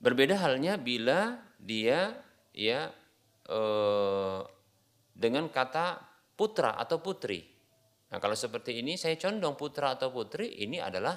Berbeda 0.01 0.41
halnya 0.41 0.81
bila 0.81 1.37
dia 1.61 2.17
ya 2.57 2.89
uh, 3.53 4.41
dengan 5.13 5.45
kata 5.51 6.01
putra 6.33 6.73
atau 6.81 6.97
putri. 6.97 7.58
Nah, 8.09 8.17
kalau 8.17 8.33
seperti 8.33 8.81
ini 8.81 8.97
saya 8.97 9.15
condong 9.21 9.53
putra 9.53 9.93
atau 9.93 10.09
putri 10.09 10.65
ini 10.65 10.81
adalah 10.81 11.13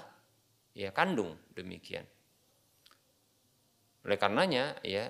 ya 0.77 0.93
kandung 0.93 1.33
demikian. 1.57 2.05
Oleh 4.03 4.19
karenanya 4.19 4.77
ya 4.85 5.09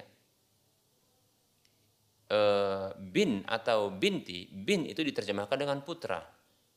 Eh, 2.32 2.88
bin 2.96 3.44
atau 3.44 3.92
binti, 3.92 4.48
bin 4.48 4.88
itu 4.88 5.04
diterjemahkan 5.04 5.52
dengan 5.52 5.84
putra. 5.84 6.16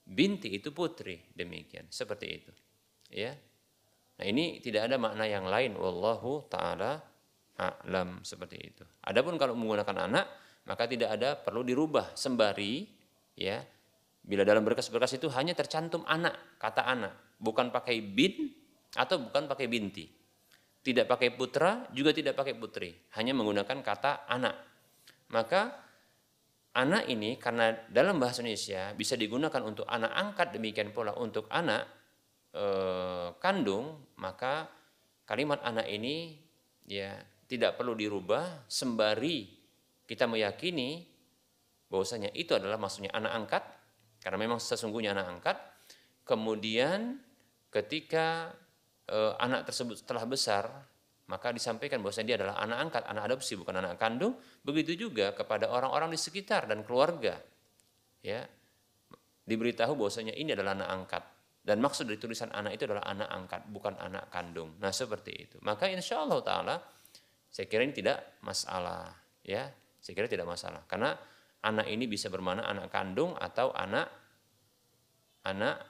Binti 0.03 0.51
itu 0.51 0.75
putri, 0.75 1.15
demikian. 1.31 1.87
Seperti 1.87 2.27
itu. 2.27 2.51
Ya. 3.07 3.31
Nah, 4.19 4.25
ini 4.27 4.59
tidak 4.59 4.91
ada 4.91 4.99
makna 4.99 5.23
yang 5.23 5.47
lain 5.47 5.79
wallahu 5.79 6.51
taala 6.51 6.99
a'lam 7.55 8.19
seperti 8.27 8.57
itu. 8.59 8.83
Adapun 9.07 9.39
kalau 9.39 9.55
menggunakan 9.55 10.11
anak, 10.11 10.25
maka 10.67 10.91
tidak 10.91 11.15
ada 11.15 11.39
perlu 11.39 11.63
dirubah 11.63 12.11
sembari 12.19 12.91
ya. 13.39 13.63
Bila 14.25 14.41
dalam 14.41 14.65
berkas-berkas 14.65 15.21
itu 15.21 15.29
hanya 15.37 15.53
tercantum 15.53 16.01
anak, 16.09 16.57
kata 16.57 16.81
anak, 16.81 17.37
bukan 17.37 17.69
pakai 17.69 18.01
bin 18.01 18.49
atau 18.97 19.21
bukan 19.21 19.45
pakai 19.45 19.69
binti. 19.69 20.09
Tidak 20.81 21.05
pakai 21.05 21.33
putra, 21.33 21.85
juga 21.93 22.09
tidak 22.09 22.33
pakai 22.33 22.57
putri, 22.57 22.89
hanya 23.17 23.37
menggunakan 23.37 23.85
kata 23.85 24.25
anak. 24.25 24.55
Maka 25.29 25.73
anak 26.73 27.05
ini 27.09 27.37
karena 27.37 27.73
dalam 27.89 28.17
bahasa 28.17 28.41
Indonesia 28.41 28.93
bisa 28.97 29.13
digunakan 29.13 29.61
untuk 29.61 29.85
anak 29.85 30.13
angkat 30.13 30.53
demikian 30.57 30.89
pula 30.93 31.13
untuk 31.17 31.49
anak 31.49 31.85
e, 32.53 32.65
kandung, 33.41 34.09
maka 34.21 34.69
kalimat 35.25 35.61
anak 35.65 35.89
ini 35.89 36.37
ya 36.85 37.17
tidak 37.45 37.77
perlu 37.77 37.97
dirubah 37.97 38.69
sembari 38.69 39.49
kita 40.05 40.29
meyakini 40.29 41.01
bahwasanya 41.89 42.29
itu 42.33 42.53
adalah 42.53 42.77
maksudnya 42.77 43.13
anak 43.13 43.33
angkat 43.33 43.63
karena 44.25 44.41
memang 44.41 44.57
sesungguhnya 44.57 45.13
anak 45.13 45.27
angkat. 45.37 45.57
Kemudian 46.25 47.21
ketika 47.69 48.49
e, 49.05 49.17
anak 49.37 49.69
tersebut 49.69 50.01
setelah 50.01 50.25
besar 50.25 50.65
maka 51.29 51.53
disampaikan 51.53 52.01
bahwa 52.01 52.13
dia 52.21 52.37
adalah 52.37 52.57
anak 52.57 52.77
angkat, 52.89 53.03
anak 53.05 53.23
adopsi, 53.29 53.53
bukan 53.57 53.77
anak 53.81 54.01
kandung. 54.01 54.33
Begitu 54.65 55.09
juga 55.09 55.33
kepada 55.33 55.69
orang-orang 55.69 56.13
di 56.13 56.17
sekitar 56.21 56.69
dan 56.69 56.85
keluarga. 56.85 57.37
Ya, 58.21 58.45
diberitahu 59.45 59.93
bahwasanya 59.97 60.33
ini 60.37 60.53
adalah 60.53 60.73
anak 60.77 60.89
angkat. 60.89 61.23
Dan 61.65 61.81
maksud 61.81 62.05
dari 62.05 62.21
tulisan 62.21 62.53
anak 62.53 62.77
itu 62.77 62.85
adalah 62.85 63.09
anak 63.09 63.29
angkat, 63.29 63.61
bukan 63.73 63.97
anak 63.97 64.29
kandung. 64.29 64.77
Nah 64.77 64.93
seperti 64.93 65.33
itu. 65.33 65.57
Maka 65.65 65.89
insya 65.89 66.21
Allah 66.21 66.41
Taala, 66.45 66.75
saya 67.49 67.65
kira 67.65 67.81
ini 67.81 67.93
tidak 67.93 68.37
masalah. 68.45 69.09
Ya, 69.41 69.73
saya 69.97 70.13
kira 70.13 70.29
tidak 70.29 70.45
masalah. 70.45 70.85
Karena 70.85 71.17
anak 71.65 71.89
ini 71.89 72.05
bisa 72.05 72.29
bermana 72.29 72.69
anak 72.69 72.93
kandung 72.93 73.33
atau 73.33 73.73
anak 73.73 74.05
anak 75.45 75.81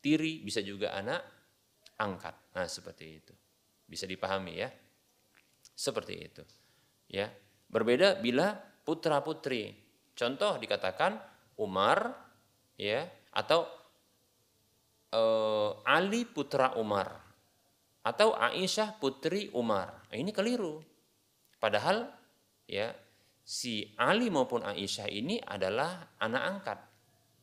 tiri, 0.00 0.40
bisa 0.40 0.64
juga 0.64 0.96
anak 0.96 1.20
angkat. 2.00 2.32
Nah 2.56 2.68
seperti 2.68 3.04
itu. 3.20 3.34
Bisa 3.84 4.08
dipahami 4.08 4.54
ya. 4.56 4.68
Seperti 5.76 6.14
itu. 6.16 6.42
Ya. 7.12 7.28
Berbeda 7.66 8.20
bila 8.22 8.56
putra-putri. 8.86 9.74
Contoh 10.16 10.56
dikatakan 10.56 11.18
Umar 11.60 12.14
ya 12.78 13.04
atau 13.34 13.68
e, 15.12 15.22
Ali 15.84 16.24
putra 16.24 16.72
Umar 16.78 17.20
atau 18.06 18.32
Aisyah 18.32 18.96
putri 19.02 19.50
Umar. 19.52 20.06
Ini 20.14 20.30
keliru. 20.30 20.80
Padahal 21.58 22.06
ya 22.70 22.94
si 23.46 23.94
Ali 23.94 24.26
maupun 24.26 24.66
Aisyah 24.66 25.06
ini 25.06 25.38
adalah 25.38 26.18
anak 26.18 26.42
angkat. 26.42 26.78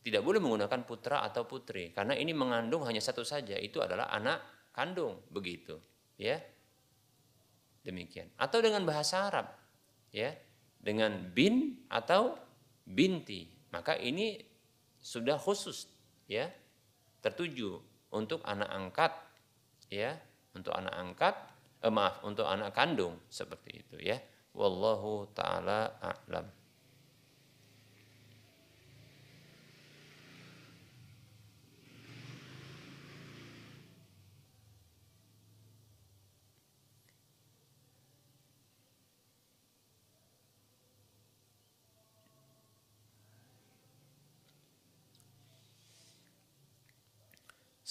Tidak 0.04 0.20
boleh 0.20 0.36
menggunakan 0.36 0.84
putra 0.84 1.24
atau 1.24 1.48
putri 1.48 1.96
karena 1.96 2.12
ini 2.12 2.36
mengandung 2.36 2.84
hanya 2.84 3.00
satu 3.00 3.24
saja, 3.24 3.56
itu 3.56 3.80
adalah 3.80 4.12
anak 4.12 4.68
kandung 4.76 5.24
begitu 5.32 5.80
ya. 6.20 6.36
Demikian. 7.80 8.28
Atau 8.36 8.60
dengan 8.60 8.84
bahasa 8.84 9.32
Arab 9.32 9.48
ya 10.12 10.30
dengan 10.84 11.32
bin 11.32 11.88
atau 11.88 12.36
binti 12.84 13.48
maka 13.72 13.96
ini 13.96 14.38
sudah 15.00 15.40
khusus 15.40 15.90
ya 16.30 16.46
tertuju 17.24 17.80
untuk 18.14 18.44
anak 18.46 18.70
angkat 18.70 19.12
ya 19.90 20.14
untuk 20.54 20.70
anak 20.76 20.94
angkat 20.94 21.34
eh, 21.82 21.90
maaf 21.90 22.22
untuk 22.22 22.46
anak 22.46 22.70
kandung 22.76 23.18
seperti 23.26 23.82
itu 23.82 23.96
ya 23.98 24.20
wallahu 24.54 25.26
taala 25.34 25.98
a'lam. 25.98 26.46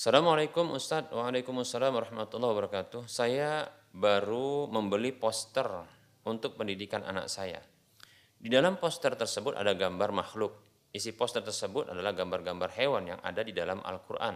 Assalamualaikum 0.04 0.76
Ustadz, 0.76 1.16
Waalaikumsalam 1.16 1.96
warahmatullahi 1.96 2.52
wabarakatuh. 2.52 3.08
Saya 3.08 3.72
baru 3.96 4.68
membeli 4.68 5.16
poster 5.16 5.64
untuk 6.28 6.56
pendidikan 6.56 7.04
anak 7.04 7.28
saya. 7.28 7.60
Di 8.40 8.52
dalam 8.52 8.76
poster 8.76 9.16
tersebut 9.16 9.56
ada 9.56 9.72
gambar 9.72 10.12
makhluk. 10.12 10.60
Isi 10.94 11.16
poster 11.16 11.42
tersebut 11.42 11.90
adalah 11.90 12.14
gambar-gambar 12.14 12.70
hewan 12.78 13.04
yang 13.16 13.20
ada 13.24 13.42
di 13.42 13.56
dalam 13.56 13.82
Al-Quran. 13.82 14.36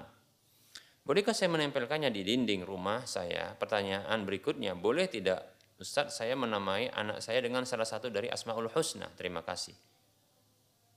Bolehkah 1.07 1.31
saya 1.31 1.53
menempelkannya 1.53 2.11
di 2.11 2.25
dinding 2.25 2.67
rumah 2.67 3.07
saya? 3.07 3.55
Pertanyaan 3.55 4.27
berikutnya, 4.27 4.75
boleh 4.75 5.07
tidak 5.07 5.55
Ustadz 5.77 6.17
saya 6.17 6.33
menamai 6.33 6.89
anak 6.89 7.21
saya 7.21 7.37
dengan 7.37 7.61
salah 7.63 7.85
satu 7.85 8.09
dari 8.09 8.27
Asma'ul 8.33 8.73
Husna? 8.73 9.13
Terima 9.13 9.45
kasih. 9.45 9.77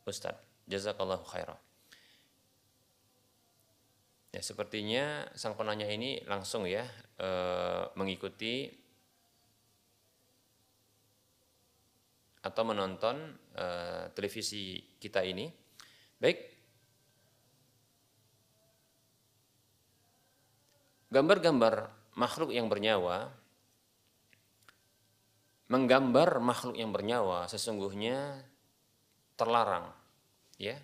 Ustadz, 0.09 0.67
jazakallahu 0.67 1.21
khairah. 1.29 1.61
Ya, 4.33 4.41
sepertinya 4.41 5.29
sang 5.37 5.59
penanya 5.59 5.91
ini 5.91 6.23
langsung 6.25 6.65
ya 6.65 6.87
e, 7.19 7.29
mengikuti 7.99 8.71
atau 12.41 12.63
menonton 12.65 13.37
e, 13.53 13.67
televisi 14.17 14.81
kita 14.97 15.21
ini. 15.25 15.49
Baik. 16.21 16.39
Gambar-gambar 21.11 21.75
makhluk 22.17 22.55
yang 22.55 22.71
bernyawa 22.71 23.31
menggambar 25.71 26.43
makhluk 26.43 26.75
yang 26.75 26.91
bernyawa 26.91 27.47
sesungguhnya 27.47 28.43
terlarang 29.39 29.87
ya 30.59 30.75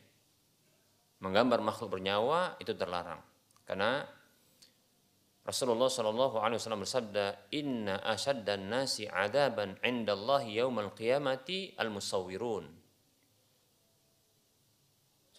menggambar 1.19 1.59
makhluk 1.59 1.99
bernyawa 1.99 2.55
itu 2.63 2.71
terlarang 2.79 3.19
karena 3.67 4.07
Rasulullah 5.47 5.87
Shallallahu 5.87 6.43
Alaihi 6.43 6.59
Wasallam 6.59 6.83
bersabda, 6.83 7.55
Inna 7.55 8.03
dan 8.43 8.67
nasi 8.67 9.07
adaban 9.07 9.79
indallahi 9.79 10.59
yaumal 10.59 10.91
qiyamati 10.91 11.79
al 11.79 11.95
musawirun. 11.95 12.67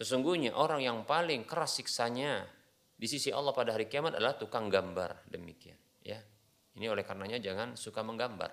Sesungguhnya 0.00 0.56
orang 0.56 0.80
yang 0.80 0.98
paling 1.04 1.44
keras 1.44 1.76
siksanya 1.76 2.48
di 2.96 3.04
sisi 3.04 3.28
Allah 3.28 3.52
pada 3.52 3.76
hari 3.76 3.84
kiamat 3.84 4.16
adalah 4.16 4.40
tukang 4.40 4.72
gambar 4.72 5.28
demikian. 5.28 5.76
Ya, 6.00 6.24
ini 6.80 6.88
oleh 6.88 7.04
karenanya 7.04 7.36
jangan 7.42 7.76
suka 7.76 8.00
menggambar. 8.00 8.48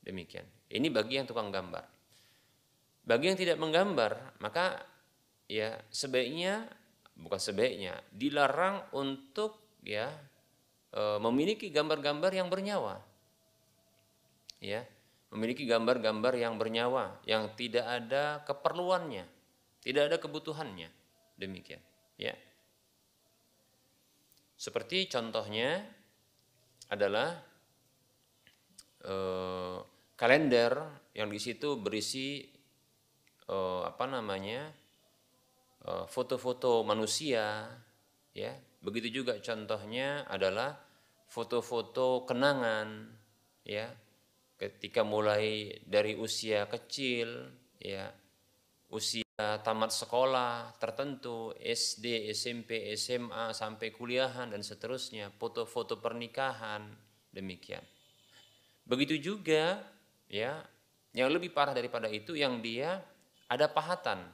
Demikian. 0.00 0.48
Ini 0.72 0.88
bagi 0.88 1.20
yang 1.20 1.28
tukang 1.28 1.52
gambar. 1.52 1.84
Bagi 3.04 3.24
yang 3.28 3.36
tidak 3.36 3.60
menggambar, 3.60 4.40
maka 4.40 4.80
ya 5.44 5.76
sebaiknya 5.92 6.64
bukan 7.18 7.36
sebaiknya 7.36 8.00
dilarang 8.14 8.88
untuk 8.96 9.80
ya 9.82 10.08
e, 10.92 11.02
memiliki 11.20 11.68
gambar-gambar 11.68 12.32
yang 12.32 12.48
bernyawa. 12.48 13.00
Ya, 14.58 14.82
memiliki 15.30 15.62
gambar-gambar 15.68 16.34
yang 16.34 16.58
bernyawa 16.58 17.22
yang 17.22 17.54
tidak 17.54 17.86
ada 17.86 18.42
keperluannya, 18.42 19.24
tidak 19.84 20.02
ada 20.10 20.16
kebutuhannya. 20.18 20.90
Demikian, 21.38 21.78
ya. 22.18 22.34
Seperti 24.58 25.06
contohnya 25.06 25.86
adalah 26.90 27.38
e, 29.06 29.14
kalender 30.18 30.74
yang 31.14 31.30
di 31.30 31.38
situ 31.38 31.78
berisi 31.78 32.42
e, 33.46 33.56
apa 33.86 34.04
namanya 34.10 34.74
foto-foto 35.88 36.84
manusia, 36.84 37.64
ya 38.36 38.52
Begitu 38.78 39.22
juga 39.22 39.38
contohnya 39.42 40.24
adalah 40.30 40.78
foto-foto 41.28 42.24
kenangan 42.24 43.10
ya 43.66 43.90
ketika 44.58 45.04
mulai 45.04 45.76
dari 45.84 46.18
usia 46.18 46.66
kecil 46.66 47.46
ya 47.78 48.10
usia 48.90 49.60
tamat 49.62 49.94
sekolah 49.94 50.74
tertentu 50.82 51.54
SD, 51.62 52.32
SMP, 52.34 52.90
SMA 52.98 53.54
sampai 53.54 53.94
kuliahan 53.94 54.50
dan 54.50 54.64
seterusnya 54.64 55.30
foto-foto 55.30 56.00
pernikahan 56.02 56.82
demikian. 57.30 57.84
Begitu 58.88 59.20
juga 59.20 59.84
ya 60.26 60.64
yang 61.12 61.28
lebih 61.30 61.52
parah 61.52 61.76
daripada 61.76 62.08
itu 62.08 62.34
yang 62.34 62.58
dia 62.64 62.98
ada 63.48 63.68
pahatan 63.68 64.26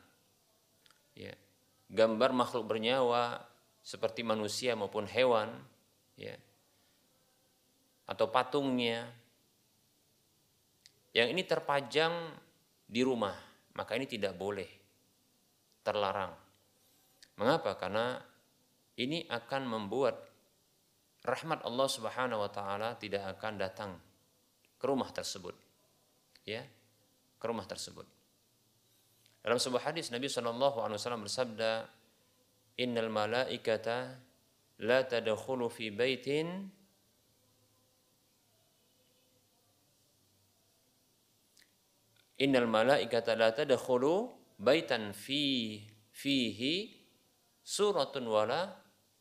ya 1.15 1.35
gambar 1.91 2.31
makhluk 2.35 2.67
bernyawa 2.67 3.39
seperti 3.85 4.25
manusia 4.25 4.73
maupun 4.73 5.05
hewan 5.05 5.53
ya 6.17 6.33
atau 8.09 8.33
patungnya 8.33 9.05
yang 11.13 11.29
ini 11.29 11.45
terpajang 11.45 12.33
di 12.89 13.05
rumah 13.05 13.37
maka 13.77 13.99
ini 13.99 14.07
tidak 14.07 14.35
boleh 14.39 14.67
terlarang. 15.85 16.33
Mengapa? 17.37 17.75
Karena 17.75 18.17
ini 18.97 19.27
akan 19.27 19.63
membuat 19.67 20.17
rahmat 21.27 21.67
Allah 21.67 21.89
Subhanahu 21.91 22.41
wa 22.41 22.51
taala 22.51 22.95
tidak 22.97 23.37
akan 23.37 23.59
datang 23.59 23.91
ke 24.79 24.85
rumah 24.87 25.11
tersebut 25.11 25.57
ya 26.47 26.63
ke 27.41 27.45
rumah 27.45 27.67
tersebut. 27.67 28.07
Dalam 29.45 29.61
sebuah 29.61 29.93
hadis 29.93 30.09
Nabi 30.09 30.31
Shallallahu 30.31 30.81
alaihi 30.81 30.97
wasallam 30.97 31.25
bersabda 31.27 31.85
innal 32.79 33.11
malaikata 33.11 34.19
la 34.83 35.07
tadkhulu 35.07 35.71
fi 35.71 35.95
baitin 35.95 36.67
innal 42.43 42.67
malaikata 42.67 43.39
la 43.39 43.55
tadkhulu 43.55 44.31
baitan 44.59 45.15
fi 45.15 45.83
fihi 46.11 46.91
suratun 47.63 48.27
wala 48.27 48.75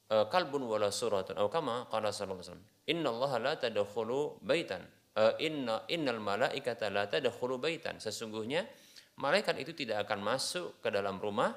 uh, 0.10 0.26
kalbun 0.30 0.66
wala 0.66 0.90
suratun. 0.90 1.38
Atau 1.38 1.50
kama 1.54 1.90
qala 1.90 2.10
sallallahu 2.10 2.42
alaihi 2.42 2.50
wasallam 2.50 2.70
innallaha 2.90 3.38
la 3.38 3.54
tadkhulu 3.58 4.42
baitan. 4.42 4.82
Uh, 5.14 5.38
inna 5.38 5.86
innal 5.94 6.18
malaikata 6.18 6.90
la 6.90 7.06
tadkhulu 7.06 7.62
baitan. 7.62 8.02
Sesungguhnya 8.02 8.66
malaikat 9.22 9.62
itu 9.62 9.78
tidak 9.78 10.10
akan 10.10 10.26
masuk 10.26 10.82
ke 10.82 10.90
dalam 10.90 11.22
rumah 11.22 11.54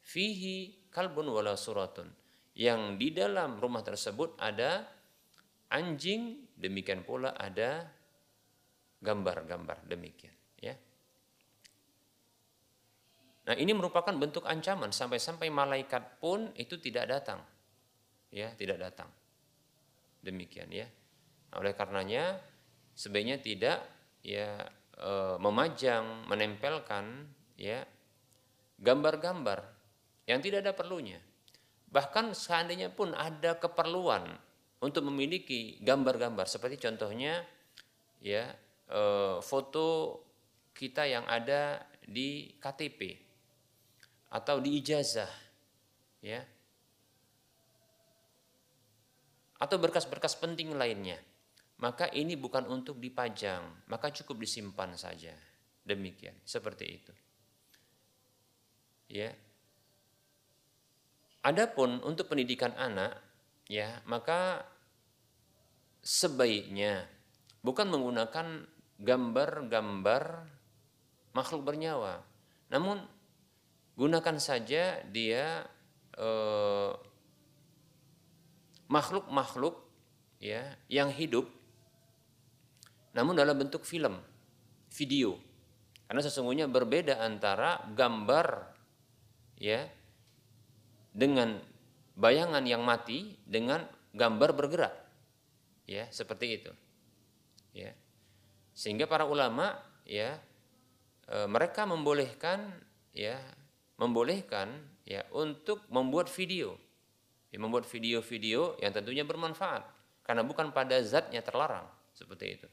fihi 0.00 0.75
kalbun 0.96 1.28
wala 1.28 1.52
suratun. 1.60 2.08
Yang 2.56 2.80
di 2.96 3.08
dalam 3.12 3.60
rumah 3.60 3.84
tersebut 3.84 4.40
ada 4.40 4.88
anjing, 5.68 6.48
demikian 6.56 7.04
pula 7.04 7.36
ada 7.36 7.84
gambar-gambar 9.04 9.84
demikian, 9.84 10.32
ya. 10.56 10.72
Nah, 13.46 13.54
ini 13.60 13.76
merupakan 13.76 14.10
bentuk 14.16 14.48
ancaman 14.48 14.88
sampai-sampai 14.88 15.52
malaikat 15.52 16.16
pun 16.16 16.48
itu 16.56 16.80
tidak 16.80 17.12
datang. 17.12 17.44
Ya, 18.32 18.56
tidak 18.56 18.80
datang. 18.80 19.12
Demikian 20.24 20.72
ya. 20.72 20.88
Nah, 21.52 21.62
oleh 21.62 21.76
karenanya 21.76 22.40
sebaiknya 22.96 23.38
tidak 23.38 23.84
ya 24.24 24.64
e, 24.96 25.38
memajang, 25.38 26.26
menempelkan 26.26 27.30
ya 27.54 27.86
gambar-gambar 28.82 29.75
yang 30.26 30.42
tidak 30.42 30.66
ada 30.66 30.74
perlunya. 30.74 31.22
Bahkan 31.86 32.34
seandainya 32.34 32.90
pun 32.90 33.14
ada 33.14 33.56
keperluan 33.56 34.26
untuk 34.82 35.06
memiliki 35.06 35.78
gambar-gambar 35.80 36.44
seperti 36.50 36.82
contohnya 36.82 37.40
ya 38.20 38.50
e, 38.90 39.02
foto 39.40 40.20
kita 40.74 41.06
yang 41.08 41.24
ada 41.24 41.80
di 42.02 42.58
KTP 42.58 43.00
atau 44.34 44.58
di 44.58 44.82
ijazah 44.82 45.30
ya. 46.20 46.42
Atau 49.56 49.80
berkas-berkas 49.80 50.36
penting 50.36 50.76
lainnya. 50.76 51.16
Maka 51.80 52.12
ini 52.12 52.36
bukan 52.36 52.68
untuk 52.68 53.00
dipajang 53.00 53.88
maka 53.88 54.12
cukup 54.12 54.42
disimpan 54.42 54.92
saja. 54.98 55.32
Demikian 55.86 56.34
seperti 56.42 56.84
itu. 56.84 57.14
Ya 59.06 59.30
Adapun 61.46 62.02
untuk 62.02 62.26
pendidikan 62.26 62.74
anak, 62.74 63.22
ya 63.70 64.02
maka 64.02 64.66
sebaiknya 66.02 67.06
bukan 67.62 67.86
menggunakan 67.86 68.66
gambar-gambar 68.98 70.42
makhluk 71.30 71.62
bernyawa, 71.62 72.18
namun 72.66 72.98
gunakan 73.94 74.42
saja 74.42 75.06
dia 75.06 75.62
eh, 76.18 76.92
makhluk-makhluk 78.90 79.86
ya 80.42 80.74
yang 80.90 81.14
hidup, 81.14 81.46
namun 83.14 83.38
dalam 83.38 83.54
bentuk 83.54 83.86
film, 83.86 84.18
video, 84.90 85.38
karena 86.10 86.26
sesungguhnya 86.26 86.66
berbeda 86.66 87.22
antara 87.22 87.86
gambar 87.94 88.74
ya 89.62 89.86
dengan 91.16 91.56
bayangan 92.12 92.60
yang 92.68 92.84
mati 92.84 93.40
dengan 93.48 93.88
gambar 94.12 94.52
bergerak. 94.52 94.92
Ya, 95.88 96.04
seperti 96.12 96.60
itu. 96.60 96.72
Ya. 97.72 97.96
Sehingga 98.76 99.08
para 99.08 99.24
ulama 99.24 99.80
ya 100.04 100.36
e, 101.24 101.48
mereka 101.48 101.88
membolehkan 101.88 102.68
ya 103.16 103.40
membolehkan 103.96 104.76
ya 105.08 105.24
untuk 105.32 105.80
membuat 105.88 106.28
video. 106.28 106.76
Ya, 107.48 107.56
membuat 107.56 107.88
video-video 107.88 108.76
yang 108.84 108.92
tentunya 108.92 109.24
bermanfaat 109.24 109.88
karena 110.20 110.44
bukan 110.44 110.76
pada 110.76 111.00
zatnya 111.00 111.40
terlarang 111.40 111.88
seperti 112.12 112.60
itu. 112.60 112.68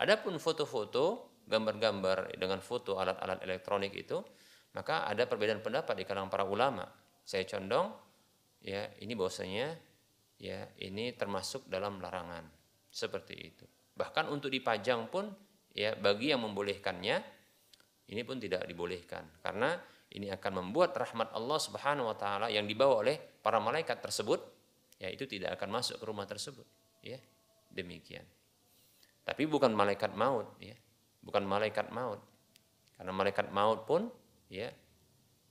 Adapun 0.00 0.40
foto-foto, 0.40 1.36
gambar-gambar 1.44 2.32
dengan 2.40 2.64
foto 2.64 2.96
alat-alat 2.96 3.44
elektronik 3.44 3.92
itu, 3.92 4.24
maka 4.72 5.04
ada 5.04 5.28
perbedaan 5.28 5.60
pendapat 5.60 6.00
di 6.00 6.04
kalangan 6.08 6.32
para 6.32 6.48
ulama 6.48 6.86
saya 7.22 7.46
condong 7.46 7.94
ya 8.62 8.86
ini 9.02 9.14
bahwasanya 9.14 9.74
ya 10.38 10.66
ini 10.82 11.14
termasuk 11.14 11.66
dalam 11.70 12.02
larangan 12.02 12.46
seperti 12.90 13.34
itu. 13.38 13.64
Bahkan 13.94 14.28
untuk 14.28 14.50
dipajang 14.50 15.08
pun 15.08 15.30
ya 15.72 15.94
bagi 15.96 16.34
yang 16.34 16.42
membolehkannya 16.44 17.16
ini 18.12 18.22
pun 18.26 18.42
tidak 18.42 18.66
dibolehkan 18.68 19.24
karena 19.40 19.78
ini 20.12 20.28
akan 20.28 20.60
membuat 20.60 20.92
rahmat 20.92 21.32
Allah 21.32 21.56
Subhanahu 21.56 22.12
wa 22.12 22.16
taala 22.18 22.52
yang 22.52 22.68
dibawa 22.68 23.00
oleh 23.00 23.16
para 23.16 23.56
malaikat 23.56 24.04
tersebut 24.04 24.40
ya 25.00 25.08
itu 25.08 25.24
tidak 25.24 25.56
akan 25.56 25.80
masuk 25.80 25.96
ke 25.96 26.04
rumah 26.04 26.28
tersebut 26.28 26.66
ya 27.00 27.16
demikian. 27.72 28.24
Tapi 29.22 29.46
bukan 29.46 29.72
malaikat 29.72 30.12
maut 30.18 30.58
ya. 30.58 30.74
Bukan 31.22 31.46
malaikat 31.46 31.94
maut. 31.94 32.18
Karena 32.98 33.12
malaikat 33.14 33.48
maut 33.54 33.86
pun 33.86 34.10
ya 34.52 34.68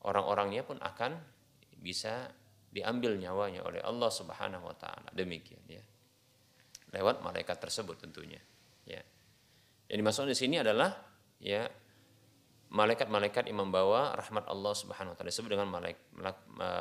orang-orangnya 0.04 0.68
pun 0.68 0.78
akan 0.80 1.18
bisa 1.82 2.30
diambil 2.72 3.20
nyawanya 3.20 3.66
oleh 3.68 3.84
Allah 3.84 4.08
Subhanahu 4.08 4.64
wa 4.64 4.76
taala. 4.78 5.10
Demikian 5.12 5.66
ya. 5.68 5.84
Lewat 6.96 7.20
malaikat 7.26 7.60
tersebut 7.60 8.00
tentunya. 8.00 8.40
Ya. 8.88 9.04
Yang 9.92 9.98
dimaksud 10.00 10.26
di 10.30 10.38
sini 10.38 10.56
adalah 10.62 10.96
ya 11.42 11.68
malaikat-malaikat 12.72 13.52
yang 13.52 13.68
membawa 13.68 14.16
rahmat 14.16 14.48
Allah 14.48 14.72
Subhanahu 14.72 15.12
wa 15.12 15.18
taala 15.20 15.28
disebut 15.28 15.52
dengan 15.52 15.68
malaik, 15.68 16.00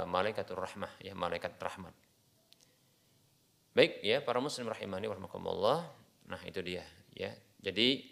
malaikatur 0.06 0.62
rahmah 0.62 0.92
ya 1.02 1.18
malaikat 1.18 1.58
rahmat. 1.58 1.90
Baik 3.74 4.02
ya 4.02 4.22
para 4.22 4.38
muslim 4.38 4.70
rahimani 4.70 5.10
warahmatullah. 5.10 5.86
Nah, 6.30 6.40
itu 6.46 6.62
dia 6.62 6.86
ya. 7.14 7.34
Jadi 7.58 8.06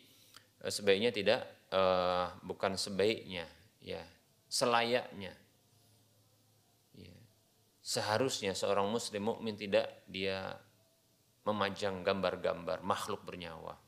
eh, 0.62 0.72
sebaiknya 0.72 1.10
tidak 1.14 1.46
uh, 1.70 2.34
bukan 2.42 2.74
sebaiknya 2.74 3.46
ya, 3.82 4.02
selayaknya. 4.50 5.34
Ya. 7.88 8.04
Seharusnya 8.04 8.52
seorang 8.52 8.84
muslim 8.92 9.32
mukmin 9.32 9.56
tidak 9.56 10.04
dia 10.04 10.60
memajang 11.48 12.04
gambar-gambar 12.04 12.84
makhluk 12.84 13.24
bernyawa 13.24 13.80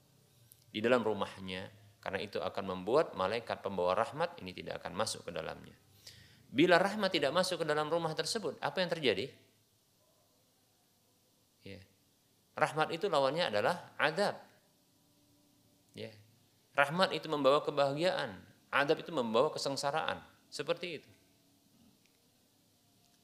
di 0.73 0.81
dalam 0.81 1.05
rumahnya 1.05 1.69
karena 2.01 2.17
itu 2.25 2.41
akan 2.41 2.65
membuat 2.65 3.13
malaikat 3.13 3.61
pembawa 3.61 3.93
rahmat 3.93 4.41
ini 4.41 4.57
tidak 4.57 4.81
akan 4.81 4.97
masuk 4.97 5.29
ke 5.29 5.37
dalamnya. 5.37 5.77
Bila 6.49 6.81
rahmat 6.81 7.13
tidak 7.13 7.29
masuk 7.37 7.61
ke 7.61 7.67
dalam 7.69 7.93
rumah 7.93 8.17
tersebut, 8.17 8.57
apa 8.65 8.81
yang 8.81 8.89
terjadi? 8.89 9.29
Ya. 11.61 11.85
Rahmat 12.57 12.97
itu 12.97 13.05
lawannya 13.07 13.53
adalah 13.53 13.93
adab. 14.01 14.41
Ya. 15.93 16.11
Rahmat 16.73 17.13
itu 17.13 17.29
membawa 17.29 17.61
kebahagiaan, 17.61 18.33
adab 18.73 19.05
itu 19.05 19.13
membawa 19.13 19.53
kesengsaraan. 19.53 20.25
Seperti 20.49 21.05
itu. 21.05 21.11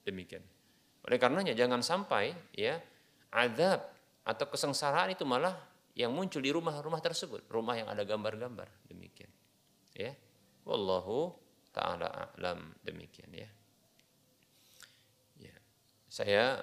Demikian. 0.05 0.56
Oleh 1.07 1.19
karenanya 1.23 1.55
jangan 1.55 1.81
sampai 1.81 2.35
ya 2.51 2.83
adab 3.31 3.83
atau 4.27 4.47
kesengsaraan 4.51 5.15
itu 5.15 5.23
malah 5.23 5.55
yang 5.97 6.13
muncul 6.13 6.43
di 6.43 6.51
rumah-rumah 6.53 7.01
tersebut, 7.01 7.47
rumah 7.49 7.79
yang 7.79 7.89
ada 7.89 8.03
gambar-gambar. 8.03 8.69
Demikian. 8.91 9.31
Ya. 9.97 10.13
Wallahu 10.67 11.31
taala 11.71 12.35
alam 12.35 12.75
demikian 12.83 13.31
ya. 13.31 13.49
Ya. 15.39 15.57
Saya 16.11 16.61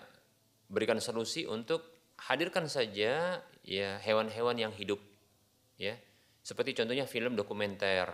berikan 0.67 0.99
solusi 0.99 1.47
untuk 1.47 1.93
hadirkan 2.19 2.67
saja 2.67 3.41
ya 3.63 3.89
hewan-hewan 4.03 4.59
yang 4.59 4.73
hidup 4.75 4.99
ya 5.79 5.97
seperti 6.43 6.75
contohnya 6.77 7.07
film 7.07 7.33
dokumenter 7.33 8.09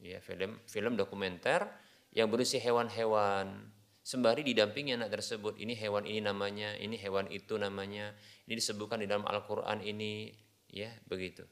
ya 0.00 0.18
film 0.24 0.60
film 0.66 0.96
dokumenter 0.96 1.68
yang 2.12 2.32
berisi 2.32 2.56
hewan-hewan 2.60 3.70
sembari 4.06 4.46
didampingi 4.46 4.94
anak 4.94 5.10
tersebut 5.18 5.58
ini 5.58 5.74
hewan 5.74 6.06
ini 6.06 6.22
namanya 6.22 6.78
ini 6.78 6.94
hewan 6.94 7.26
itu 7.34 7.58
namanya 7.58 8.14
ini 8.46 8.54
disebutkan 8.54 9.02
di 9.02 9.10
dalam 9.10 9.26
Al-Qur'an 9.26 9.82
ini 9.82 10.30
ya 10.70 10.94
begitu 11.10 11.42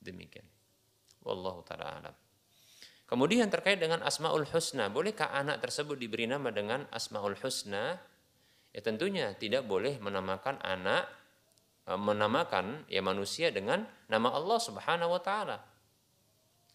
demikian 0.00 0.48
wallahu 1.20 1.60
taala 1.68 2.16
kemudian 3.04 3.52
terkait 3.52 3.76
dengan 3.76 4.00
asmaul 4.00 4.48
husna 4.48 4.88
bolehkah 4.88 5.28
anak 5.36 5.60
tersebut 5.60 6.00
diberi 6.00 6.24
nama 6.24 6.48
dengan 6.48 6.88
asmaul 6.96 7.36
husna 7.44 8.00
Ya 8.76 8.84
tentunya 8.84 9.32
tidak 9.32 9.64
boleh 9.64 9.96
menamakan 9.96 10.60
anak 10.60 11.08
e, 11.88 11.96
menamakan 11.96 12.84
ya 12.92 13.00
manusia 13.00 13.48
dengan 13.48 13.88
nama 14.04 14.28
Allah 14.36 14.60
Subhanahu 14.60 15.16
wa 15.16 15.20
taala. 15.24 15.64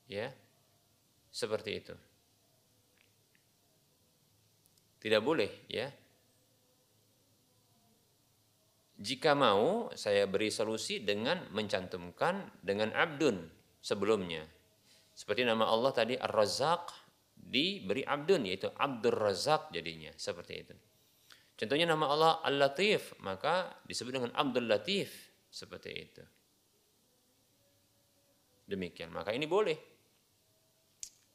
Ya. 0.09 0.33
Seperti 1.29 1.77
itu. 1.77 1.93
Tidak 5.01 5.21
boleh 5.21 5.65
ya. 5.65 5.89
Jika 9.01 9.33
mau 9.33 9.89
saya 9.97 10.29
beri 10.29 10.53
solusi 10.53 11.01
dengan 11.01 11.49
mencantumkan 11.49 12.61
dengan 12.61 12.93
abdun 12.93 13.49
sebelumnya. 13.81 14.45
Seperti 15.17 15.41
nama 15.41 15.65
Allah 15.65 15.89
tadi 15.89 16.13
Ar-Razzaq 16.13 17.01
diberi 17.33 18.05
abdun 18.05 18.45
yaitu 18.45 18.69
Abdur 18.69 19.17
Razak 19.17 19.73
jadinya 19.73 20.13
seperti 20.13 20.53
itu. 20.53 20.75
Contohnya 21.57 21.93
nama 21.93 22.09
Allah 22.09 22.33
Al-Latif, 22.41 23.21
maka 23.21 23.69
disebut 23.85 24.17
dengan 24.17 24.33
Abdul 24.33 24.65
Latif. 24.65 25.29
Seperti 25.51 25.89
itu. 25.93 26.23
Demikian. 28.65 29.13
Maka 29.13 29.35
ini 29.35 29.45
boleh. 29.45 29.77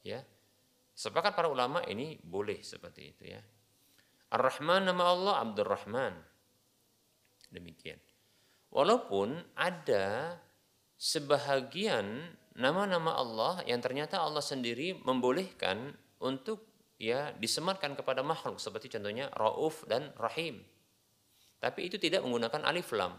Ya. 0.03 0.19
Sepakat 0.97 1.31
para 1.31 1.47
ulama 1.47 1.79
ini 1.87 2.19
boleh 2.19 2.59
seperti 2.59 3.13
itu 3.13 3.23
ya. 3.29 3.39
Ar-Rahman 4.27 4.91
nama 4.91 5.03
Allah 5.07 5.35
Abdul 5.43 5.69
Rahman. 5.69 6.13
Demikian. 7.51 7.99
Walaupun 8.67 9.39
ada 9.55 10.35
sebahagian 10.99 12.35
nama-nama 12.57 13.15
Allah 13.15 13.63
yang 13.63 13.79
ternyata 13.79 14.19
Allah 14.19 14.43
sendiri 14.43 14.99
membolehkan 15.05 15.95
untuk 16.19 16.67
ya 16.99 17.31
disematkan 17.37 17.95
kepada 17.95 18.25
makhluk 18.25 18.59
seperti 18.59 18.91
contohnya 18.91 19.31
Rauf 19.31 19.87
dan 19.87 20.11
Rahim. 20.19 20.59
Tapi 21.57 21.87
itu 21.87 21.95
tidak 21.97 22.25
menggunakan 22.25 22.67
alif 22.67 22.91
lam. 22.91 23.15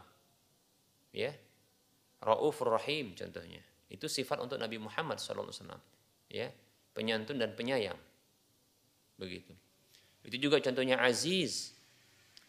Ya. 1.14 1.32
Rauf 2.18 2.60
Rahim 2.60 3.14
contohnya. 3.14 3.62
Itu 3.88 4.10
sifat 4.10 4.42
untuk 4.42 4.60
Nabi 4.60 4.76
Muhammad 4.76 5.16
SAW. 5.16 5.48
Ya, 6.28 6.52
penyantun 6.92 7.40
dan 7.40 7.56
penyayang. 7.56 7.96
Begitu. 9.16 9.56
Itu 10.28 10.36
juga 10.36 10.60
contohnya 10.60 11.00
Aziz. 11.00 11.72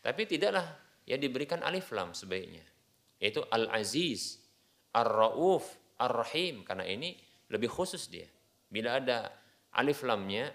Tapi 0.04 0.28
tidaklah 0.28 0.68
ya 1.08 1.16
diberikan 1.16 1.64
alif 1.64 1.96
lam 1.96 2.12
sebaiknya. 2.12 2.64
Yaitu 3.24 3.40
Al-Aziz, 3.48 4.44
Ar-Rauf, 4.92 5.80
Ar-Rahim 5.96 6.68
karena 6.68 6.84
ini 6.84 7.16
lebih 7.48 7.72
khusus 7.72 8.12
dia. 8.12 8.28
Bila 8.68 9.00
ada 9.00 9.32
alif 9.80 10.04
lamnya 10.04 10.52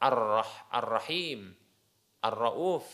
Ar-Rah, 0.00 0.72
Ar-Rahim, 0.72 1.52
Ar-Rauf, 2.24 2.84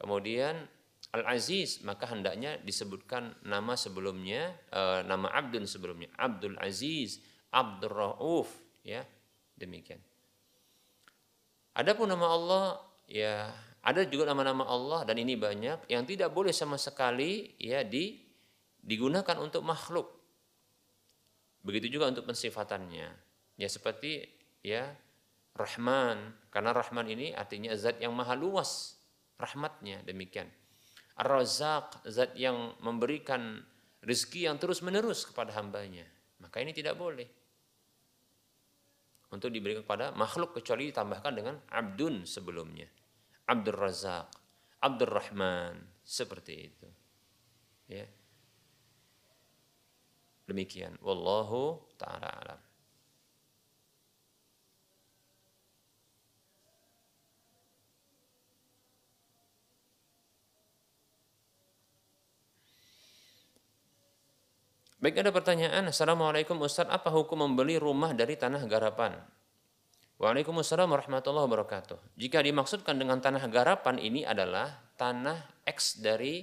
kemudian 0.00 0.64
Al-Aziz, 1.12 1.80
maka 1.84 2.04
hendaknya 2.08 2.60
disebutkan 2.60 3.32
nama 3.44 3.76
sebelumnya, 3.80 4.52
e, 4.68 5.08
nama 5.08 5.32
Abdun 5.32 5.64
sebelumnya, 5.64 6.12
Abdul 6.20 6.60
Aziz, 6.60 7.24
Abdul 7.48 7.96
Rauf, 7.96 8.52
ya, 8.84 9.00
demikian. 9.56 10.04
Adapun 11.78 12.10
nama 12.10 12.26
Allah, 12.26 12.64
ya, 13.06 13.54
ada 13.86 14.02
juga 14.02 14.26
nama-nama 14.26 14.66
Allah 14.66 15.06
dan 15.06 15.14
ini 15.22 15.38
banyak 15.38 15.86
yang 15.86 16.02
tidak 16.02 16.34
boleh 16.34 16.50
sama 16.50 16.74
sekali 16.74 17.54
ya 17.54 17.86
di 17.86 18.18
digunakan 18.82 19.38
untuk 19.38 19.62
makhluk. 19.62 20.10
Begitu 21.62 21.98
juga 21.98 22.10
untuk 22.10 22.26
pensifatannya. 22.26 23.08
Ya 23.54 23.68
seperti 23.70 24.26
ya 24.66 24.90
Rahman, 25.54 26.34
karena 26.50 26.74
Rahman 26.74 27.06
ini 27.14 27.30
artinya 27.30 27.74
zat 27.78 28.02
yang 28.02 28.10
maha 28.10 28.34
luas 28.34 28.98
rahmatnya 29.38 30.02
demikian. 30.02 30.50
Ar-Razzaq, 31.18 32.06
zat 32.10 32.34
yang 32.34 32.74
memberikan 32.82 33.62
rezeki 34.02 34.50
yang 34.50 34.58
terus 34.58 34.82
menerus 34.82 35.26
kepada 35.26 35.54
hambanya. 35.58 36.06
Maka 36.42 36.62
ini 36.62 36.70
tidak 36.70 36.94
boleh. 36.94 37.37
Untuk 39.28 39.52
diberikan 39.52 39.84
kepada 39.84 40.12
makhluk 40.16 40.56
kecuali 40.56 40.88
ditambahkan 40.88 41.32
dengan 41.36 41.56
abdun 41.68 42.24
sebelumnya. 42.24 42.88
Abdur 43.48 43.76
Razak, 43.76 44.28
Abdur 44.80 45.12
Rahman, 45.12 45.76
seperti 46.04 46.54
itu. 46.72 46.88
Ya. 47.88 48.04
Demikian. 50.48 50.96
Wallahu 51.04 51.76
ta'ala 52.00 52.28
alam. 52.28 52.60
Baik 64.98 65.22
ada 65.22 65.30
pertanyaan, 65.30 65.94
Assalamualaikum 65.94 66.58
Ustaz, 66.58 66.90
apa 66.90 67.14
hukum 67.14 67.46
membeli 67.46 67.78
rumah 67.78 68.10
dari 68.10 68.34
tanah 68.34 68.66
garapan? 68.66 69.14
Waalaikumsalam 70.18 70.90
warahmatullahi 70.90 71.46
wabarakatuh. 71.46 72.18
Jika 72.18 72.42
dimaksudkan 72.42 72.98
dengan 72.98 73.22
tanah 73.22 73.46
garapan 73.46 74.02
ini 74.02 74.26
adalah 74.26 74.66
tanah 74.98 75.62
X 75.62 76.02
dari 76.02 76.42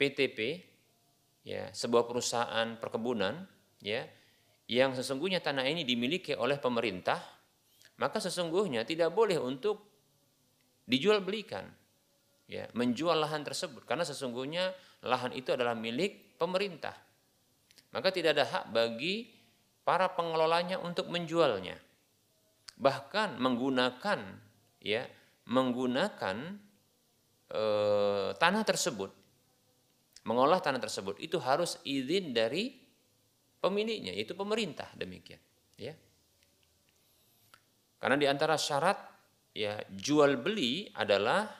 PTP, 0.00 0.38
ya 1.44 1.68
sebuah 1.68 2.08
perusahaan 2.08 2.80
perkebunan, 2.80 3.44
ya 3.84 4.08
yang 4.64 4.96
sesungguhnya 4.96 5.44
tanah 5.44 5.68
ini 5.68 5.84
dimiliki 5.84 6.32
oleh 6.32 6.56
pemerintah, 6.56 7.20
maka 8.00 8.24
sesungguhnya 8.24 8.88
tidak 8.88 9.12
boleh 9.12 9.36
untuk 9.36 9.84
dijual 10.88 11.20
belikan, 11.20 11.68
ya 12.48 12.64
menjual 12.72 13.20
lahan 13.20 13.44
tersebut 13.44 13.84
karena 13.84 14.08
sesungguhnya 14.08 14.72
lahan 15.04 15.36
itu 15.36 15.52
adalah 15.52 15.76
milik 15.76 16.40
pemerintah 16.40 17.04
maka 17.94 18.08
tidak 18.12 18.36
ada 18.36 18.44
hak 18.44 18.64
bagi 18.70 19.32
para 19.84 20.12
pengelolanya 20.12 20.76
untuk 20.80 21.08
menjualnya. 21.08 21.76
bahkan 22.78 23.34
menggunakan 23.42 24.38
ya 24.78 25.02
menggunakan 25.50 26.36
e, 27.50 27.62
tanah 28.38 28.62
tersebut 28.62 29.10
mengolah 30.22 30.62
tanah 30.62 30.78
tersebut 30.78 31.18
itu 31.18 31.42
harus 31.42 31.82
izin 31.82 32.30
dari 32.30 32.78
pemiliknya 33.58 34.14
itu 34.14 34.30
pemerintah 34.38 34.86
demikian 34.94 35.42
ya 35.74 35.90
karena 37.98 38.14
di 38.14 38.26
antara 38.30 38.54
syarat 38.54 38.98
ya 39.58 39.82
jual 39.90 40.38
beli 40.38 40.86
adalah 40.94 41.50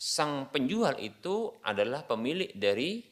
sang 0.00 0.48
penjual 0.48 0.96
itu 0.96 1.52
adalah 1.60 2.08
pemilik 2.08 2.48
dari 2.56 3.04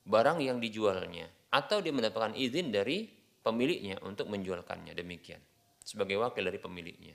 barang 0.00 0.40
yang 0.40 0.56
dijualnya 0.56 1.28
atau 1.52 1.84
dia 1.84 1.92
mendapatkan 1.92 2.32
izin 2.32 2.72
dari 2.72 3.04
pemiliknya 3.44 4.00
untuk 4.00 4.32
menjualkannya 4.32 4.96
demikian 4.96 5.38
sebagai 5.84 6.16
wakil 6.16 6.48
dari 6.48 6.56
pemiliknya. 6.56 7.12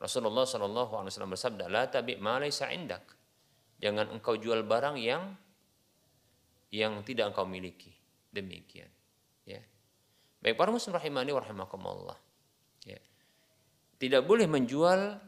Rasulullah 0.00 0.48
Shallallahu 0.48 0.96
Alaihi 0.96 1.12
Wasallam 1.12 1.36
bersabda, 1.36 1.64
"La 1.68 1.86
tabi 1.86 2.16
ma 2.18 2.40
indak." 2.42 3.04
Jangan 3.78 4.10
engkau 4.16 4.34
jual 4.40 4.64
barang 4.64 4.96
yang 4.96 5.36
yang 6.72 7.04
tidak 7.04 7.30
engkau 7.30 7.44
miliki. 7.44 7.92
Demikian. 8.32 8.88
Ya. 9.44 9.60
Baik 10.40 10.56
para 10.56 10.72
muslim 10.72 10.96
rahimani 10.96 11.30
wa 11.36 11.42
rahimakumullah. 11.44 12.18
Ya. 12.88 12.98
Tidak 14.00 14.24
boleh 14.24 14.48
menjual 14.50 15.20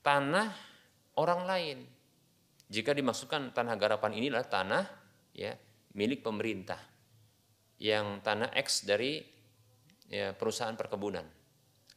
tanah 0.00 0.71
orang 1.18 1.44
lain. 1.44 1.78
Jika 2.72 2.96
dimaksudkan 2.96 3.52
tanah 3.52 3.76
garapan 3.76 4.16
inilah 4.16 4.48
tanah 4.48 4.84
ya 5.36 5.52
milik 5.92 6.24
pemerintah 6.24 6.80
yang 7.82 8.22
tanah 8.24 8.54
X 8.56 8.88
dari 8.88 9.20
ya, 10.08 10.32
perusahaan 10.32 10.78
perkebunan. 10.78 11.24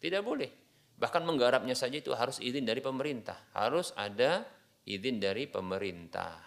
Tidak 0.02 0.24
boleh. 0.26 0.50
Bahkan 0.96 1.24
menggarapnya 1.28 1.76
saja 1.76 2.00
itu 2.00 2.16
harus 2.16 2.40
izin 2.40 2.64
dari 2.64 2.80
pemerintah. 2.80 3.52
Harus 3.56 3.92
ada 3.96 4.44
izin 4.88 5.20
dari 5.20 5.48
pemerintah. 5.48 6.40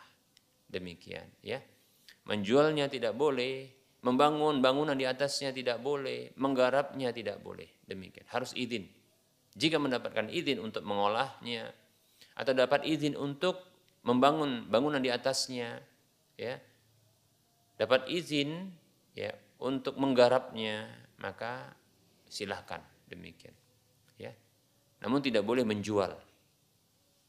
Demikian 0.69 1.29
ya. 1.41 1.61
Menjualnya 2.29 2.93
tidak 2.93 3.17
boleh, 3.17 3.73
membangun 4.05 4.61
bangunan 4.61 4.93
di 4.93 5.09
atasnya 5.09 5.49
tidak 5.53 5.81
boleh, 5.81 6.37
menggarapnya 6.37 7.09
tidak 7.13 7.41
boleh. 7.41 7.69
Demikian. 7.89 8.29
Harus 8.29 8.53
izin. 8.53 8.85
Jika 9.57 9.81
mendapatkan 9.81 10.29
izin 10.29 10.61
untuk 10.61 10.85
mengolahnya 10.85 11.73
atau 12.39 12.55
dapat 12.55 12.87
izin 12.87 13.19
untuk 13.19 13.59
membangun 14.07 14.71
bangunan 14.71 15.03
di 15.03 15.11
atasnya, 15.11 15.83
ya, 16.39 16.55
dapat 17.75 18.07
izin 18.07 18.71
ya 19.19 19.35
untuk 19.59 19.99
menggarapnya 19.99 20.87
maka 21.19 21.75
silahkan 22.31 22.79
demikian 23.11 23.55
ya. 24.15 24.31
Namun 25.03 25.19
tidak 25.19 25.43
boleh 25.43 25.67
menjual 25.67 26.15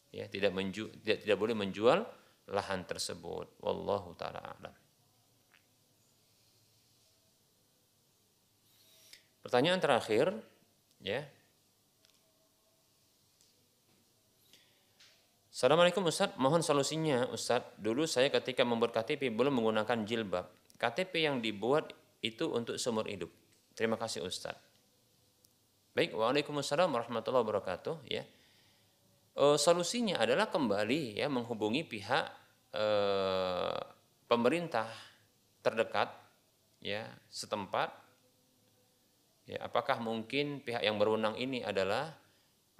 ya 0.09 0.25
tidak 0.25 0.53
menju 0.53 0.89
tidak, 1.01 1.25
tidak 1.25 1.37
boleh 1.37 1.55
menjual 1.57 1.99
lahan 2.49 2.81
tersebut. 2.85 3.61
Wallahu 3.61 4.17
taala 4.17 4.41
alam. 4.41 4.75
Pertanyaan 9.45 9.81
terakhir 9.81 10.33
ya 11.01 11.23
Assalamualaikum 15.59 16.07
Ustaz, 16.07 16.31
mohon 16.39 16.63
solusinya 16.63 17.27
Ustaz. 17.35 17.75
Dulu 17.75 18.07
saya 18.07 18.31
ketika 18.31 18.63
membuat 18.63 18.95
KTP 18.95 19.27
belum 19.27 19.59
menggunakan 19.59 20.07
jilbab. 20.07 20.47
KTP 20.79 21.27
yang 21.27 21.43
dibuat 21.43 21.91
itu 22.23 22.47
untuk 22.47 22.79
seumur 22.79 23.03
hidup. 23.11 23.27
Terima 23.75 23.99
kasih 23.99 24.23
Ustaz. 24.23 24.55
Baik, 25.91 26.15
Waalaikumsalam 26.15 26.87
warahmatullahi 26.87 27.43
wabarakatuh. 27.43 28.07
Ya. 28.07 28.23
E, 29.35 29.59
solusinya 29.59 30.23
adalah 30.23 30.47
kembali 30.47 31.19
ya 31.19 31.27
menghubungi 31.27 31.83
pihak 31.83 32.23
e, 32.71 32.85
pemerintah 34.31 34.87
terdekat 35.59 36.07
ya 36.79 37.03
setempat. 37.27 37.91
Ya, 39.43 39.59
apakah 39.67 39.99
mungkin 39.99 40.63
pihak 40.63 40.87
yang 40.87 40.95
berwenang 40.95 41.35
ini 41.35 41.67
adalah 41.67 42.15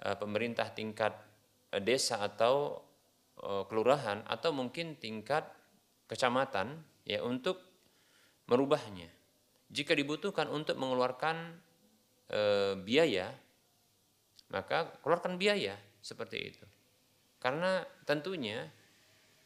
e, 0.00 0.16
pemerintah 0.16 0.72
tingkat 0.72 1.28
desa 1.78 2.18
atau 2.18 2.82
e, 3.38 3.62
kelurahan 3.70 4.26
atau 4.26 4.50
mungkin 4.50 4.98
tingkat 4.98 5.46
kecamatan 6.10 6.82
ya 7.06 7.22
untuk 7.22 7.62
merubahnya. 8.50 9.06
Jika 9.70 9.94
dibutuhkan 9.94 10.50
untuk 10.50 10.74
mengeluarkan 10.74 11.54
e, 12.26 12.40
biaya, 12.82 13.30
maka 14.50 14.98
keluarkan 14.98 15.38
biaya 15.38 15.78
seperti 16.02 16.36
itu. 16.42 16.66
Karena 17.38 17.86
tentunya 18.02 18.66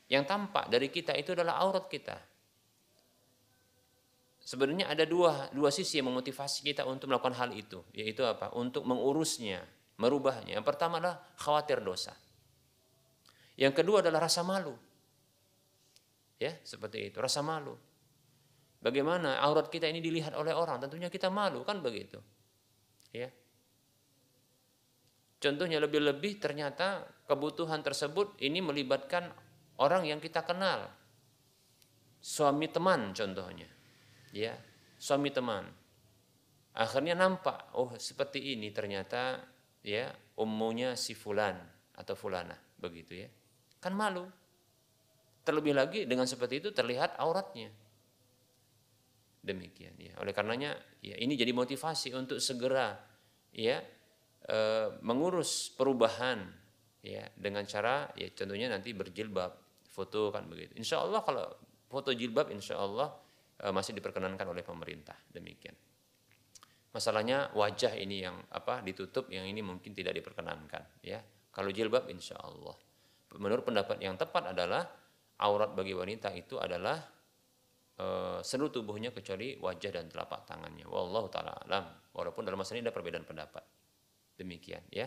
yang 0.08 0.24
tampak 0.24 0.72
dari 0.72 0.88
kita 0.88 1.12
itu 1.16 1.36
adalah 1.36 1.60
aurat 1.60 1.86
kita. 1.88 2.16
Sebenarnya 4.44 4.92
ada 4.92 5.08
dua, 5.08 5.48
dua 5.56 5.72
sisi 5.72 6.00
yang 6.00 6.12
memotivasi 6.12 6.68
kita 6.68 6.84
untuk 6.84 7.08
melakukan 7.08 7.32
hal 7.32 7.50
itu, 7.56 7.80
yaitu 7.96 8.20
apa? 8.28 8.52
Untuk 8.52 8.84
mengurusnya, 8.84 9.64
merubahnya. 9.98 10.58
Yang 10.58 10.66
pertama 10.66 10.98
adalah 10.98 11.22
khawatir 11.38 11.80
dosa. 11.84 12.14
Yang 13.54 13.82
kedua 13.82 14.02
adalah 14.02 14.26
rasa 14.26 14.42
malu. 14.42 14.74
Ya, 16.42 16.58
seperti 16.66 17.10
itu, 17.12 17.22
rasa 17.22 17.40
malu. 17.40 17.78
Bagaimana 18.82 19.40
aurat 19.40 19.70
kita 19.72 19.88
ini 19.88 20.04
dilihat 20.04 20.36
oleh 20.36 20.52
orang? 20.52 20.76
Tentunya 20.82 21.08
kita 21.08 21.32
malu 21.32 21.64
kan 21.64 21.80
begitu. 21.80 22.20
Ya. 23.14 23.30
Contohnya 25.40 25.80
lebih-lebih 25.80 26.42
ternyata 26.42 27.06
kebutuhan 27.24 27.80
tersebut 27.80 28.36
ini 28.44 28.60
melibatkan 28.60 29.30
orang 29.80 30.04
yang 30.04 30.20
kita 30.20 30.44
kenal. 30.44 30.90
Suami 32.20 32.68
teman 32.68 33.16
contohnya. 33.16 33.68
Ya, 34.34 34.58
suami 34.98 35.30
teman. 35.30 35.64
Akhirnya 36.74 37.14
nampak, 37.14 37.70
oh 37.78 37.94
seperti 37.96 38.52
ini 38.52 38.74
ternyata 38.74 39.38
ya 39.84 40.08
umumnya 40.40 40.96
si 40.96 41.12
fulan 41.12 41.54
atau 41.94 42.16
fulana 42.16 42.56
begitu 42.80 43.22
ya. 43.22 43.28
Kan 43.78 43.94
malu. 43.94 44.24
Terlebih 45.44 45.76
lagi 45.76 46.00
dengan 46.08 46.24
seperti 46.24 46.64
itu 46.64 46.72
terlihat 46.72 47.20
auratnya. 47.20 47.68
Demikian 49.44 49.92
ya. 50.00 50.16
Oleh 50.24 50.32
karenanya 50.32 50.72
ya 51.04 51.20
ini 51.20 51.36
jadi 51.36 51.52
motivasi 51.52 52.16
untuk 52.16 52.40
segera 52.40 52.96
ya 53.52 53.76
e, 54.40 54.58
mengurus 55.04 55.68
perubahan 55.76 56.40
ya 57.04 57.28
dengan 57.36 57.68
cara 57.68 58.08
ya 58.16 58.32
contohnya 58.32 58.72
nanti 58.72 58.96
berjilbab 58.96 59.52
foto 59.84 60.32
kan 60.32 60.48
begitu. 60.48 60.80
Insya 60.80 61.04
Allah 61.04 61.20
kalau 61.20 61.44
foto 61.92 62.16
jilbab 62.16 62.48
insya 62.48 62.80
Allah 62.80 63.12
e, 63.60 63.68
masih 63.68 63.92
diperkenankan 63.92 64.48
oleh 64.48 64.64
pemerintah. 64.64 65.20
Demikian 65.28 65.76
masalahnya 66.94 67.50
wajah 67.58 67.98
ini 67.98 68.22
yang 68.22 68.38
apa 68.54 68.80
ditutup 68.86 69.26
yang 69.28 69.44
ini 69.44 69.60
mungkin 69.60 69.90
tidak 69.92 70.14
diperkenankan 70.14 71.02
ya 71.02 71.18
kalau 71.50 71.74
jilbab 71.74 72.06
insya 72.06 72.38
Allah 72.38 72.78
menurut 73.34 73.66
pendapat 73.66 73.98
yang 73.98 74.14
tepat 74.14 74.54
adalah 74.54 74.86
aurat 75.42 75.74
bagi 75.74 75.92
wanita 75.92 76.30
itu 76.30 76.54
adalah 76.62 77.02
Eh, 77.94 78.40
seluruh 78.42 78.74
tubuhnya 78.74 79.14
kecuali 79.14 79.54
wajah 79.54 79.90
dan 79.94 80.10
telapak 80.10 80.42
tangannya. 80.42 80.82
Wallahu 80.90 81.30
taala 81.30 81.54
alam. 81.62 81.86
Walaupun 82.10 82.42
dalam 82.42 82.58
masalah 82.58 82.82
ini 82.82 82.90
ada 82.90 82.94
perbedaan 82.94 83.22
pendapat. 83.22 83.62
Demikian 84.34 84.82
ya. 84.90 85.06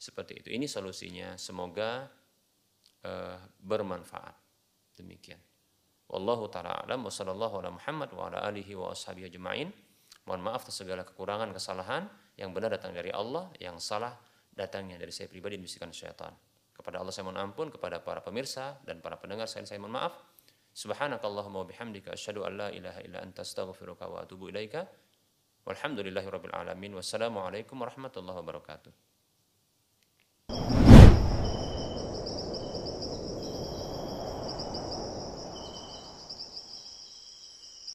Seperti 0.00 0.40
itu. 0.40 0.48
Ini 0.48 0.64
solusinya. 0.64 1.36
Semoga 1.36 2.08
uh, 3.04 3.36
bermanfaat. 3.60 4.32
Demikian. 4.96 5.36
Wallahu 6.08 6.48
taala 6.48 6.88
alam 6.88 7.04
wa 7.04 7.12
sallallahu 7.12 7.60
ala 7.60 7.68
Muhammad 7.76 8.08
wa 8.16 8.32
ala 8.32 8.48
alihi 8.48 8.72
wa 8.80 8.96
ashabihi 8.96 9.28
ajma'in. 9.28 9.68
Mohon 10.28 10.42
maaf 10.52 10.68
atas 10.68 10.76
segala 10.80 11.02
kekurangan, 11.04 11.48
kesalahan 11.54 12.08
yang 12.36 12.52
benar 12.52 12.72
datang 12.76 12.92
dari 12.92 13.08
Allah, 13.12 13.48
yang 13.56 13.80
salah 13.80 14.16
datangnya 14.52 15.00
dari 15.00 15.12
saya 15.12 15.28
pribadi 15.28 15.56
dan 15.56 15.92
syaitan. 15.92 16.32
Kepada 16.72 17.00
Allah 17.00 17.12
saya 17.12 17.28
mohon 17.28 17.40
ampun, 17.40 17.68
kepada 17.68 18.00
para 18.00 18.24
pemirsa 18.24 18.80
dan 18.88 19.04
para 19.04 19.20
pendengar 19.20 19.48
saya, 19.48 19.68
saya 19.68 19.80
mohon 19.80 20.00
maaf. 20.00 20.16
Subhanakallahumma 20.70 21.66
wa 21.66 21.68
bihamdika 21.68 22.14
asyhadu 22.14 22.46
an 22.46 22.56
la 22.56 22.68
ilaha 22.70 23.00
illa 23.04 23.20
anta 23.20 23.42
astaghfiruka 23.42 24.08
wa 24.08 24.24
atubu 24.24 24.48
ilaika. 24.48 24.88
Walhamdulillahirabbil 25.66 26.56
alamin. 26.56 26.96
Wassalamualaikum 26.96 27.76
warahmatullahi 27.76 28.38
wabarakatuh. 28.40 28.92